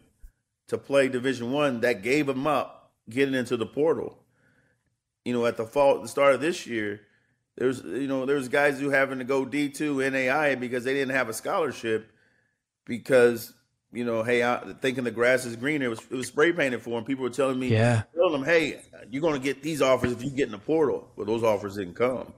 to 0.69 0.79
play 0.79 1.09
Division 1.09 1.53
One 1.53 1.81
that 1.81 2.03
gave 2.03 2.27
them 2.27 2.47
up 2.47 2.93
getting 3.11 3.35
into 3.35 3.57
the 3.57 3.67
portal. 3.67 4.19
You 5.25 5.33
know, 5.35 5.45
at 5.47 5.57
the 5.57 5.65
fall, 5.67 6.01
the 6.01 6.09
start 6.09 6.35
of 6.35 6.41
this 6.41 6.67
year, 6.67 7.01
there's 7.57 7.83
you 7.83 8.07
know 8.07 8.25
there's 8.27 8.49
guys 8.49 8.81
who 8.81 8.91
having 8.91 9.19
to 9.19 9.25
go 9.25 9.45
D 9.45 9.69
two 9.69 10.09
NAI 10.09 10.55
because 10.55 10.85
they 10.85 10.95
didn't 10.95 11.15
have 11.15 11.29
a 11.29 11.35
scholarship 11.35 12.11
because 12.87 13.53
you 13.93 14.05
know, 14.05 14.23
hey, 14.23 14.43
I, 14.43 14.75
thinking 14.81 15.05
the 15.05 15.11
grass 15.11 15.45
is 15.47 15.57
greener. 15.57 15.87
It 15.87 15.91
was 15.91 16.01
it 16.11 16.17
was 16.17 16.29
spray 16.29 16.53
painted 16.53 16.83
for 16.83 16.91
them. 16.91 17.05
People 17.05 17.23
were 17.25 17.31
telling 17.31 17.59
me, 17.59 17.69
Yeah. 17.69 18.03
telling 18.15 18.33
them, 18.33 18.45
hey, 18.45 18.81
you're 19.11 19.23
going 19.23 19.35
to 19.35 19.41
get 19.41 19.63
these 19.63 19.81
offers 19.81 20.13
if 20.13 20.23
you 20.23 20.31
get 20.31 20.47
in 20.47 20.53
the 20.53 20.59
portal. 20.59 21.09
Well, 21.17 21.27
those 21.27 21.43
offers 21.43 21.77
didn't 21.77 21.95
come. 21.95 22.33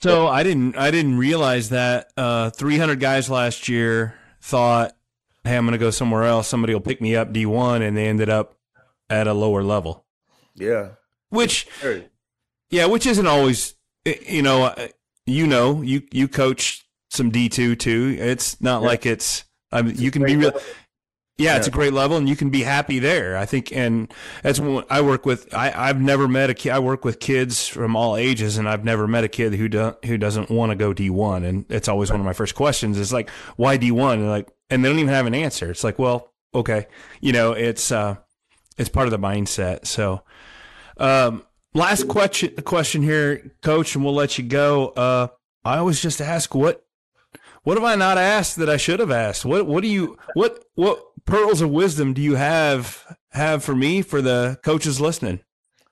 So 0.00 0.26
I 0.28 0.42
didn't, 0.42 0.76
I 0.76 0.90
didn't 0.90 1.18
realize 1.18 1.70
that, 1.70 2.12
uh, 2.16 2.50
300 2.50 3.00
guys 3.00 3.28
last 3.30 3.68
year 3.68 4.14
thought, 4.40 4.92
Hey, 5.44 5.56
I'm 5.56 5.64
going 5.64 5.72
to 5.72 5.78
go 5.78 5.90
somewhere 5.90 6.24
else. 6.24 6.48
Somebody 6.48 6.72
will 6.74 6.80
pick 6.80 7.00
me 7.00 7.14
up 7.14 7.32
D1 7.32 7.80
and 7.86 7.96
they 7.96 8.06
ended 8.08 8.28
up 8.28 8.56
at 9.08 9.26
a 9.28 9.32
lower 9.32 9.62
level, 9.62 10.04
Yeah, 10.54 10.90
which, 11.30 11.66
yeah, 12.70 12.86
which 12.86 13.06
isn't 13.06 13.26
always, 13.26 13.74
you 14.04 14.42
know, 14.42 14.64
uh, 14.64 14.88
you 15.24 15.46
know, 15.46 15.82
you, 15.82 16.02
you 16.12 16.26
coach 16.28 16.84
some 17.10 17.30
D2 17.30 17.78
too. 17.78 18.16
It's 18.18 18.60
not 18.60 18.82
Yeah. 18.82 18.88
like 18.88 19.06
it's, 19.06 19.44
I 19.70 19.82
mean, 19.82 19.96
you 19.96 20.10
can 20.10 20.24
be 20.24 20.36
real. 20.36 20.52
Level. 21.38 21.52
Yeah, 21.52 21.58
it's 21.58 21.66
a 21.66 21.70
great 21.70 21.92
level, 21.92 22.16
and 22.16 22.28
you 22.28 22.36
can 22.36 22.50
be 22.50 22.62
happy 22.62 22.98
there. 22.98 23.36
I 23.36 23.46
think, 23.46 23.72
and 23.72 24.12
that's 24.42 24.58
what 24.60 24.86
I 24.90 25.00
work 25.00 25.26
with. 25.26 25.52
I, 25.54 25.72
I've 25.74 26.00
never 26.00 26.28
met 26.28 26.50
a 26.50 26.54
kid. 26.54 26.72
I 26.72 26.78
work 26.78 27.04
with 27.04 27.20
kids 27.20 27.68
from 27.68 27.96
all 27.96 28.16
ages, 28.16 28.58
and 28.58 28.68
I've 28.68 28.84
never 28.84 29.06
met 29.06 29.24
a 29.24 29.28
kid 29.28 29.54
who 29.54 29.68
do, 29.68 29.94
who 30.04 30.18
doesn't 30.18 30.50
want 30.50 30.70
to 30.70 30.76
go 30.76 30.92
D 30.92 31.10
one. 31.10 31.44
And 31.44 31.64
it's 31.68 31.88
always 31.88 32.10
one 32.10 32.20
of 32.20 32.26
my 32.26 32.32
first 32.32 32.54
questions. 32.54 32.98
Is 32.98 33.12
like, 33.12 33.30
why 33.56 33.76
D 33.76 33.90
one? 33.90 34.20
And 34.20 34.28
like, 34.28 34.48
and 34.70 34.84
they 34.84 34.88
don't 34.88 34.98
even 34.98 35.12
have 35.12 35.26
an 35.26 35.34
answer. 35.34 35.70
It's 35.70 35.84
like, 35.84 35.98
well, 35.98 36.32
okay, 36.54 36.86
you 37.20 37.32
know, 37.32 37.52
it's 37.52 37.92
uh, 37.92 38.16
it's 38.78 38.88
part 38.88 39.06
of 39.06 39.10
the 39.10 39.18
mindset. 39.18 39.86
So, 39.86 40.22
um, 40.96 41.44
last 41.74 42.08
question 42.08 42.54
question 42.64 43.02
here, 43.02 43.52
Coach, 43.62 43.94
and 43.94 44.04
we'll 44.04 44.14
let 44.14 44.38
you 44.38 44.44
go. 44.44 44.88
Uh, 44.88 45.28
I 45.64 45.78
always 45.78 46.00
just 46.00 46.20
ask 46.20 46.54
what 46.54 46.82
what 47.62 47.76
have 47.76 47.84
I 47.84 47.96
not 47.96 48.16
asked 48.16 48.56
that 48.56 48.70
I 48.70 48.76
should 48.76 49.00
have 49.00 49.10
asked? 49.10 49.44
What 49.44 49.66
what 49.66 49.82
do 49.82 49.88
you 49.88 50.16
what 50.34 50.64
what 50.74 51.02
pearls 51.26 51.60
of 51.60 51.70
wisdom 51.70 52.14
do 52.14 52.22
you 52.22 52.36
have 52.36 53.16
have 53.30 53.62
for 53.62 53.74
me 53.74 54.00
for 54.02 54.22
the 54.22 54.58
coaches 54.64 55.00
listening? 55.00 55.40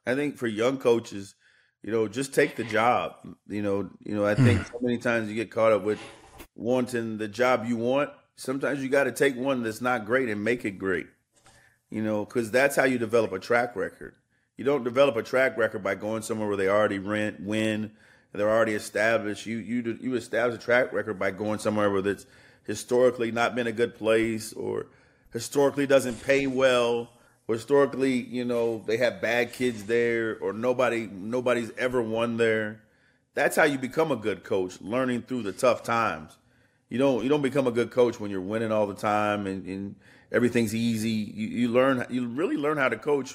I 0.07 0.15
think 0.15 0.37
for 0.37 0.47
young 0.47 0.79
coaches, 0.79 1.35
you 1.83 1.93
know, 1.93 2.09
just 2.09 2.35
take 2.35 2.57
the 2.57 2.65
job. 2.65 3.17
You 3.49 3.63
know, 3.63 3.91
you 4.03 4.15
know, 4.15 4.25
I 4.25 4.35
think 4.35 4.61
hmm. 4.61 4.73
so 4.73 4.79
many 4.81 4.99
times 4.99 5.29
you 5.29 5.35
get 5.35 5.51
caught 5.51 5.73
up 5.73 5.83
with 5.83 5.99
wanting 6.55 7.19
the 7.19 7.29
job 7.29 7.67
you 7.67 7.77
want. 7.77 8.11
Sometimes 8.37 8.83
you 8.83 8.89
got 8.89 9.05
to 9.05 9.13
take 9.13 9.37
one 9.37 9.63
that's 9.63 9.81
not 9.81 10.07
great 10.07 10.29
and 10.29 10.43
make 10.43 10.65
it 10.65 10.73
great. 10.73 11.07
You 11.91 12.03
know, 12.03 12.25
because 12.25 12.51
that's 12.51 12.75
how 12.75 12.85
you 12.85 12.99
develop 12.99 13.33
a 13.33 13.39
track 13.39 13.77
record. 13.77 14.15
You 14.57 14.65
don't 14.65 14.85
develop 14.85 15.17
a 15.17 15.23
track 15.23 15.57
record 15.59 15.83
by 15.83 15.95
going 15.95 16.23
somewhere 16.23 16.49
where 16.49 16.57
they 16.57 16.69
already 16.69 16.99
rent, 16.99 17.41
win, 17.41 17.93
they're 18.35 18.51
already 18.51 18.75
established. 18.75 19.47
You 19.47 19.59
you 19.59 19.99
you 20.01 20.15
establish 20.17 20.61
a 20.61 20.63
track 20.63 20.93
record 20.93 21.19
by 21.19 21.31
going 21.31 21.61
somewhere 21.61 21.91
where 21.91 22.07
it's 22.07 22.27
historically 22.65 23.31
not 23.31 23.55
been 23.55 23.69
a 23.69 23.73
good 23.73 23.95
place, 23.95 24.53
or 24.53 24.87
historically 25.35 25.87
doesn't 25.87 26.23
pay 26.23 26.47
well, 26.47 27.11
or 27.47 27.57
historically 27.57 28.13
you 28.13 28.47
know 28.47 28.83
they 28.87 28.97
have 28.97 29.21
bad 29.21 29.53
kids 29.53 29.85
there, 29.85 30.39
or 30.39 30.55
nobody 30.55 31.07
nobody's 31.13 31.71
ever 31.77 32.01
won 32.01 32.39
there. 32.39 32.81
That's 33.35 33.57
how 33.57 33.65
you 33.65 33.77
become 33.77 34.11
a 34.11 34.17
good 34.17 34.45
coach, 34.45 34.81
learning 34.81 35.23
through 35.23 35.43
the 35.43 35.53
tough 35.53 35.83
times. 35.83 36.39
You 36.89 36.97
don't 36.97 37.23
you 37.23 37.29
don't 37.29 37.43
become 37.43 37.67
a 37.67 37.73
good 37.73 37.91
coach 37.91 38.19
when 38.19 38.31
you're 38.31 38.41
winning 38.41 38.73
all 38.73 38.87
the 38.87 38.95
time 38.95 39.47
and, 39.47 39.67
and 39.67 39.97
everything's 40.33 40.75
easy. 40.75 41.11
You, 41.11 41.49
you 41.49 41.69
learn 41.69 42.07
you 42.09 42.27
really 42.27 42.57
learn 42.57 42.79
how 42.79 42.89
to 42.89 42.97
coach 42.97 43.35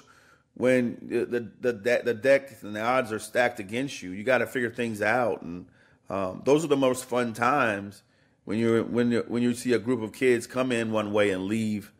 when 0.55 0.97
the 1.01 1.25
the 1.25 1.73
the, 1.73 2.01
the 2.05 2.13
deck 2.13 2.61
and 2.61 2.75
the 2.75 2.81
odds 2.81 3.11
are 3.11 3.19
stacked 3.19 3.59
against 3.59 4.01
you. 4.01 4.11
You 4.11 4.23
got 4.23 4.39
to 4.39 4.47
figure 4.47 4.71
things 4.71 5.01
out, 5.01 5.41
and 5.41 5.65
um, 6.09 6.41
those 6.45 6.63
are 6.63 6.69
the 6.69 6.77
most 6.77 7.05
fun 7.05 7.33
times 7.33 8.01
when 8.49 8.57
you're 8.57 8.83
when 8.83 9.11
you 9.11 9.23
when 9.27 9.43
you 9.43 9.53
see 9.53 9.73
a 9.73 9.77
group 9.77 10.01
of 10.01 10.11
kids 10.11 10.47
come 10.47 10.71
in 10.71 10.91
one 10.91 11.13
way 11.13 11.29
and 11.29 11.43
leave 11.43 11.91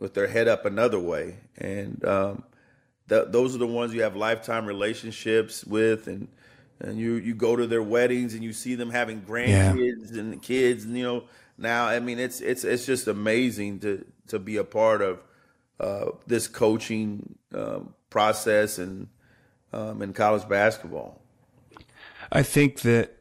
with 0.00 0.14
their 0.14 0.26
head 0.26 0.48
up 0.48 0.64
another 0.64 0.98
way, 0.98 1.36
and 1.58 2.02
um, 2.06 2.44
th- 3.10 3.26
those 3.28 3.54
are 3.54 3.58
the 3.58 3.66
ones 3.66 3.92
you 3.92 4.00
have 4.00 4.16
lifetime 4.16 4.64
relationships 4.64 5.66
with, 5.66 6.06
and 6.06 6.28
and 6.80 6.98
you 6.98 7.16
you 7.16 7.34
go 7.34 7.56
to 7.56 7.66
their 7.66 7.82
weddings 7.82 8.32
and 8.32 8.42
you 8.42 8.54
see 8.54 8.74
them 8.74 8.88
having 8.88 9.20
grandkids 9.20 10.14
yeah. 10.14 10.20
and 10.20 10.40
kids, 10.40 10.86
and 10.86 10.96
you 10.96 11.04
know 11.04 11.24
now 11.58 11.84
I 11.84 12.00
mean 12.00 12.18
it's 12.18 12.40
it's 12.40 12.64
it's 12.64 12.86
just 12.86 13.06
amazing 13.06 13.80
to 13.80 14.02
to 14.28 14.38
be 14.38 14.56
a 14.56 14.64
part 14.64 15.02
of 15.02 15.20
uh, 15.78 16.06
this 16.26 16.48
coaching 16.48 17.38
um, 17.54 17.92
process 18.08 18.78
and 18.78 19.08
um, 19.74 20.00
in 20.00 20.14
college 20.14 20.48
basketball. 20.48 21.20
I 22.32 22.42
think 22.42 22.80
that 22.80 23.14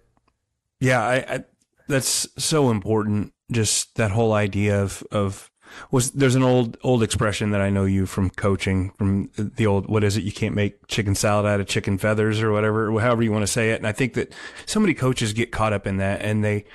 yeah, 0.79 1.03
I, 1.03 1.15
I 1.15 1.43
that's 1.87 2.27
so 2.37 2.69
important. 2.69 3.33
Just 3.51 3.95
that 3.95 4.11
whole 4.11 4.33
idea 4.33 4.81
of 4.81 5.03
of 5.11 5.51
was 5.89 6.11
there's 6.11 6.35
an 6.35 6.43
old 6.43 6.77
old 6.83 7.03
expression 7.03 7.51
that 7.51 7.61
I 7.61 7.69
know 7.69 7.85
you 7.85 8.05
from 8.05 8.29
coaching 8.29 8.91
from 8.91 9.29
the 9.35 9.65
old 9.65 9.87
what 9.87 10.03
is 10.03 10.17
it 10.17 10.23
you 10.23 10.31
can't 10.31 10.55
make 10.55 10.87
chicken 10.87 11.15
salad 11.15 11.45
out 11.45 11.59
of 11.59 11.67
chicken 11.67 11.97
feathers 11.97 12.41
or 12.41 12.51
whatever 12.51 12.91
however 12.99 13.23
you 13.23 13.31
want 13.31 13.43
to 13.43 13.51
say 13.51 13.71
it 13.71 13.77
and 13.77 13.87
I 13.87 13.91
think 13.91 14.13
that 14.13 14.33
so 14.65 14.79
many 14.79 14.93
coaches 14.93 15.33
get 15.33 15.51
caught 15.51 15.73
up 15.73 15.87
in 15.87 15.97
that 15.97 16.21
and 16.21 16.43
they 16.43 16.65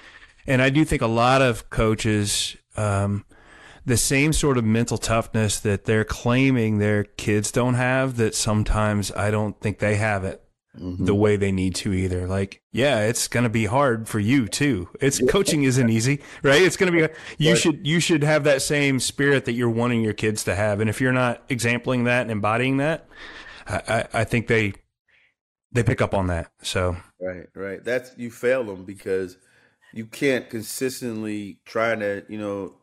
and 0.47 0.63
I 0.63 0.71
do 0.71 0.85
think 0.85 1.03
a 1.03 1.07
lot 1.07 1.43
of 1.43 1.71
coaches 1.71 2.57
um, 2.77 3.25
the 3.85 3.97
same 3.97 4.33
sort 4.33 4.59
of 4.59 4.65
mental 4.65 4.99
toughness 4.99 5.61
that 5.61 5.85
they're 5.85 6.05
claiming 6.05 6.79
their 6.79 7.05
kids 7.05 7.53
don't 7.53 7.75
have 7.75 8.17
that 8.17 8.35
sometimes 8.35 9.13
I 9.13 9.31
don't 9.31 9.59
think 9.61 9.79
they 9.79 9.97
have 9.97 10.25
it 10.25 10.46
mm-hmm. 10.79 11.05
the 11.05 11.15
way 11.15 11.37
they 11.37 11.53
need 11.53 11.75
to 11.77 11.93
either. 11.93 12.27
Like, 12.27 12.63
yeah, 12.73 13.01
it's 13.01 13.29
going 13.29 13.45
to 13.45 13.51
be 13.51 13.67
hard 13.67 14.09
for 14.09 14.19
you 14.19 14.49
too. 14.49 14.89
It's 15.01 15.21
coaching 15.29 15.65
isn't 15.65 15.91
easy, 15.91 16.21
right? 16.43 16.63
It's 16.63 16.77
going 16.77 16.93
to 16.93 17.09
be, 17.09 17.15
you 17.39 17.53
right. 17.53 17.59
should, 17.59 17.87
you 17.87 18.01
should 18.01 18.23
have 18.23 18.45
that 18.45 18.63
same 18.63 19.01
spirit 19.01 19.45
that 19.47 19.53
you're 19.53 19.71
wanting 19.71 20.03
your 20.03 20.13
kids 20.13 20.45
to 20.45 20.55
have. 20.55 20.81
And 20.81 20.91
if 20.91 21.01
you're 21.01 21.13
not 21.13 21.49
exempling 21.49 22.05
that 22.05 22.23
and 22.23 22.31
embodying 22.31 22.77
that, 22.77 23.09
I, 23.67 24.07
I 24.13 24.25
think 24.25 24.47
they, 24.47 24.75
they 25.73 25.83
pick 25.83 26.01
up 26.01 26.15
on 26.15 26.29
that. 26.29 26.51
So, 26.63 26.97
right, 27.21 27.47
right. 27.55 27.85
That's, 27.85 28.13
you 28.17 28.31
fail 28.31 28.65
them 28.65 28.85
because 28.85 29.37
you 29.93 30.07
can't 30.07 30.49
consistently 30.49 31.59
trying 31.65 32.01
to, 32.01 32.25
you 32.29 32.39
know, 32.39 32.75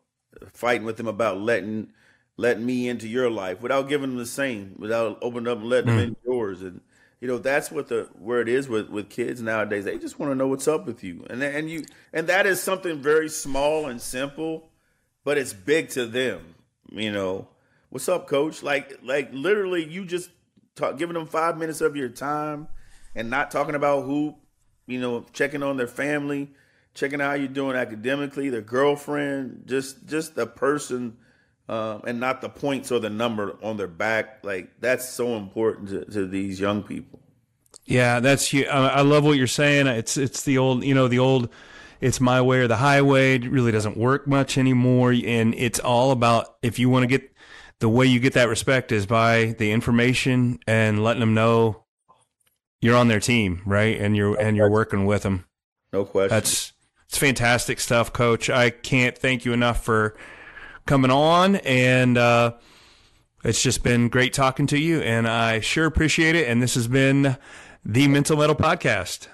fighting 0.52 0.84
with 0.84 0.96
them 0.96 1.08
about 1.08 1.40
letting, 1.40 1.92
letting 2.36 2.66
me 2.66 2.88
into 2.88 3.08
your 3.08 3.30
life 3.30 3.62
without 3.62 3.88
giving 3.88 4.10
them 4.10 4.18
the 4.18 4.26
same, 4.26 4.74
without 4.78 5.18
opening 5.22 5.50
up 5.50 5.58
and 5.58 5.68
letting 5.68 5.90
mm. 5.90 5.96
them 5.96 6.08
in 6.08 6.16
yours. 6.26 6.60
And, 6.62 6.80
you 7.24 7.28
know 7.30 7.38
that's 7.38 7.70
what 7.70 7.88
the 7.88 8.06
where 8.18 8.42
it 8.42 8.50
is 8.50 8.68
with 8.68 8.90
with 8.90 9.08
kids 9.08 9.40
nowadays. 9.40 9.86
They 9.86 9.96
just 9.96 10.18
want 10.18 10.32
to 10.32 10.34
know 10.34 10.46
what's 10.46 10.68
up 10.68 10.84
with 10.84 11.02
you. 11.02 11.24
And 11.30 11.42
and 11.42 11.70
you 11.70 11.86
and 12.12 12.26
that 12.26 12.44
is 12.44 12.62
something 12.62 13.00
very 13.00 13.30
small 13.30 13.86
and 13.86 13.98
simple 13.98 14.68
but 15.24 15.38
it's 15.38 15.54
big 15.54 15.88
to 15.88 16.04
them 16.04 16.54
you 16.92 17.10
know. 17.10 17.48
What's 17.88 18.10
up 18.10 18.26
coach? 18.26 18.62
Like 18.62 18.98
like 19.02 19.30
literally 19.32 19.90
you 19.90 20.04
just 20.04 20.28
talk, 20.74 20.98
giving 20.98 21.14
them 21.14 21.26
five 21.26 21.56
minutes 21.56 21.80
of 21.80 21.96
your 21.96 22.10
time 22.10 22.68
and 23.14 23.30
not 23.30 23.50
talking 23.50 23.74
about 23.74 24.04
who 24.04 24.34
you 24.86 25.00
know 25.00 25.24
checking 25.32 25.62
on 25.62 25.78
their 25.78 25.86
family 25.86 26.52
checking 26.92 27.22
out 27.22 27.28
how 27.28 27.34
you're 27.36 27.48
doing 27.48 27.74
academically 27.74 28.50
their 28.50 28.60
girlfriend 28.60 29.62
just 29.64 30.06
just 30.06 30.34
the 30.34 30.46
person 30.46 31.16
um, 31.68 32.02
and 32.06 32.20
not 32.20 32.40
the 32.40 32.48
points 32.48 32.92
or 32.92 33.00
the 33.00 33.10
number 33.10 33.56
on 33.62 33.76
their 33.76 33.88
back. 33.88 34.40
Like 34.42 34.70
that's 34.80 35.08
so 35.08 35.36
important 35.36 35.88
to, 35.88 36.04
to 36.04 36.26
these 36.26 36.60
young 36.60 36.82
people. 36.82 37.20
Yeah, 37.86 38.20
that's 38.20 38.52
you. 38.52 38.64
I 38.66 39.02
love 39.02 39.24
what 39.24 39.36
you're 39.36 39.46
saying. 39.46 39.86
It's 39.86 40.16
it's 40.16 40.42
the 40.42 40.58
old, 40.58 40.84
you 40.84 40.94
know, 40.94 41.08
the 41.08 41.18
old. 41.18 41.50
It's 42.00 42.20
my 42.20 42.42
way 42.42 42.58
or 42.58 42.68
the 42.68 42.76
highway. 42.76 43.36
It 43.36 43.50
really 43.50 43.72
doesn't 43.72 43.96
work 43.96 44.26
much 44.26 44.58
anymore, 44.58 45.12
and 45.12 45.54
it's 45.54 45.78
all 45.78 46.10
about 46.10 46.56
if 46.62 46.78
you 46.78 46.90
want 46.90 47.04
to 47.04 47.06
get 47.06 47.30
the 47.80 47.88
way 47.88 48.06
you 48.06 48.20
get 48.20 48.34
that 48.34 48.48
respect 48.48 48.92
is 48.92 49.06
by 49.06 49.54
the 49.58 49.72
information 49.72 50.58
and 50.66 51.02
letting 51.02 51.20
them 51.20 51.34
know 51.34 51.84
you're 52.80 52.96
on 52.96 53.08
their 53.08 53.20
team, 53.20 53.62
right? 53.66 54.00
And 54.00 54.16
you're 54.16 54.38
and 54.40 54.56
you're 54.56 54.70
working 54.70 55.04
with 55.04 55.22
them. 55.22 55.44
No 55.92 56.04
question. 56.04 56.30
That's 56.30 56.72
it's 57.08 57.18
fantastic 57.18 57.80
stuff, 57.80 58.12
Coach. 58.12 58.48
I 58.48 58.70
can't 58.70 59.16
thank 59.16 59.44
you 59.44 59.52
enough 59.52 59.84
for 59.84 60.16
coming 60.86 61.10
on. 61.10 61.56
And 61.56 62.18
uh, 62.18 62.54
it's 63.44 63.62
just 63.62 63.82
been 63.82 64.08
great 64.08 64.32
talking 64.32 64.66
to 64.68 64.78
you. 64.78 65.00
And 65.00 65.28
I 65.28 65.60
sure 65.60 65.86
appreciate 65.86 66.36
it. 66.36 66.48
And 66.48 66.62
this 66.62 66.74
has 66.74 66.88
been 66.88 67.36
the 67.84 68.08
Mental 68.08 68.36
Mettle 68.36 68.56
Podcast. 68.56 69.28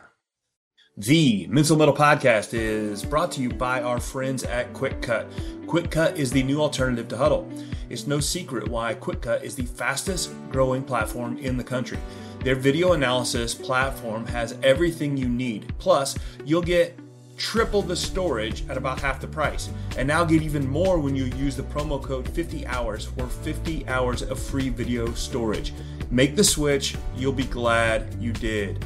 The 0.96 1.46
Mental 1.46 1.76
Mettle 1.76 1.94
Podcast 1.94 2.52
is 2.52 3.04
brought 3.04 3.32
to 3.32 3.40
you 3.40 3.48
by 3.48 3.80
our 3.80 4.00
friends 4.00 4.44
at 4.44 4.72
Qwikcut. 4.74 5.66
Quick 5.66 5.90
Cut 5.90 6.18
is 6.18 6.30
the 6.30 6.42
new 6.42 6.60
alternative 6.60 7.08
to 7.08 7.16
Hudl. 7.16 7.48
It's 7.88 8.06
no 8.06 8.20
secret 8.20 8.68
why 8.68 8.94
Qwikcut 8.96 9.42
is 9.42 9.54
the 9.54 9.64
fastest 9.64 10.32
growing 10.50 10.82
platform 10.82 11.38
in 11.38 11.56
the 11.56 11.64
country. 11.64 11.98
Their 12.44 12.54
video 12.54 12.92
analysis 12.92 13.54
platform 13.54 14.26
has 14.26 14.56
everything 14.62 15.16
you 15.16 15.28
need. 15.28 15.72
Plus, 15.78 16.18
you'll 16.44 16.60
get 16.60 16.98
triple 17.40 17.80
the 17.80 17.96
storage 17.96 18.68
at 18.68 18.76
about 18.76 19.00
half 19.00 19.20
the 19.20 19.26
price. 19.26 19.70
And 19.96 20.06
now 20.06 20.24
get 20.24 20.42
even 20.42 20.68
more 20.68 21.00
when 21.00 21.16
you 21.16 21.24
use 21.24 21.56
the 21.56 21.62
promo 21.64 22.00
code 22.00 22.28
50 22.28 22.66
hours 22.66 23.06
for 23.06 23.26
50 23.26 23.88
hours 23.88 24.22
of 24.22 24.38
free 24.38 24.68
video 24.68 25.12
storage. 25.14 25.72
Make 26.10 26.36
the 26.36 26.44
switch, 26.44 26.96
you'll 27.16 27.32
be 27.32 27.44
glad 27.44 28.14
you 28.20 28.32
did. 28.32 28.84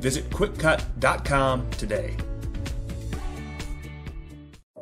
Visit 0.00 0.28
qwikcut.com 0.30 1.70
today. 1.70 2.16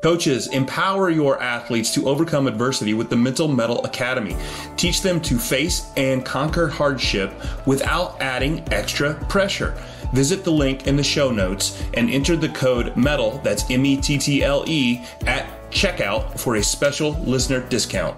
Coaches, 0.02 0.48
empower 0.48 1.08
your 1.08 1.40
athletes 1.40 1.94
to 1.94 2.06
overcome 2.06 2.46
adversity 2.46 2.92
with 2.92 3.08
the 3.08 3.16
Mental 3.16 3.48
Mettle 3.48 3.82
Academy. 3.86 4.36
Teach 4.76 5.00
them 5.00 5.18
to 5.22 5.38
face 5.38 5.86
and 5.96 6.26
conquer 6.26 6.68
hardship 6.68 7.32
without 7.64 8.20
adding 8.20 8.62
extra 8.70 9.14
pressure. 9.30 9.74
Visit 10.12 10.44
the 10.44 10.50
link 10.50 10.86
in 10.86 10.96
the 10.96 11.02
show 11.02 11.30
notes 11.30 11.82
and 11.94 12.10
enter 12.10 12.36
the 12.36 12.48
code 12.50 12.96
METTLE, 12.96 13.40
that's 13.42 13.70
M 13.70 13.86
E 13.86 13.96
T 13.96 14.18
T 14.18 14.42
L 14.42 14.64
E, 14.66 15.04
at 15.26 15.70
checkout 15.70 16.38
for 16.38 16.56
a 16.56 16.62
special 16.62 17.12
listener 17.22 17.60
discount. 17.68 18.16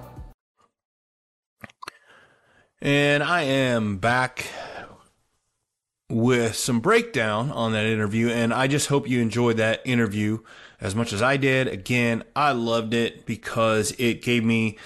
And 2.80 3.22
I 3.22 3.43
am 3.43 3.97
back 3.97 4.47
with 6.09 6.55
some 6.55 6.80
breakdown 6.80 7.51
on 7.51 7.72
that 7.72 7.87
interview. 7.87 8.28
And 8.28 8.53
I 8.53 8.66
just 8.66 8.89
hope 8.89 9.09
you 9.09 9.20
enjoyed 9.20 9.57
that 9.57 9.80
interview 9.84 10.39
as 10.80 10.95
much 10.95 11.12
as 11.12 11.22
I 11.22 11.37
did. 11.37 11.68
Again, 11.68 12.22
I 12.34 12.53
loved 12.53 12.95
it 12.95 13.26
because 13.26 13.93
it 13.99 14.22
gave 14.22 14.45
me 14.45 14.78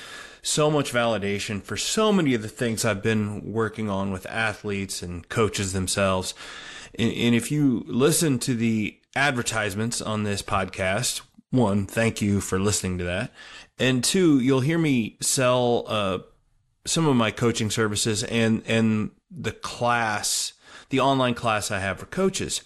so 0.43 0.71
much 0.71 0.93
validation 0.93 1.63
for 1.63 1.77
so 1.77 2.13
many 2.13 2.33
of 2.35 2.43
the 2.43 2.49
things 2.49 2.85
I've 2.85 3.03
been 3.03 3.53
working 3.53 3.91
on 3.91 4.11
with 4.11 4.25
athletes 4.27 5.03
and 5.03 5.29
coaches 5.29 5.73
themselves. 5.73 6.33
And, 6.99 7.13
and 7.13 7.35
if 7.35 7.51
you 7.51 7.85
listen 7.87 8.39
to 8.41 8.55
the 8.55 8.99
advertisements 9.15 10.01
on 10.01 10.23
this 10.23 10.43
podcast, 10.43 11.23
one, 11.51 11.87
thank 11.87 12.23
you 12.23 12.41
for 12.41 12.59
listening 12.59 12.99
to 12.99 13.05
that. 13.05 13.33
And 13.79 14.05
two, 14.05 14.39
you'll 14.39 14.61
hear 14.61 14.79
me 14.79 15.17
sell 15.21 15.85
uh, 15.87 16.19
some 16.87 17.07
of 17.07 17.17
my 17.17 17.31
coaching 17.31 17.71
services 17.71 18.23
and 18.25 18.63
and 18.67 19.11
the 19.31 19.53
class, 19.53 20.53
the 20.91 21.01
online 21.01 21.35
class 21.35 21.71
I 21.71 21.81
have 21.81 21.99
for 21.99 22.07
coaches. 22.07 22.63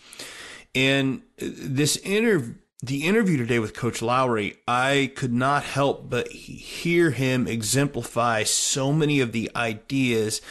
And 0.75 1.23
this 1.39 1.97
interview 1.99 2.55
the 2.83 3.07
interview 3.07 3.39
today 3.39 3.59
with 3.59 3.73
Coach 3.73 4.03
Lowery, 4.03 4.57
I 4.69 5.13
could 5.17 5.33
not 5.33 5.63
help 5.63 6.11
but 6.11 6.29
hear 6.29 7.13
him 7.13 7.47
exemplify 7.47 8.43
so 8.43 8.93
many 8.93 9.21
of 9.21 9.33
the 9.33 9.51
ideas 9.57 10.43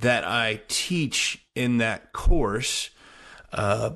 that 0.00 0.24
I 0.24 0.62
teach 0.66 1.44
in 1.54 1.78
that 1.78 2.12
course 2.12 2.90
uh, 3.52 3.90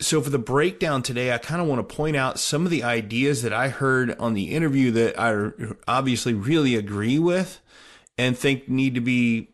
so 0.00 0.20
for 0.20 0.30
the 0.30 0.38
breakdown 0.38 1.02
today, 1.02 1.32
I 1.32 1.38
kind 1.38 1.60
of 1.62 1.68
want 1.68 1.86
to 1.86 1.94
point 1.94 2.16
out 2.16 2.38
some 2.38 2.64
of 2.64 2.70
the 2.70 2.82
ideas 2.82 3.42
that 3.42 3.52
I 3.52 3.68
heard 3.68 4.18
on 4.18 4.34
the 4.34 4.50
interview 4.50 4.90
that 4.92 5.18
I 5.18 5.50
obviously 5.86 6.34
really 6.34 6.74
agree 6.74 7.18
with 7.18 7.60
and 8.18 8.36
think 8.36 8.68
need 8.68 8.94
to 8.96 9.00
be 9.00 9.50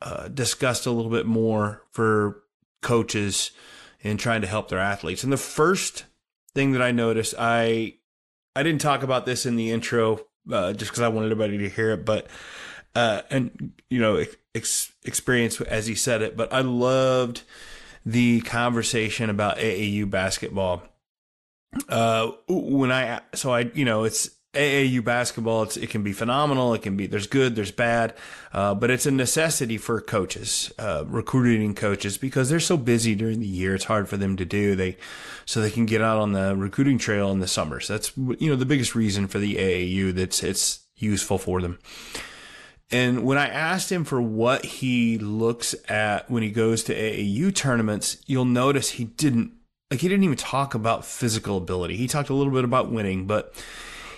uh, 0.00 0.28
discussed 0.28 0.86
a 0.86 0.90
little 0.90 1.10
bit 1.10 1.26
more 1.26 1.82
for 1.90 2.42
coaches 2.82 3.50
in 4.00 4.16
trying 4.16 4.40
to 4.40 4.46
help 4.46 4.68
their 4.68 4.78
athletes. 4.78 5.24
And 5.24 5.32
the 5.32 5.36
first 5.36 6.04
thing 6.54 6.72
that 6.72 6.82
I 6.82 6.92
noticed, 6.92 7.34
I 7.38 7.94
I 8.54 8.62
didn't 8.62 8.80
talk 8.80 9.02
about 9.02 9.26
this 9.26 9.44
in 9.44 9.56
the 9.56 9.70
intro 9.70 10.20
uh, 10.50 10.72
just 10.72 10.90
because 10.90 11.02
I 11.02 11.08
wanted 11.08 11.30
everybody 11.32 11.58
to 11.58 11.68
hear 11.68 11.92
it, 11.92 12.04
but 12.04 12.26
uh, 12.94 13.22
and 13.30 13.72
you 13.90 14.00
know 14.00 14.24
ex- 14.54 14.92
experience 15.04 15.60
as 15.60 15.86
he 15.86 15.94
said 15.94 16.22
it, 16.22 16.36
but 16.36 16.52
I 16.52 16.60
loved 16.60 17.42
the 18.06 18.40
conversation 18.42 19.28
about 19.28 19.58
AAU 19.58 20.08
basketball. 20.08 20.84
Uh, 21.88 22.30
when 22.48 22.90
I 22.90 23.20
so 23.34 23.52
I 23.52 23.70
you 23.74 23.84
know 23.84 24.04
it's 24.04 24.30
AAU 24.54 25.04
basketball. 25.04 25.64
It's 25.64 25.76
it 25.76 25.90
can 25.90 26.02
be 26.02 26.12
phenomenal. 26.12 26.72
It 26.72 26.82
can 26.82 26.96
be 26.96 27.06
there's 27.06 27.26
good, 27.26 27.56
there's 27.56 27.72
bad, 27.72 28.14
uh, 28.52 28.74
but 28.74 28.90
it's 28.90 29.04
a 29.04 29.10
necessity 29.10 29.76
for 29.76 30.00
coaches, 30.00 30.72
uh, 30.78 31.04
recruiting 31.06 31.74
coaches 31.74 32.16
because 32.16 32.48
they're 32.48 32.60
so 32.60 32.76
busy 32.76 33.14
during 33.14 33.40
the 33.40 33.46
year. 33.46 33.74
It's 33.74 33.84
hard 33.84 34.08
for 34.08 34.16
them 34.16 34.36
to 34.36 34.44
do. 34.44 34.74
They 34.74 34.96
so 35.44 35.60
they 35.60 35.70
can 35.70 35.84
get 35.84 36.00
out 36.00 36.18
on 36.18 36.32
the 36.32 36.56
recruiting 36.56 36.98
trail 36.98 37.30
in 37.32 37.40
the 37.40 37.48
summers. 37.48 37.88
That's 37.88 38.16
you 38.16 38.48
know 38.48 38.56
the 38.56 38.64
biggest 38.64 38.94
reason 38.94 39.26
for 39.26 39.38
the 39.38 39.56
AAU 39.56 40.14
that's 40.14 40.42
it's 40.42 40.80
useful 40.96 41.38
for 41.38 41.60
them. 41.60 41.78
And 42.90 43.24
when 43.24 43.36
I 43.36 43.48
asked 43.48 43.90
him 43.90 44.04
for 44.04 44.20
what 44.20 44.64
he 44.64 45.18
looks 45.18 45.74
at 45.88 46.30
when 46.30 46.42
he 46.42 46.50
goes 46.50 46.84
to 46.84 46.94
AAU 46.94 47.54
tournaments, 47.54 48.18
you'll 48.26 48.44
notice 48.44 48.90
he 48.90 49.04
didn't 49.04 49.52
like 49.90 50.00
he 50.00 50.08
didn't 50.08 50.24
even 50.24 50.36
talk 50.36 50.74
about 50.74 51.04
physical 51.04 51.56
ability. 51.56 51.96
He 51.96 52.08
talked 52.08 52.28
a 52.28 52.34
little 52.34 52.52
bit 52.52 52.64
about 52.64 52.90
winning, 52.90 53.26
but 53.26 53.54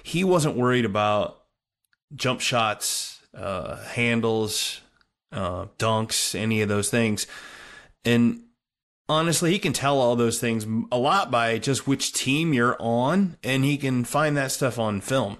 he 0.03 0.25
wasn't 0.25 0.57
worried 0.57 0.85
about 0.85 1.43
jump 2.15 2.41
shots, 2.41 3.21
uh, 3.35 3.77
handles, 3.77 4.81
uh, 5.33 5.67
dunks, 5.79 6.35
any 6.35 6.63
of 6.63 6.69
those 6.69 6.89
things. 6.91 7.27
And 8.05 8.45
honestly, 9.09 9.51
he 9.51 9.59
can 9.59 9.73
tell 9.73 9.99
all 9.99 10.17
those 10.17 10.39
things 10.39 10.67
a 10.91 10.99
lot 10.99 11.31
by 11.31 11.59
just 11.59 11.87
which 11.87 12.13
team 12.13 12.55
you're 12.55 12.77
on, 12.81 13.37
and 13.43 13.65
he 13.65 13.77
can 13.77 14.05
find 14.05 14.37
that 14.37 14.53
stuff 14.53 14.79
on 14.79 15.01
film. 15.01 15.39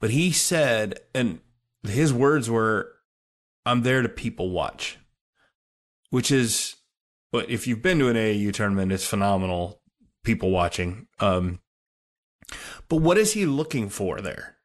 But 0.00 0.10
he 0.10 0.30
said, 0.32 1.00
and 1.14 1.40
his 1.84 2.12
words 2.12 2.50
were, 2.50 2.92
I'm 3.64 3.82
there 3.82 4.02
to 4.02 4.08
people 4.08 4.50
watch, 4.50 4.98
which 6.10 6.30
is 6.30 6.76
but 7.32 7.48
if 7.48 7.66
you've 7.66 7.82
been 7.82 7.98
to 8.00 8.08
an 8.08 8.16
AAU 8.16 8.52
tournament, 8.52 8.92
it's 8.92 9.06
phenomenal. 9.06 9.80
People 10.24 10.50
watching. 10.50 11.06
Um, 11.18 11.60
but 12.88 12.96
what 12.96 13.16
is 13.16 13.32
he 13.32 13.46
looking 13.46 13.88
for 13.88 14.20
there? 14.20 14.56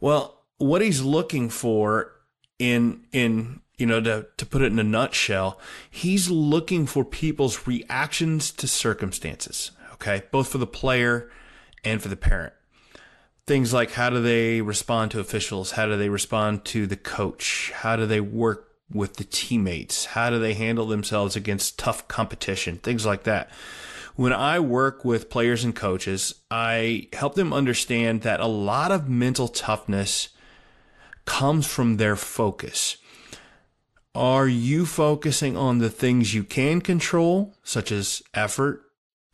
Well, 0.00 0.44
what 0.58 0.80
he's 0.80 1.02
looking 1.02 1.50
for 1.50 2.12
in 2.58 3.06
in 3.12 3.60
you 3.76 3.86
know 3.86 4.00
to 4.00 4.26
to 4.36 4.46
put 4.46 4.62
it 4.62 4.72
in 4.72 4.78
a 4.78 4.84
nutshell, 4.84 5.58
he's 5.90 6.30
looking 6.30 6.86
for 6.86 7.04
people's 7.04 7.66
reactions 7.66 8.50
to 8.52 8.68
circumstances. 8.68 9.72
Okay, 9.94 10.22
both 10.30 10.48
for 10.48 10.58
the 10.58 10.66
player 10.66 11.30
and 11.84 12.00
for 12.00 12.08
the 12.08 12.16
parent. 12.16 12.54
Things 13.46 13.74
like 13.74 13.92
how 13.92 14.08
do 14.08 14.22
they 14.22 14.62
respond 14.62 15.10
to 15.10 15.20
officials? 15.20 15.72
How 15.72 15.84
do 15.86 15.98
they 15.98 16.08
respond 16.08 16.64
to 16.66 16.86
the 16.86 16.96
coach? 16.96 17.72
How 17.74 17.94
do 17.94 18.06
they 18.06 18.20
work 18.20 18.70
with 18.90 19.16
the 19.16 19.24
teammates? 19.24 20.06
How 20.06 20.30
do 20.30 20.38
they 20.38 20.54
handle 20.54 20.86
themselves 20.86 21.36
against 21.36 21.78
tough 21.78 22.08
competition? 22.08 22.78
Things 22.78 23.04
like 23.04 23.24
that. 23.24 23.50
When 24.16 24.32
I 24.32 24.60
work 24.60 25.04
with 25.04 25.28
players 25.28 25.62
and 25.62 25.74
coaches, 25.74 26.36
I 26.50 27.08
help 27.12 27.34
them 27.34 27.52
understand 27.52 28.22
that 28.22 28.40
a 28.40 28.46
lot 28.46 28.90
of 28.90 29.10
mental 29.10 29.48
toughness 29.48 30.28
comes 31.26 31.66
from 31.66 31.96
their 31.98 32.16
focus. 32.16 32.96
Are 34.14 34.48
you 34.48 34.86
focusing 34.86 35.56
on 35.56 35.78
the 35.78 35.90
things 35.90 36.32
you 36.32 36.44
can 36.44 36.80
control, 36.80 37.56
such 37.64 37.90
as 37.90 38.22
effort 38.32 38.83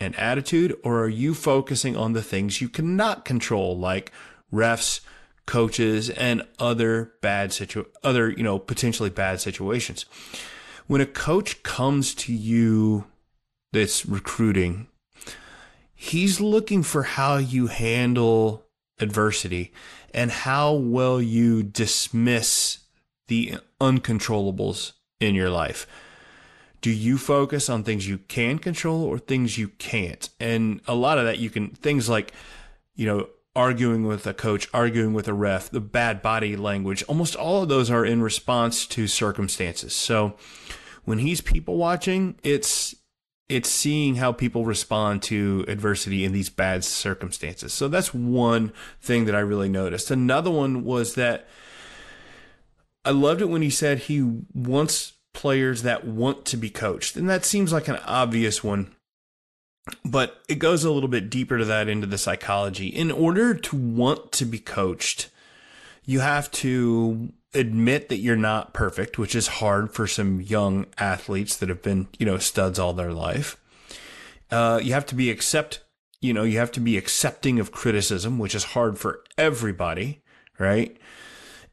and 0.00 0.18
attitude, 0.18 0.76
or 0.82 1.00
are 1.04 1.08
you 1.08 1.34
focusing 1.34 1.96
on 1.96 2.12
the 2.14 2.22
things 2.22 2.60
you 2.60 2.68
cannot 2.68 3.24
control, 3.24 3.78
like 3.78 4.10
refs, 4.52 5.00
coaches 5.46 6.10
and 6.10 6.46
other 6.60 7.12
bad 7.22 7.52
situ 7.52 7.84
other 8.04 8.30
you 8.30 8.42
know 8.42 8.58
potentially 8.58 9.10
bad 9.10 9.40
situations? 9.40 10.06
When 10.86 11.00
a 11.00 11.06
coach 11.06 11.62
comes 11.62 12.14
to 12.16 12.32
you 12.32 13.06
that's 13.72 14.04
recruiting 14.06 14.88
he's 16.00 16.40
looking 16.40 16.82
for 16.82 17.02
how 17.02 17.36
you 17.36 17.66
handle 17.66 18.64
adversity 19.00 19.70
and 20.14 20.30
how 20.30 20.72
well 20.72 21.20
you 21.20 21.62
dismiss 21.62 22.78
the 23.28 23.58
uncontrollables 23.78 24.92
in 25.20 25.34
your 25.34 25.50
life 25.50 25.86
do 26.80 26.90
you 26.90 27.18
focus 27.18 27.68
on 27.68 27.82
things 27.82 28.08
you 28.08 28.18
can 28.18 28.58
control 28.58 29.02
or 29.04 29.18
things 29.18 29.58
you 29.58 29.68
can't 29.68 30.30
and 30.40 30.80
a 30.86 30.94
lot 30.94 31.18
of 31.18 31.24
that 31.24 31.38
you 31.38 31.50
can 31.50 31.70
things 31.70 32.08
like 32.08 32.32
you 32.94 33.06
know 33.06 33.28
arguing 33.56 34.06
with 34.06 34.26
a 34.26 34.34
coach, 34.34 34.68
arguing 34.72 35.12
with 35.12 35.26
a 35.26 35.34
ref, 35.34 35.70
the 35.70 35.80
bad 35.80 36.22
body 36.22 36.56
language, 36.56 37.02
almost 37.04 37.34
all 37.34 37.62
of 37.62 37.68
those 37.68 37.90
are 37.90 38.04
in 38.04 38.22
response 38.22 38.86
to 38.86 39.06
circumstances. 39.06 39.94
So 39.94 40.36
when 41.04 41.18
he's 41.18 41.40
people 41.40 41.76
watching, 41.76 42.36
it's 42.42 42.94
it's 43.48 43.68
seeing 43.68 44.14
how 44.14 44.30
people 44.30 44.64
respond 44.64 45.22
to 45.22 45.64
adversity 45.66 46.24
in 46.24 46.30
these 46.30 46.48
bad 46.48 46.84
circumstances. 46.84 47.72
So 47.72 47.88
that's 47.88 48.14
one 48.14 48.72
thing 49.00 49.24
that 49.24 49.34
I 49.34 49.40
really 49.40 49.68
noticed. 49.68 50.12
Another 50.12 50.52
one 50.52 50.84
was 50.84 51.16
that 51.16 51.48
I 53.04 53.10
loved 53.10 53.40
it 53.40 53.48
when 53.48 53.62
he 53.62 53.70
said 53.70 53.98
he 53.98 54.22
wants 54.54 55.14
players 55.32 55.82
that 55.82 56.06
want 56.06 56.44
to 56.46 56.56
be 56.56 56.70
coached. 56.70 57.16
And 57.16 57.28
that 57.28 57.44
seems 57.44 57.72
like 57.72 57.88
an 57.88 57.98
obvious 58.06 58.62
one 58.64 58.94
but 60.04 60.42
it 60.48 60.56
goes 60.56 60.84
a 60.84 60.90
little 60.90 61.08
bit 61.08 61.30
deeper 61.30 61.58
to 61.58 61.64
that 61.64 61.88
into 61.88 62.06
the 62.06 62.18
psychology. 62.18 62.88
In 62.88 63.10
order 63.10 63.54
to 63.54 63.76
want 63.76 64.32
to 64.32 64.44
be 64.44 64.58
coached, 64.58 65.30
you 66.04 66.20
have 66.20 66.50
to 66.52 67.32
admit 67.54 68.08
that 68.08 68.18
you're 68.18 68.36
not 68.36 68.72
perfect, 68.72 69.18
which 69.18 69.34
is 69.34 69.46
hard 69.48 69.92
for 69.92 70.06
some 70.06 70.40
young 70.40 70.86
athletes 70.98 71.56
that 71.56 71.68
have 71.68 71.82
been, 71.82 72.08
you 72.18 72.26
know, 72.26 72.38
studs 72.38 72.78
all 72.78 72.92
their 72.92 73.12
life. 73.12 73.56
Uh, 74.50 74.80
you 74.82 74.92
have 74.92 75.06
to 75.06 75.14
be 75.14 75.30
accept, 75.30 75.80
you 76.20 76.32
know, 76.32 76.42
you 76.42 76.58
have 76.58 76.72
to 76.72 76.80
be 76.80 76.96
accepting 76.96 77.58
of 77.58 77.72
criticism, 77.72 78.38
which 78.38 78.54
is 78.54 78.64
hard 78.64 78.98
for 78.98 79.24
everybody, 79.36 80.22
right? 80.58 80.96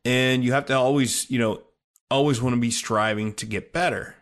And 0.06 0.44
you 0.44 0.54
have 0.54 0.66
to 0.68 0.74
always, 0.74 1.30
you 1.30 1.38
know, 1.40 1.62
always 2.10 2.42
want 2.42 2.56
to 2.56 2.62
be 2.62 2.72
striving 2.72 3.34
to 3.34 3.46
get 3.46 3.74
better 3.74 4.18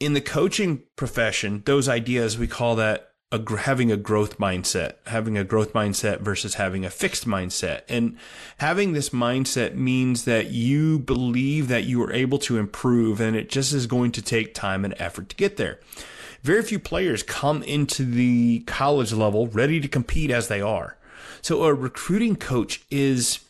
in 0.00 0.12
the 0.12 0.20
coaching 0.20 0.82
profession, 0.96 1.62
those 1.66 1.88
ideas, 1.88 2.38
we 2.38 2.46
call 2.46 2.76
that 2.76 3.12
a, 3.32 3.56
having 3.58 3.90
a 3.90 3.96
growth 3.96 4.38
mindset, 4.38 4.94
having 5.06 5.38
a 5.38 5.44
growth 5.44 5.72
mindset 5.72 6.20
versus 6.20 6.54
having 6.54 6.84
a 6.84 6.90
fixed 6.90 7.26
mindset. 7.26 7.82
And 7.88 8.16
having 8.58 8.92
this 8.92 9.10
mindset 9.10 9.74
means 9.74 10.24
that 10.24 10.50
you 10.50 10.98
believe 10.98 11.68
that 11.68 11.84
you 11.84 12.02
are 12.02 12.12
able 12.12 12.38
to 12.40 12.58
improve 12.58 13.20
and 13.20 13.36
it 13.36 13.48
just 13.48 13.72
is 13.72 13.86
going 13.86 14.12
to 14.12 14.22
take 14.22 14.54
time 14.54 14.84
and 14.84 14.94
effort 14.98 15.30
to 15.30 15.36
get 15.36 15.56
there. 15.56 15.80
Very 16.42 16.62
few 16.62 16.78
players 16.78 17.22
come 17.22 17.62
into 17.62 18.04
the 18.04 18.60
college 18.66 19.12
level 19.12 19.46
ready 19.46 19.80
to 19.80 19.88
compete 19.88 20.30
as 20.30 20.48
they 20.48 20.60
are. 20.60 20.98
So 21.40 21.64
a 21.64 21.72
recruiting 21.72 22.36
coach 22.36 22.84
is 22.90 23.43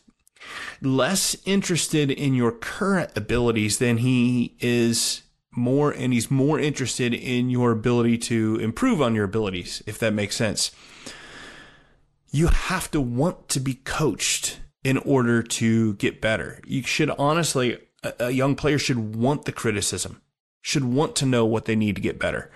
less 0.81 1.35
interested 1.45 2.11
in 2.11 2.33
your 2.33 2.51
current 2.51 3.11
abilities 3.15 3.77
than 3.77 3.97
he 3.97 4.55
is 4.59 5.23
more 5.55 5.91
and 5.91 6.13
he's 6.13 6.29
more 6.29 6.59
interested 6.59 7.13
in 7.13 7.49
your 7.49 7.71
ability 7.71 8.17
to 8.17 8.57
improve 8.57 9.01
on 9.01 9.15
your 9.15 9.25
abilities, 9.25 9.81
if 9.85 9.97
that 9.99 10.13
makes 10.13 10.35
sense. 10.35 10.71
You 12.31 12.47
have 12.47 12.91
to 12.91 12.99
want 12.99 13.47
to 13.49 13.59
be 13.59 13.75
coached 13.75 14.59
in 14.83 14.97
order 14.99 15.41
to 15.41 15.93
get 15.95 16.21
better. 16.21 16.59
You 16.65 16.83
should 16.83 17.09
honestly, 17.11 17.79
a, 18.19 18.31
young 18.31 18.55
player 18.55 18.77
should 18.77 19.15
want 19.15 19.45
the 19.45 19.51
criticism, 19.51 20.21
should 20.61 20.83
want 20.83 21.15
to 21.17 21.25
know 21.25 21.45
what 21.45 21.65
they 21.65 21.75
need 21.75 21.95
to 21.95 22.01
get 22.01 22.19
better. 22.19 22.51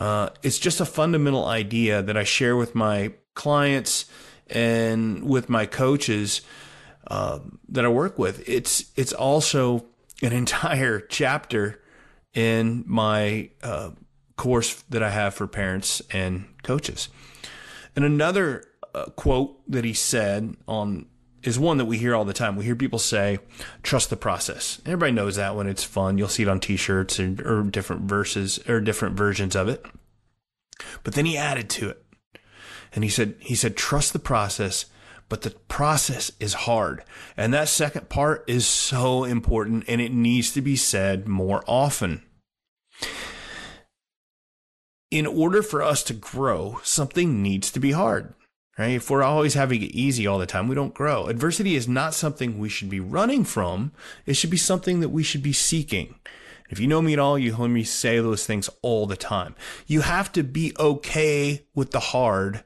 Uh, 0.00 0.30
it's 0.42 0.58
just 0.58 0.80
a 0.80 0.84
fundamental 0.84 1.44
idea 1.46 2.02
that 2.02 2.16
I 2.16 2.24
share 2.24 2.56
with 2.56 2.74
my 2.74 3.12
clients 3.34 4.06
and 4.48 5.22
with 5.22 5.48
my 5.48 5.66
coaches 5.66 6.40
uh, 7.06 7.40
that 7.68 7.84
I 7.84 7.88
work 7.88 8.18
with. 8.18 8.48
It's 8.48 8.92
it's 8.96 9.12
also 9.12 9.86
an 10.22 10.32
entire 10.42 11.00
chapter 11.00 11.80
in 12.32 12.84
my 12.86 13.50
uh, 13.62 13.90
course 14.36 14.82
that 14.88 15.02
I 15.02 15.10
have 15.10 15.34
for 15.34 15.46
parents 15.46 16.02
and 16.12 16.46
coaches. 16.62 17.08
And 17.94 18.04
another 18.04 18.64
uh, 18.94 19.06
quote 19.16 19.58
that 19.70 19.84
he 19.84 19.92
said 19.92 20.56
on 20.66 21.06
is 21.42 21.58
one 21.58 21.76
that 21.76 21.84
we 21.84 21.98
hear 21.98 22.14
all 22.14 22.24
the 22.24 22.32
time. 22.32 22.56
We 22.56 22.64
hear 22.64 22.74
people 22.74 22.98
say, 22.98 23.38
"Trust 23.82 24.10
the 24.10 24.16
process." 24.16 24.80
Everybody 24.86 25.12
knows 25.12 25.36
that 25.36 25.54
when 25.54 25.66
it's 25.66 25.84
fun. 25.84 26.18
You'll 26.18 26.28
see 26.28 26.42
it 26.42 26.48
on 26.48 26.60
T-shirts 26.60 27.20
or 27.20 27.62
different 27.64 28.02
verses 28.02 28.58
or 28.68 28.80
different 28.80 29.16
versions 29.16 29.54
of 29.54 29.68
it. 29.68 29.84
But 31.02 31.14
then 31.14 31.26
he 31.26 31.36
added 31.36 31.68
to 31.70 31.90
it, 31.90 32.04
and 32.94 33.04
he 33.04 33.10
said, 33.10 33.36
"He 33.40 33.54
said, 33.54 33.76
trust 33.76 34.12
the 34.12 34.18
process." 34.18 34.86
But 35.28 35.42
the 35.42 35.50
process 35.50 36.30
is 36.38 36.54
hard. 36.54 37.02
And 37.36 37.52
that 37.52 37.68
second 37.68 38.08
part 38.08 38.44
is 38.46 38.66
so 38.66 39.24
important 39.24 39.84
and 39.88 40.00
it 40.00 40.12
needs 40.12 40.52
to 40.52 40.60
be 40.60 40.76
said 40.76 41.26
more 41.26 41.64
often. 41.66 42.22
In 45.10 45.26
order 45.26 45.62
for 45.62 45.82
us 45.82 46.02
to 46.04 46.14
grow, 46.14 46.80
something 46.82 47.42
needs 47.42 47.70
to 47.70 47.80
be 47.80 47.92
hard. 47.92 48.34
Right? 48.76 48.96
If 48.96 49.08
we're 49.08 49.22
always 49.22 49.54
having 49.54 49.82
it 49.82 49.92
easy 49.92 50.26
all 50.26 50.38
the 50.38 50.46
time, 50.46 50.66
we 50.66 50.74
don't 50.74 50.94
grow. 50.94 51.26
Adversity 51.26 51.76
is 51.76 51.86
not 51.86 52.12
something 52.12 52.58
we 52.58 52.68
should 52.68 52.90
be 52.90 52.98
running 52.98 53.44
from. 53.44 53.92
It 54.26 54.34
should 54.34 54.50
be 54.50 54.56
something 54.56 54.98
that 54.98 55.10
we 55.10 55.22
should 55.22 55.44
be 55.44 55.52
seeking. 55.52 56.16
If 56.70 56.80
you 56.80 56.88
know 56.88 57.00
me 57.00 57.12
at 57.12 57.20
all, 57.20 57.38
you 57.38 57.54
hear 57.54 57.68
me 57.68 57.84
say 57.84 58.18
those 58.18 58.46
things 58.46 58.68
all 58.82 59.06
the 59.06 59.16
time. 59.16 59.54
You 59.86 60.00
have 60.00 60.32
to 60.32 60.42
be 60.42 60.72
okay 60.76 61.66
with 61.74 61.92
the 61.92 62.00
hard 62.00 62.64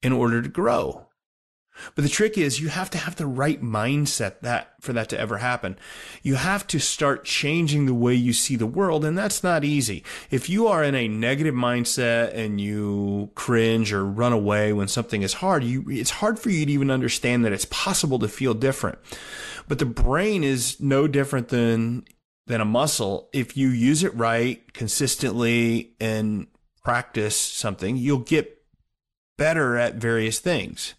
in 0.00 0.12
order 0.12 0.42
to 0.42 0.48
grow. 0.48 1.05
But 1.94 2.04
the 2.04 2.10
trick 2.10 2.38
is 2.38 2.60
you 2.60 2.68
have 2.68 2.90
to 2.90 2.98
have 2.98 3.16
the 3.16 3.26
right 3.26 3.62
mindset 3.62 4.40
that 4.40 4.74
for 4.80 4.92
that 4.92 5.08
to 5.10 5.18
ever 5.18 5.38
happen. 5.38 5.78
You 6.22 6.36
have 6.36 6.66
to 6.68 6.78
start 6.78 7.24
changing 7.24 7.86
the 7.86 7.94
way 7.94 8.14
you 8.14 8.32
see 8.32 8.56
the 8.56 8.66
world. 8.66 9.04
And 9.04 9.16
that's 9.16 9.42
not 9.42 9.64
easy. 9.64 10.04
If 10.30 10.48
you 10.48 10.66
are 10.66 10.82
in 10.82 10.94
a 10.94 11.08
negative 11.08 11.54
mindset 11.54 12.34
and 12.34 12.60
you 12.60 13.30
cringe 13.34 13.92
or 13.92 14.04
run 14.04 14.32
away 14.32 14.72
when 14.72 14.88
something 14.88 15.22
is 15.22 15.34
hard, 15.34 15.64
you, 15.64 15.84
it's 15.88 16.10
hard 16.10 16.38
for 16.38 16.50
you 16.50 16.66
to 16.66 16.72
even 16.72 16.90
understand 16.90 17.44
that 17.44 17.52
it's 17.52 17.66
possible 17.66 18.18
to 18.20 18.28
feel 18.28 18.54
different. 18.54 18.98
But 19.68 19.78
the 19.78 19.86
brain 19.86 20.44
is 20.44 20.80
no 20.80 21.08
different 21.08 21.48
than, 21.48 22.04
than 22.46 22.60
a 22.60 22.66
muscle. 22.66 23.28
If 23.32 23.56
you 23.56 23.68
use 23.68 24.02
it 24.02 24.14
right 24.14 24.72
consistently 24.72 25.94
and 26.00 26.46
practice 26.84 27.38
something, 27.38 27.96
you'll 27.96 28.18
get 28.18 28.62
better 29.36 29.76
at 29.76 29.96
various 29.96 30.38
things. 30.38 30.94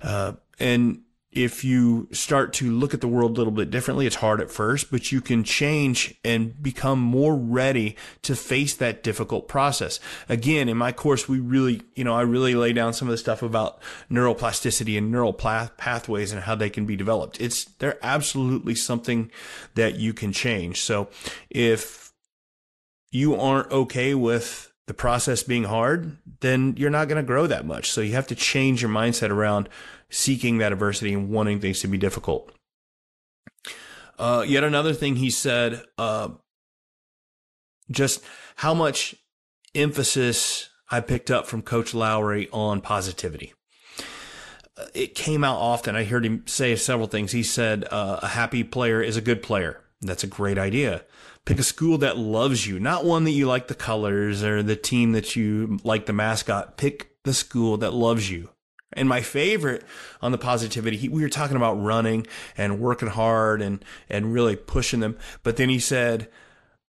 Uh, 0.00 0.32
and 0.58 1.02
if 1.30 1.62
you 1.62 2.08
start 2.10 2.54
to 2.54 2.70
look 2.70 2.94
at 2.94 3.02
the 3.02 3.08
world 3.08 3.32
a 3.32 3.34
little 3.34 3.52
bit 3.52 3.70
differently, 3.70 4.06
it's 4.06 4.16
hard 4.16 4.40
at 4.40 4.50
first, 4.50 4.90
but 4.90 5.12
you 5.12 5.20
can 5.20 5.44
change 5.44 6.14
and 6.24 6.60
become 6.62 6.98
more 6.98 7.36
ready 7.36 7.96
to 8.22 8.34
face 8.34 8.74
that 8.74 9.02
difficult 9.02 9.46
process. 9.46 10.00
Again, 10.28 10.70
in 10.70 10.76
my 10.78 10.90
course, 10.90 11.28
we 11.28 11.38
really, 11.38 11.82
you 11.94 12.02
know, 12.02 12.14
I 12.14 12.22
really 12.22 12.54
lay 12.54 12.72
down 12.72 12.94
some 12.94 13.08
of 13.08 13.12
the 13.12 13.18
stuff 13.18 13.42
about 13.42 13.78
neuroplasticity 14.10 14.96
and 14.96 15.12
neural 15.12 15.34
pathways 15.34 16.32
and 16.32 16.42
how 16.42 16.54
they 16.54 16.70
can 16.70 16.86
be 16.86 16.96
developed. 16.96 17.40
It's, 17.40 17.66
they're 17.66 17.98
absolutely 18.02 18.74
something 18.74 19.30
that 19.74 19.96
you 19.96 20.14
can 20.14 20.32
change. 20.32 20.80
So 20.80 21.08
if 21.50 22.12
you 23.10 23.34
aren't 23.34 23.70
okay 23.70 24.14
with 24.14 24.67
the 24.88 24.94
process 24.94 25.42
being 25.42 25.64
hard, 25.64 26.16
then 26.40 26.74
you're 26.76 26.90
not 26.90 27.08
going 27.08 27.22
to 27.22 27.26
grow 27.26 27.46
that 27.46 27.66
much. 27.66 27.90
So 27.90 28.00
you 28.00 28.14
have 28.14 28.26
to 28.28 28.34
change 28.34 28.82
your 28.82 28.90
mindset 28.90 29.30
around 29.30 29.68
seeking 30.10 30.58
that 30.58 30.72
adversity 30.72 31.12
and 31.12 31.28
wanting 31.28 31.60
things 31.60 31.80
to 31.80 31.88
be 31.88 31.98
difficult. 31.98 32.52
Uh, 34.18 34.44
yet 34.46 34.64
another 34.64 34.94
thing 34.94 35.16
he 35.16 35.30
said, 35.30 35.84
uh, 35.96 36.30
just 37.90 38.24
how 38.56 38.74
much 38.74 39.14
emphasis 39.74 40.70
I 40.90 41.00
picked 41.00 41.30
up 41.30 41.46
from 41.46 41.62
Coach 41.62 41.94
Lowery 41.94 42.48
on 42.52 42.80
positivity. 42.80 43.52
Uh, 44.76 44.86
it 44.94 45.14
came 45.14 45.44
out 45.44 45.58
often. 45.58 45.94
I 45.94 46.04
heard 46.04 46.24
him 46.24 46.44
say 46.46 46.74
several 46.76 47.06
things. 47.06 47.32
He 47.32 47.42
said, 47.42 47.84
uh, 47.90 48.20
a 48.22 48.28
happy 48.28 48.64
player 48.64 49.02
is 49.02 49.16
a 49.16 49.22
good 49.22 49.42
player. 49.42 49.82
That's 50.00 50.24
a 50.24 50.28
great 50.28 50.58
idea. 50.58 51.04
Pick 51.48 51.58
a 51.58 51.62
school 51.62 51.96
that 51.96 52.18
loves 52.18 52.66
you, 52.66 52.78
not 52.78 53.06
one 53.06 53.24
that 53.24 53.30
you 53.30 53.46
like 53.46 53.68
the 53.68 53.74
colors 53.74 54.42
or 54.44 54.62
the 54.62 54.76
team 54.76 55.12
that 55.12 55.34
you 55.34 55.78
like 55.82 56.04
the 56.04 56.12
mascot. 56.12 56.76
Pick 56.76 57.16
the 57.24 57.32
school 57.32 57.78
that 57.78 57.94
loves 57.94 58.30
you. 58.30 58.50
And 58.92 59.08
my 59.08 59.22
favorite 59.22 59.82
on 60.20 60.30
the 60.30 60.36
positivity, 60.36 60.98
he, 60.98 61.08
we 61.08 61.22
were 61.22 61.30
talking 61.30 61.56
about 61.56 61.82
running 61.82 62.26
and 62.58 62.78
working 62.78 63.08
hard 63.08 63.62
and, 63.62 63.82
and 64.10 64.34
really 64.34 64.56
pushing 64.56 65.00
them. 65.00 65.16
But 65.42 65.56
then 65.56 65.70
he 65.70 65.78
said, 65.78 66.28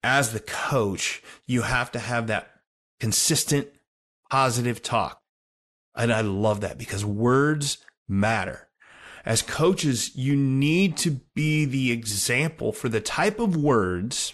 as 0.01 0.33
the 0.33 0.39
coach, 0.39 1.21
you 1.45 1.61
have 1.61 1.91
to 1.91 1.99
have 1.99 2.25
that 2.25 2.49
consistent 2.99 3.67
positive 4.31 4.81
talk. 4.81 5.21
And 5.93 6.11
I 6.11 6.21
love 6.21 6.61
that 6.61 6.79
because 6.79 7.05
words 7.05 7.77
matter. 8.07 8.69
As 9.23 9.43
coaches, 9.43 10.15
you 10.15 10.35
need 10.35 10.97
to 10.97 11.19
be 11.35 11.65
the 11.65 11.91
example 11.91 12.71
for 12.71 12.89
the 12.89 13.01
type 13.01 13.39
of 13.39 13.55
words 13.55 14.33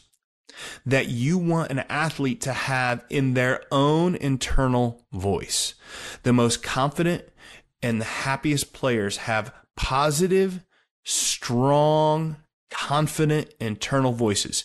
that 0.85 1.07
you 1.07 1.37
want 1.37 1.71
an 1.71 1.79
athlete 1.89 2.41
to 2.41 2.53
have 2.53 3.03
in 3.09 3.33
their 3.33 3.63
own 3.71 4.15
internal 4.15 5.05
voice. 5.11 5.75
The 6.23 6.33
most 6.33 6.63
confident 6.63 7.25
and 7.81 7.99
the 7.99 8.05
happiest 8.05 8.73
players 8.73 9.17
have 9.17 9.53
positive, 9.75 10.63
strong, 11.03 12.37
confident 12.69 13.53
internal 13.59 14.13
voices. 14.13 14.63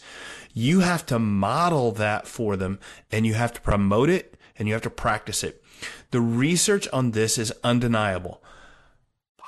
You 0.53 0.81
have 0.81 1.07
to 1.07 1.19
model 1.19 1.93
that 1.93 2.27
for 2.27 2.57
them 2.57 2.79
and 3.11 3.27
you 3.27 3.35
have 3.35 3.53
to 3.55 3.61
promote 3.61 4.09
it 4.09 4.37
and 4.59 4.67
you 4.67 4.75
have 4.75 4.83
to 4.83 4.91
practice 4.91 5.45
it. 5.45 5.63
The 6.11 6.21
research 6.21 6.89
on 6.93 7.13
this 7.13 7.39
is 7.39 7.53
undeniable 7.63 8.43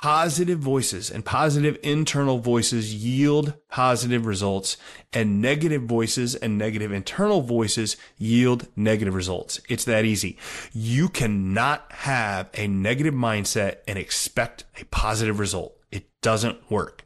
positive 0.01 0.57
voices 0.57 1.11
and 1.11 1.23
positive 1.23 1.77
internal 1.83 2.39
voices 2.39 2.93
yield 2.93 3.53
positive 3.69 4.25
results 4.25 4.75
and 5.13 5.39
negative 5.39 5.83
voices 5.83 6.33
and 6.33 6.57
negative 6.57 6.91
internal 6.91 7.41
voices 7.41 7.95
yield 8.17 8.67
negative 8.75 9.13
results. 9.13 9.61
It's 9.69 9.85
that 9.85 10.03
easy. 10.03 10.37
You 10.73 11.07
cannot 11.07 11.85
have 11.91 12.49
a 12.55 12.65
negative 12.67 13.13
mindset 13.13 13.77
and 13.87 13.99
expect 13.99 14.63
a 14.79 14.85
positive 14.85 15.39
result. 15.39 15.77
It 15.91 16.09
doesn't 16.21 16.71
work. 16.71 17.05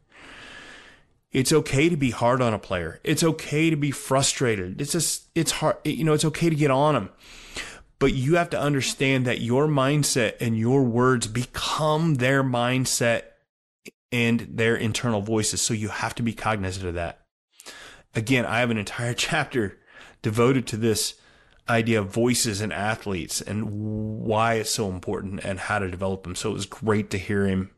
It's 1.34 1.52
okay 1.52 1.90
to 1.90 1.98
be 1.98 2.12
hard 2.12 2.42
on 2.42 2.54
a 2.54 2.60
player. 2.60 3.02
It's 3.04 3.24
okay 3.24 3.70
to 3.70 3.76
be 3.76 3.92
frustrated. 3.92 4.80
It's 4.80 4.94
just, 4.94 5.26
it's 5.36 5.52
hard. 5.52 5.76
You 5.84 6.06
know, 6.06 6.14
it's 6.14 6.24
okay 6.24 6.50
to 6.50 6.56
get 6.56 6.72
on 6.72 6.94
them 6.94 7.10
but 8.00 8.14
you 8.14 8.36
have 8.36 8.50
to 8.52 8.60
understand 8.60 9.26
that 9.26 9.42
your 9.42 9.68
mindset 9.68 10.36
and 10.40 10.58
your 10.58 10.84
words 10.84 11.28
become 11.28 12.16
their 12.16 12.44
mindset 12.44 13.24
and 14.12 14.42
their 14.52 14.76
internal 14.76 15.22
voices. 15.22 15.62
So 15.62 15.74
you 15.74 15.90
have 15.90 16.16
to 16.16 16.24
be 16.24 16.34
cognizant 16.34 16.88
of 16.88 16.94
that. 16.96 17.22
Again, 18.14 18.46
I 18.46 18.60
have 18.60 18.72
an 18.72 18.78
entire 18.78 19.14
chapter 19.16 19.78
devoted 20.22 20.68
to 20.68 20.78
this 20.78 21.16
idea 21.68 22.00
of 22.00 22.14
voices 22.14 22.62
and 22.62 22.72
athletes 22.72 23.42
and 23.42 23.72
why 24.22 24.56
it's 24.56 24.70
so 24.70 24.90
important 24.90 25.44
and 25.44 25.60
how 25.60 25.80
to 25.80 25.90
develop 25.90 26.24
them. 26.24 26.36
So 26.36 26.52
it 26.52 26.54
was 26.54 26.66
great 26.66 27.10
to 27.12 27.18
hear 27.18 27.46
him 27.46 27.72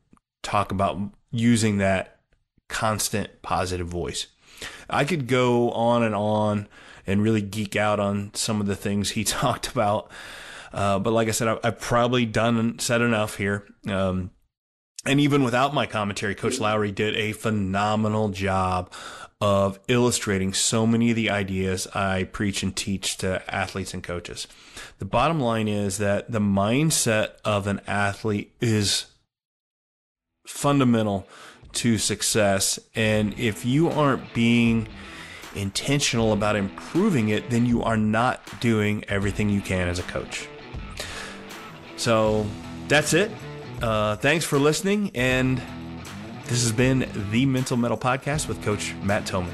talk 0.44 0.72
about 0.72 1.00
using 1.32 1.78
that 1.78 2.20
constant 2.68 3.42
positive 3.42 3.88
voice. 3.88 4.28
I 4.90 5.06
could 5.06 5.28
go 5.28 5.72
on 5.72 6.04
and 6.04 6.16
on 6.16 6.68
and 7.08 7.24
really 7.24 7.42
geek 7.42 7.76
out 7.76 8.00
on 8.00 8.32
some 8.34 8.62
of 8.62 8.68
the 8.68 8.76
things 8.76 9.12
he 9.12 9.24
talked 9.24 9.68
about. 9.68 10.12
Uh, 10.74 11.00
but 11.00 11.14
like 11.14 11.28
I 11.28 11.32
said, 11.32 11.48
I, 11.48 11.58
have 11.64 11.80
probably 11.80 12.26
done 12.26 12.78
said 12.80 13.02
enough 13.02 13.38
here. 13.38 13.66
Um, 13.88 14.32
and 15.06 15.22
even 15.22 15.44
without 15.44 15.74
my 15.74 15.86
commentary, 15.86 16.36
Coach 16.36 16.60
Lowery 16.60 16.92
did 16.92 17.16
a 17.16 17.32
phenomenal 17.32 18.30
job 18.30 18.92
of 19.40 19.80
illustrating 19.88 20.52
so 20.52 20.86
many 20.86 21.12
of 21.12 21.16
the 21.16 21.30
ideas 21.30 21.88
I 21.94 22.26
preach 22.26 22.64
and 22.64 22.76
teach 22.76 23.18
to 23.18 23.44
athletes 23.54 23.94
and 23.94 24.04
coaches. 24.04 24.48
The 25.00 25.06
bottom 25.06 25.40
line 25.40 25.68
is 25.68 26.00
that 26.00 26.32
the 26.32 26.40
mindset 26.40 27.34
of 27.46 27.68
an 27.68 27.80
athlete 27.88 28.52
is 28.60 29.06
fundamental 30.48 31.28
to 31.74 31.98
success. 31.98 32.80
And 32.96 33.38
if 33.40 33.64
you 33.64 33.90
aren't 33.90 34.34
being 34.34 34.88
intentional 35.58 36.32
about 36.34 36.56
improving 36.56 37.30
it, 37.30 37.50
then 37.50 37.66
you 37.66 37.84
are 37.84 37.98
not 37.98 38.42
doing 38.60 39.04
everything 39.08 39.50
you 39.50 39.62
can 39.62 39.88
as 39.88 40.00
a 40.00 40.04
coach. 40.04 40.48
So 41.98 42.46
that's 42.88 43.14
it. 43.14 43.32
Uh, 43.82 44.16
thanks 44.16 44.46
for 44.46 44.58
listening. 44.60 45.12
And 45.16 45.62
this 46.46 46.62
has 46.62 46.72
been 46.72 47.10
the 47.32 47.46
Mental 47.46 47.76
Mettle 47.76 47.98
Podcast 47.98 48.48
with 48.48 48.64
Coach 48.64 48.94
Matt 49.04 49.26
Toman. 49.26 49.52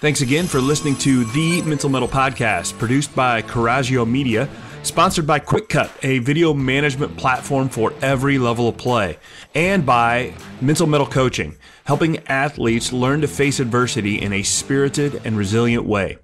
Thanks 0.00 0.20
again 0.20 0.48
for 0.48 0.60
listening 0.60 0.96
to 0.96 1.24
the 1.26 1.62
Mental 1.62 1.88
Mettle 1.88 2.08
Podcast, 2.08 2.76
produced 2.76 3.14
by 3.14 3.40
Coraggio 3.40 4.04
Media, 4.04 4.48
sponsored 4.82 5.28
by 5.28 5.38
Qwikcut, 5.38 5.92
a 6.02 6.18
video 6.18 6.52
management 6.52 7.16
platform 7.16 7.68
for 7.68 7.94
every 8.02 8.36
level 8.36 8.68
of 8.68 8.76
play, 8.76 9.16
and 9.54 9.86
by 9.86 10.34
Mental 10.60 10.88
Mettle 10.88 11.06
Coaching 11.06 11.56
helping 11.84 12.26
athletes 12.28 12.92
learn 12.92 13.20
to 13.20 13.28
face 13.28 13.60
adversity 13.60 14.20
in 14.20 14.32
a 14.32 14.42
spirited 14.42 15.20
and 15.24 15.36
resilient 15.36 15.84
way. 15.84 16.18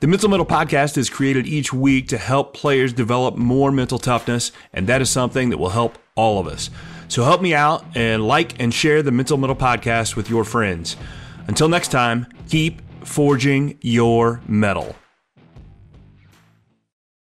The 0.00 0.06
Mental 0.06 0.28
Mettle 0.28 0.44
Podcast 0.44 0.98
is 0.98 1.08
created 1.08 1.46
each 1.46 1.72
week 1.72 2.08
to 2.08 2.18
help 2.18 2.52
players 2.54 2.92
develop 2.92 3.36
more 3.36 3.72
mental 3.72 3.98
toughness, 3.98 4.52
and 4.72 4.86
that 4.88 5.00
is 5.00 5.08
something 5.08 5.50
that 5.50 5.58
will 5.58 5.70
help 5.70 5.96
all 6.14 6.38
of 6.38 6.46
us. 6.46 6.68
So 7.08 7.24
help 7.24 7.40
me 7.40 7.54
out 7.54 7.84
and 7.94 8.26
like 8.26 8.60
and 8.60 8.74
share 8.74 9.02
the 9.02 9.12
Mental 9.12 9.38
Mettle 9.38 9.56
Podcast 9.56 10.16
with 10.16 10.28
your 10.28 10.44
friends. 10.44 10.96
Until 11.46 11.68
next 11.68 11.88
time, 11.88 12.26
keep 12.48 12.82
forging 13.04 13.78
your 13.80 14.42
metal. 14.46 14.96